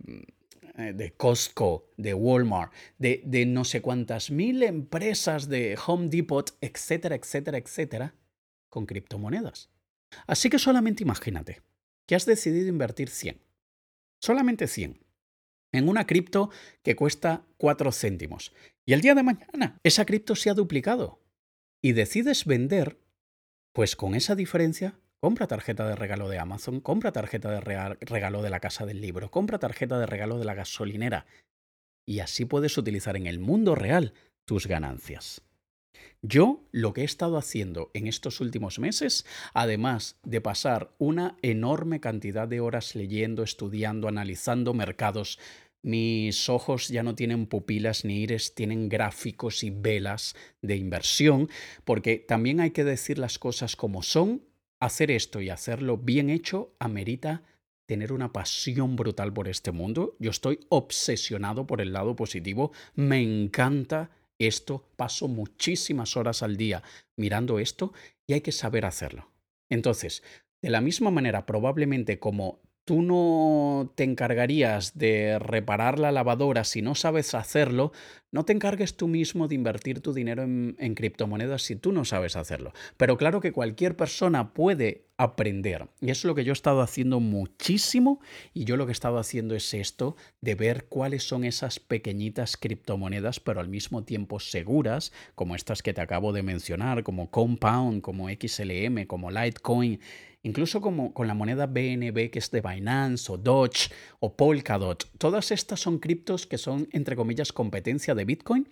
eh, 0.76 1.12
Costco, 1.16 1.90
de 1.96 2.14
Walmart, 2.14 2.72
de, 2.98 3.22
de 3.24 3.46
no 3.46 3.64
sé 3.64 3.82
cuántas 3.82 4.30
mil 4.30 4.62
empresas 4.62 5.48
de 5.48 5.78
Home 5.86 6.08
Depot, 6.08 6.56
etcétera, 6.60 7.16
etcétera, 7.16 7.58
etcétera, 7.58 8.14
con 8.68 8.86
criptomonedas. 8.86 9.68
Así 10.26 10.48
que 10.48 10.58
solamente 10.58 11.02
imagínate 11.02 11.60
que 12.06 12.16
has 12.16 12.26
decidido 12.26 12.68
invertir 12.68 13.08
100, 13.08 13.40
solamente 14.18 14.66
100 14.66 15.09
en 15.72 15.88
una 15.88 16.06
cripto 16.06 16.50
que 16.82 16.96
cuesta 16.96 17.44
4 17.58 17.92
céntimos. 17.92 18.52
Y 18.86 18.92
el 18.92 19.00
día 19.00 19.14
de 19.14 19.22
mañana 19.22 19.78
esa 19.82 20.04
cripto 20.04 20.34
se 20.34 20.50
ha 20.50 20.54
duplicado. 20.54 21.20
Y 21.82 21.92
decides 21.92 22.44
vender, 22.44 22.98
pues 23.72 23.96
con 23.96 24.14
esa 24.14 24.34
diferencia, 24.34 24.98
compra 25.20 25.46
tarjeta 25.46 25.86
de 25.86 25.96
regalo 25.96 26.28
de 26.28 26.38
Amazon, 26.38 26.80
compra 26.80 27.12
tarjeta 27.12 27.50
de 27.50 27.60
regalo 27.60 28.42
de 28.42 28.50
la 28.50 28.60
casa 28.60 28.86
del 28.86 29.00
libro, 29.00 29.30
compra 29.30 29.58
tarjeta 29.58 29.98
de 29.98 30.06
regalo 30.06 30.38
de 30.38 30.44
la 30.44 30.54
gasolinera. 30.54 31.26
Y 32.06 32.20
así 32.20 32.44
puedes 32.44 32.76
utilizar 32.76 33.16
en 33.16 33.26
el 33.26 33.38
mundo 33.38 33.74
real 33.74 34.14
tus 34.44 34.66
ganancias. 34.66 35.42
Yo 36.22 36.64
lo 36.72 36.92
que 36.92 37.02
he 37.02 37.04
estado 37.04 37.36
haciendo 37.38 37.90
en 37.94 38.06
estos 38.06 38.40
últimos 38.40 38.78
meses, 38.78 39.24
además 39.54 40.16
de 40.22 40.40
pasar 40.40 40.92
una 40.98 41.36
enorme 41.42 42.00
cantidad 42.00 42.46
de 42.46 42.60
horas 42.60 42.94
leyendo, 42.94 43.42
estudiando, 43.42 44.08
analizando 44.08 44.74
mercados, 44.74 45.38
mis 45.82 46.50
ojos 46.50 46.88
ya 46.88 47.02
no 47.02 47.14
tienen 47.14 47.46
pupilas 47.46 48.04
ni 48.04 48.20
ires, 48.22 48.54
tienen 48.54 48.88
gráficos 48.88 49.64
y 49.64 49.70
velas 49.70 50.34
de 50.60 50.76
inversión, 50.76 51.48
porque 51.84 52.16
también 52.18 52.60
hay 52.60 52.72
que 52.72 52.84
decir 52.84 53.18
las 53.18 53.38
cosas 53.38 53.76
como 53.76 54.02
son. 54.02 54.42
Hacer 54.78 55.10
esto 55.10 55.42
y 55.42 55.50
hacerlo 55.50 55.98
bien 55.98 56.30
hecho 56.30 56.74
amerita 56.78 57.42
tener 57.90 58.12
una 58.12 58.32
pasión 58.32 58.94
brutal 58.94 59.32
por 59.32 59.48
este 59.48 59.72
mundo. 59.72 60.16
Yo 60.20 60.30
estoy 60.30 60.60
obsesionado 60.68 61.66
por 61.66 61.80
el 61.80 61.92
lado 61.92 62.14
positivo, 62.14 62.72
me 62.94 63.20
encanta 63.20 64.10
esto, 64.46 64.88
paso 64.96 65.28
muchísimas 65.28 66.16
horas 66.16 66.42
al 66.42 66.56
día 66.56 66.82
mirando 67.16 67.58
esto 67.58 67.92
y 68.26 68.32
hay 68.32 68.40
que 68.40 68.52
saber 68.52 68.84
hacerlo. 68.84 69.30
Entonces, 69.68 70.22
de 70.62 70.70
la 70.70 70.80
misma 70.80 71.10
manera, 71.10 71.46
probablemente 71.46 72.18
como 72.18 72.60
tú 72.84 73.02
no 73.02 73.92
te 73.94 74.04
encargarías 74.04 74.98
de 74.98 75.38
reparar 75.38 75.98
la 75.98 76.12
lavadora 76.12 76.64
si 76.64 76.82
no 76.82 76.94
sabes 76.94 77.34
hacerlo, 77.34 77.92
no 78.32 78.44
te 78.44 78.52
encargues 78.52 78.96
tú 78.96 79.08
mismo 79.08 79.48
de 79.48 79.56
invertir 79.56 80.00
tu 80.00 80.12
dinero 80.12 80.42
en, 80.42 80.94
criptomonedas 80.94 81.62
si 81.62 81.74
tú 81.76 81.92
no 81.92 82.04
sabes 82.04 82.36
hacerlo. 82.36 82.72
Pero 82.96 83.16
claro 83.16 83.40
que 83.40 83.52
cualquier 83.52 83.96
persona 83.96 84.54
puede 84.54 85.06
aprender. 85.16 85.88
Y 86.00 86.10
eso 86.10 86.20
es 86.20 86.24
lo 86.26 86.34
que 86.34 86.44
yo 86.44 86.52
he 86.52 86.54
estado 86.54 86.80
haciendo 86.80 87.18
muchísimo. 87.18 88.20
Y 88.54 88.64
yo 88.64 88.76
lo 88.76 88.86
que 88.86 88.92
he 88.92 88.92
estado 88.92 89.18
haciendo 89.18 89.56
es 89.56 89.74
esto, 89.74 90.16
de 90.40 90.54
ver 90.54 90.86
cuáles 90.86 91.24
son 91.24 91.44
esas 91.44 91.80
pequeñitas 91.80 92.56
criptomonedas, 92.56 93.40
pero 93.40 93.60
al 93.60 93.68
mismo 93.68 94.04
tiempo 94.04 94.38
seguras, 94.38 95.12
como 95.34 95.56
estas 95.56 95.82
que 95.82 95.92
te 95.92 96.00
acabo 96.00 96.32
de 96.32 96.42
mencionar, 96.42 97.02
como 97.02 97.30
Compound, 97.30 98.00
como 98.00 98.28
XLM, 98.28 99.06
como 99.06 99.30
Litecoin 99.30 100.00
incluso 100.42 100.80
como 100.80 101.12
con 101.12 101.26
la 101.26 101.34
moneda 101.34 101.66
BNB 101.66 102.30
que 102.30 102.38
es 102.38 102.50
de 102.50 102.60
Binance 102.60 103.30
o 103.32 103.38
Doge 103.38 103.90
o 104.20 104.36
Polkadot. 104.36 105.06
Todas 105.18 105.50
estas 105.50 105.80
son 105.80 105.98
criptos 105.98 106.46
que 106.46 106.58
son, 106.58 106.88
entre 106.92 107.16
comillas, 107.16 107.52
competencia 107.52 108.14
de 108.14 108.24
Bitcoin 108.24 108.68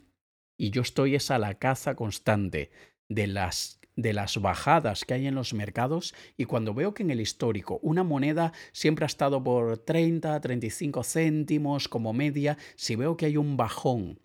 y 0.56 0.70
yo 0.70 0.82
estoy 0.82 1.14
esa 1.14 1.36
a 1.36 1.38
la 1.38 1.54
caza 1.54 1.94
constante 1.94 2.70
de 3.08 3.26
las 3.26 3.78
de 3.96 4.12
las 4.12 4.40
bajadas 4.40 5.04
que 5.04 5.14
hay 5.14 5.26
en 5.26 5.34
los 5.34 5.54
mercados 5.54 6.14
y 6.36 6.44
cuando 6.44 6.72
veo 6.72 6.94
que 6.94 7.02
en 7.02 7.10
el 7.10 7.20
histórico 7.20 7.80
una 7.82 8.04
moneda 8.04 8.52
siempre 8.70 9.04
ha 9.04 9.06
estado 9.06 9.42
por 9.42 9.76
30, 9.76 10.40
35 10.40 11.02
céntimos 11.02 11.88
como 11.88 12.12
media, 12.12 12.56
si 12.76 12.94
veo 12.94 13.16
que 13.16 13.26
hay 13.26 13.36
un 13.36 13.56
bajón 13.56 14.20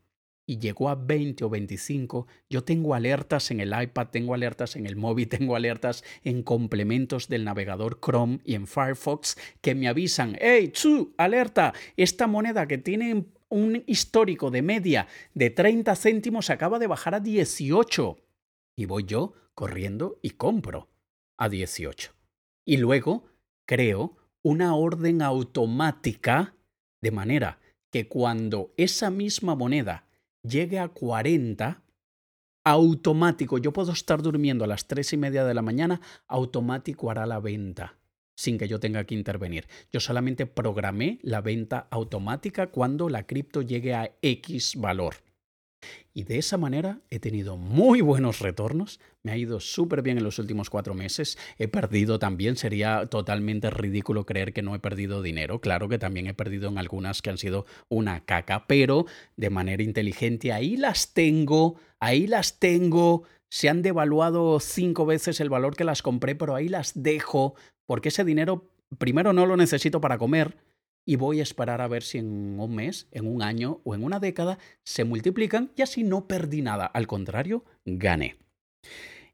y 0.45 0.59
llegó 0.59 0.89
a 0.89 0.95
20 0.95 1.45
o 1.45 1.49
25, 1.49 2.27
yo 2.49 2.63
tengo 2.63 2.93
alertas 2.93 3.51
en 3.51 3.59
el 3.59 3.73
iPad, 3.79 4.07
tengo 4.07 4.33
alertas 4.33 4.75
en 4.75 4.85
el 4.85 4.95
móvil, 4.95 5.27
tengo 5.29 5.55
alertas 5.55 6.03
en 6.23 6.43
complementos 6.43 7.27
del 7.27 7.45
navegador 7.45 7.99
Chrome 7.99 8.39
y 8.43 8.55
en 8.55 8.67
Firefox 8.67 9.37
que 9.61 9.75
me 9.75 9.87
avisan, 9.87 10.37
hey, 10.39 10.69
chu, 10.73 11.13
alerta, 11.17 11.73
esta 11.95 12.27
moneda 12.27 12.67
que 12.67 12.77
tiene 12.77 13.25
un 13.49 13.83
histórico 13.85 14.49
de 14.49 14.63
media 14.63 15.07
de 15.33 15.49
30 15.49 15.95
céntimos 15.95 16.49
acaba 16.49 16.79
de 16.79 16.87
bajar 16.87 17.15
a 17.15 17.19
18. 17.19 18.17
Y 18.75 18.85
voy 18.85 19.03
yo 19.05 19.33
corriendo 19.53 20.19
y 20.23 20.31
compro 20.31 20.89
a 21.37 21.49
18. 21.49 22.11
Y 22.65 22.77
luego 22.77 23.25
creo 23.67 24.17
una 24.41 24.75
orden 24.75 25.21
automática 25.21 26.55
de 27.01 27.11
manera 27.11 27.59
que 27.91 28.07
cuando 28.07 28.73
esa 28.75 29.11
misma 29.11 29.53
moneda 29.55 30.07
llegue 30.43 30.79
a 30.79 30.89
40, 30.89 31.81
automático, 32.65 33.57
yo 33.57 33.73
puedo 33.73 33.91
estar 33.91 34.21
durmiendo 34.21 34.63
a 34.63 34.67
las 34.67 34.87
3 34.87 35.13
y 35.13 35.17
media 35.17 35.43
de 35.45 35.53
la 35.53 35.61
mañana, 35.61 36.01
automático 36.27 37.09
hará 37.09 37.25
la 37.25 37.39
venta 37.39 37.97
sin 38.35 38.57
que 38.57 38.67
yo 38.67 38.79
tenga 38.79 39.03
que 39.03 39.15
intervenir. 39.15 39.67
Yo 39.91 39.99
solamente 39.99 40.45
programé 40.45 41.19
la 41.21 41.41
venta 41.41 41.87
automática 41.91 42.67
cuando 42.67 43.09
la 43.09 43.27
cripto 43.27 43.61
llegue 43.61 43.93
a 43.93 44.15
X 44.21 44.75
valor. 44.75 45.15
Y 46.13 46.23
de 46.23 46.37
esa 46.37 46.57
manera 46.57 46.99
he 47.09 47.19
tenido 47.19 47.57
muy 47.57 48.01
buenos 48.01 48.39
retornos, 48.39 48.99
me 49.23 49.31
ha 49.31 49.37
ido 49.37 49.59
súper 49.59 50.01
bien 50.01 50.17
en 50.17 50.23
los 50.23 50.39
últimos 50.39 50.69
cuatro 50.69 50.93
meses, 50.93 51.37
he 51.57 51.67
perdido 51.67 52.19
también, 52.19 52.55
sería 52.55 53.07
totalmente 53.07 53.69
ridículo 53.69 54.25
creer 54.25 54.53
que 54.53 54.61
no 54.61 54.75
he 54.75 54.79
perdido 54.79 55.21
dinero, 55.21 55.59
claro 55.59 55.89
que 55.89 55.97
también 55.97 56.27
he 56.27 56.33
perdido 56.33 56.69
en 56.69 56.77
algunas 56.77 57.21
que 57.21 57.29
han 57.29 57.37
sido 57.37 57.65
una 57.89 58.25
caca, 58.25 58.67
pero 58.67 59.05
de 59.37 59.49
manera 59.49 59.81
inteligente 59.81 60.51
ahí 60.51 60.77
las 60.77 61.13
tengo, 61.13 61.75
ahí 61.99 62.27
las 62.27 62.59
tengo, 62.59 63.23
se 63.49 63.69
han 63.69 63.81
devaluado 63.81 64.59
cinco 64.59 65.05
veces 65.05 65.39
el 65.39 65.49
valor 65.49 65.75
que 65.75 65.83
las 65.83 66.01
compré, 66.01 66.35
pero 66.35 66.55
ahí 66.55 66.69
las 66.69 66.91
dejo, 66.95 67.55
porque 67.85 68.09
ese 68.09 68.23
dinero 68.23 68.69
primero 68.97 69.33
no 69.33 69.45
lo 69.45 69.57
necesito 69.57 70.01
para 70.01 70.17
comer, 70.17 70.55
y 71.05 71.15
voy 71.15 71.39
a 71.39 71.43
esperar 71.43 71.81
a 71.81 71.87
ver 71.87 72.03
si 72.03 72.17
en 72.17 72.59
un 72.59 72.75
mes, 72.75 73.07
en 73.11 73.27
un 73.27 73.41
año 73.41 73.81
o 73.83 73.95
en 73.95 74.03
una 74.03 74.19
década 74.19 74.57
se 74.83 75.03
multiplican 75.03 75.71
y 75.75 75.81
así 75.81 76.03
no 76.03 76.27
perdí 76.27 76.61
nada, 76.61 76.85
al 76.85 77.07
contrario, 77.07 77.65
gané. 77.85 78.37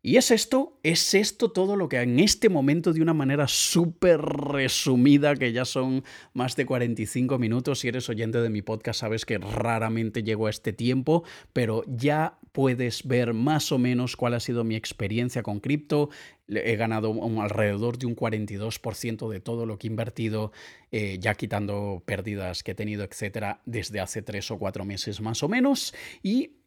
Y 0.02 0.16
es 0.16 0.32
esto, 0.32 0.80
es 0.82 1.14
esto 1.14 1.52
todo 1.52 1.76
lo 1.76 1.90
que 1.90 1.98
en 2.00 2.20
este 2.20 2.48
momento 2.48 2.94
de 2.94 3.02
una 3.02 3.14
manera 3.14 3.50
súper 3.50 4.22
resumida, 4.22 5.36
que 5.36 5.52
ya 5.52 5.66
son 5.66 6.06
más 6.34 6.56
de 6.56 6.66
45 6.66 7.38
minutos, 7.38 7.80
si 7.80 7.90
eres 7.90 8.08
oyente 8.08 8.40
de 8.40 8.50
mi 8.50 8.62
podcast 8.62 9.02
sabes 9.02 9.26
que 9.26 9.38
raramente 9.38 10.24
llego 10.24 10.48
a 10.48 10.52
este 10.52 10.72
tiempo, 10.72 11.26
pero 11.52 11.84
ya 11.86 12.40
puedes 12.54 13.06
ver 13.06 13.34
más 13.34 13.74
o 13.74 13.78
menos 13.78 14.16
cuál 14.16 14.36
ha 14.36 14.40
sido 14.40 14.64
mi 14.64 14.76
experiencia 14.76 15.44
con 15.44 15.60
cripto. 15.60 16.10
He 16.48 16.78
ganado 16.78 17.10
un, 17.10 17.40
alrededor 17.40 17.98
de 17.98 18.06
un 18.06 18.16
42% 18.16 19.30
de 19.30 19.40
todo 19.42 19.66
lo 19.66 19.78
que 19.78 19.88
he 19.88 19.90
invertido, 19.90 20.54
eh, 20.92 21.18
ya 21.20 21.36
quitando 21.36 22.02
pérdidas 22.06 22.64
que 22.64 22.72
he 22.72 22.76
tenido, 22.76 23.04
etcétera, 23.04 23.62
desde 23.66 24.00
hace 24.00 24.22
tres 24.22 24.50
o 24.50 24.58
cuatro 24.58 24.86
meses 24.86 25.20
más 25.20 25.44
o 25.44 25.50
menos. 25.50 25.94
Y 26.24 26.59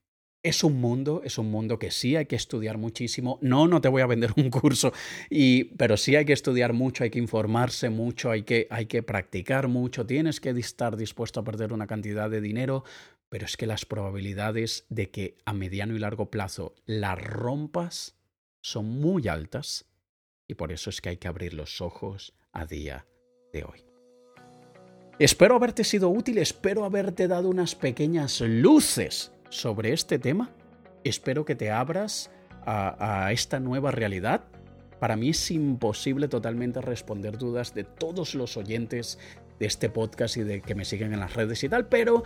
es 0.43 0.65
un 0.65 0.81
mundo, 0.81 1.23
es 1.25 1.39
un 1.39 1.51
mundo 1.51 1.79
que 1.79 1.91
sí 1.91 2.17
hay 2.17 2.27
que 2.27 2.37
estudiar 2.37 2.77
muchísimo. 2.77 3.39
No, 3.43 3.69
no 3.69 3.81
te 3.81 3.89
voy 3.89 4.03
a 4.03 4.07
vender 4.07 4.33
un 4.37 4.51
curso, 4.51 4.93
y, 5.31 5.65
pero 5.65 5.97
sí 5.97 6.17
hay 6.17 6.25
que 6.25 6.33
estudiar 6.33 6.73
mucho, 6.73 7.05
hay 7.05 7.11
que 7.11 7.19
informarse 7.19 7.91
mucho, 7.91 8.31
hay 8.31 8.43
que, 8.43 8.67
hay 8.71 8.87
que 8.87 9.03
practicar 9.03 9.69
mucho, 9.69 10.07
tienes 10.07 10.41
que 10.41 10.51
estar 10.51 10.97
dispuesto 10.97 11.41
a 11.41 11.45
perder 11.45 11.73
una 11.73 11.87
cantidad 11.87 12.29
de 12.29 12.41
dinero, 12.41 12.85
pero 13.29 13.47
es 13.47 13.57
que 13.57 13.67
las 13.67 13.87
probabilidades 13.87 14.85
de 14.89 15.11
que 15.11 15.39
a 15.45 15.53
mediano 15.53 15.95
y 15.95 15.99
largo 15.99 16.31
plazo 16.31 16.75
las 16.85 17.19
rompas 17.19 18.17
son 18.61 18.87
muy 19.01 19.29
altas 19.29 19.87
y 20.47 20.55
por 20.55 20.73
eso 20.73 20.91
es 20.91 21.01
que 21.01 21.11
hay 21.11 21.17
que 21.17 21.29
abrir 21.29 21.55
los 21.55 21.81
ojos 21.81 22.35
a 22.53 22.67
día 22.67 23.07
de 23.53 23.65
hoy. 23.65 23.85
Espero 25.19 25.55
haberte 25.55 25.85
sido 25.85 26.11
útil, 26.11 26.39
espero 26.39 26.85
haberte 26.85 27.29
dado 27.29 27.49
unas 27.49 27.75
pequeñas 27.75 28.41
luces 28.41 29.33
sobre 29.53 29.93
este 29.93 30.19
tema. 30.19 30.51
Espero 31.05 31.45
que 31.45 31.55
te 31.55 31.71
abras 31.71 32.31
a, 32.65 33.31
esta 33.33 33.61
nueva 33.61 33.91
realidad. 33.91 34.45
Para 34.99 35.17
mí 35.17 35.31
es 35.31 35.51
imposible 35.51 36.29
totalmente 36.29 36.81
responder 36.81 37.37
dudas 37.37 37.75
de 37.75 37.85
todos 37.85 38.35
los 38.35 38.57
oyentes 38.57 39.19
de 39.59 39.67
este 39.67 39.91
podcast 39.91 40.37
y 40.37 40.43
de 40.43 40.63
que 40.63 40.75
me 40.75 40.85
siguen 40.85 41.13
en 41.13 41.21
las 41.21 41.35
redes 41.35 41.63
y 41.65 41.69
tal, 41.69 41.87
pero 41.89 42.23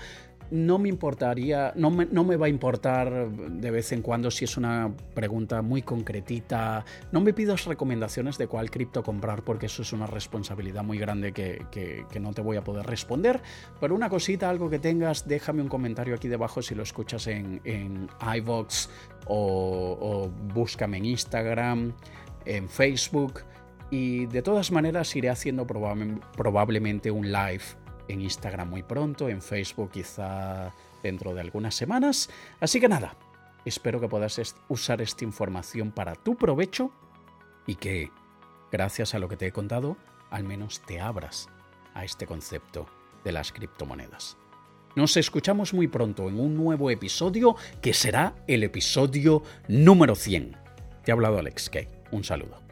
no 0.51 0.79
me 0.79 0.89
importaría, 0.89 1.73
no 1.77 1.91
me, 1.91 2.37
va 2.37 2.47
a 2.47 2.49
importar 2.49 3.31
de 3.31 3.71
vez 3.71 3.93
en 3.93 4.03
cuando 4.03 4.31
si 4.31 4.45
es 4.45 4.57
una 4.57 4.93
pregunta 5.15 5.63
muy 5.63 5.83
concretita. 5.83 6.85
No 7.13 7.21
me 7.21 7.33
pidas 7.33 7.65
recomendaciones 7.65 8.39
de 8.39 8.47
cuál 8.47 8.71
cripto 8.71 9.03
comprar 9.03 9.43
porque 9.43 9.67
eso 9.67 9.83
es 9.83 9.93
una 9.93 10.07
responsabilidad 10.07 10.85
muy 10.85 10.99
grande 10.99 11.33
que, 11.33 12.07
no 12.21 12.33
te 12.33 12.43
voy 12.43 12.57
a 12.57 12.65
poder 12.65 12.87
responder. 12.87 13.41
Pero 13.81 13.95
una 13.95 14.09
cosita, 14.09 14.49
algo 14.49 14.71
que 14.71 14.79
tengas, 14.79 15.27
déjame 15.27 15.63
un 15.63 15.69
comentario 15.69 16.15
aquí 16.15 16.29
debajo 16.29 16.63
si 16.63 16.75
lo 16.75 16.83
escuchas 16.83 17.27
en, 17.27 17.61
en 17.65 18.09
iVox 18.37 18.89
o 19.27 20.31
búscame 20.55 20.99
en 20.99 21.05
Instagram, 21.07 21.93
en 22.45 22.69
Facebook. 22.69 23.43
Y 23.91 24.27
de 24.27 24.43
todas 24.43 24.73
maneras 24.73 25.15
iré 25.15 25.31
haciendo 25.31 25.67
probablemente 25.67 27.11
un 27.11 27.31
live 27.31 27.63
en 28.09 28.21
Instagram 28.21 28.69
muy 28.69 28.83
pronto, 28.83 29.29
en 29.29 29.43
Facebook 29.43 29.91
quizá 29.93 30.73
dentro 31.03 31.35
de 31.35 31.41
algunas 31.41 31.75
semanas. 31.75 32.31
Así 32.61 32.81
que 32.81 32.89
nada, 32.89 33.17
espero 33.65 34.01
que 34.01 34.09
puedas 34.09 34.55
usar 34.69 35.03
esta 35.03 35.25
información 35.25 35.93
para 35.93 36.15
tu 36.15 36.37
provecho 36.37 36.91
y 37.67 37.77
que, 37.77 38.11
gracias 38.71 39.15
a 39.15 39.19
lo 39.19 39.29
que 39.29 39.37
te 39.37 39.47
he 39.47 39.53
contado, 39.53 39.97
al 40.31 40.45
menos 40.45 40.81
te 40.87 41.01
abras 41.01 41.49
a 41.95 42.05
este 42.05 42.27
concepto 42.27 42.87
de 43.25 43.33
las 43.33 43.53
criptomonedas. 43.53 44.37
Nos 44.95 45.17
escuchamos 45.17 45.75
muy 45.75 45.89
pronto 45.89 46.29
en 46.29 46.41
un 46.41 46.57
nuevo 46.57 46.91
episodio 46.91 47.55
que 47.83 47.93
será 47.93 48.35
el 48.47 48.65
episodio 48.65 49.43
número 49.69 50.15
100. 50.15 50.57
Te 51.05 51.13
ha 51.13 51.15
hablado 51.15 51.39
Alex 51.39 51.69
Kay. 51.69 51.89
Un 52.13 52.25
saludo. 52.25 52.66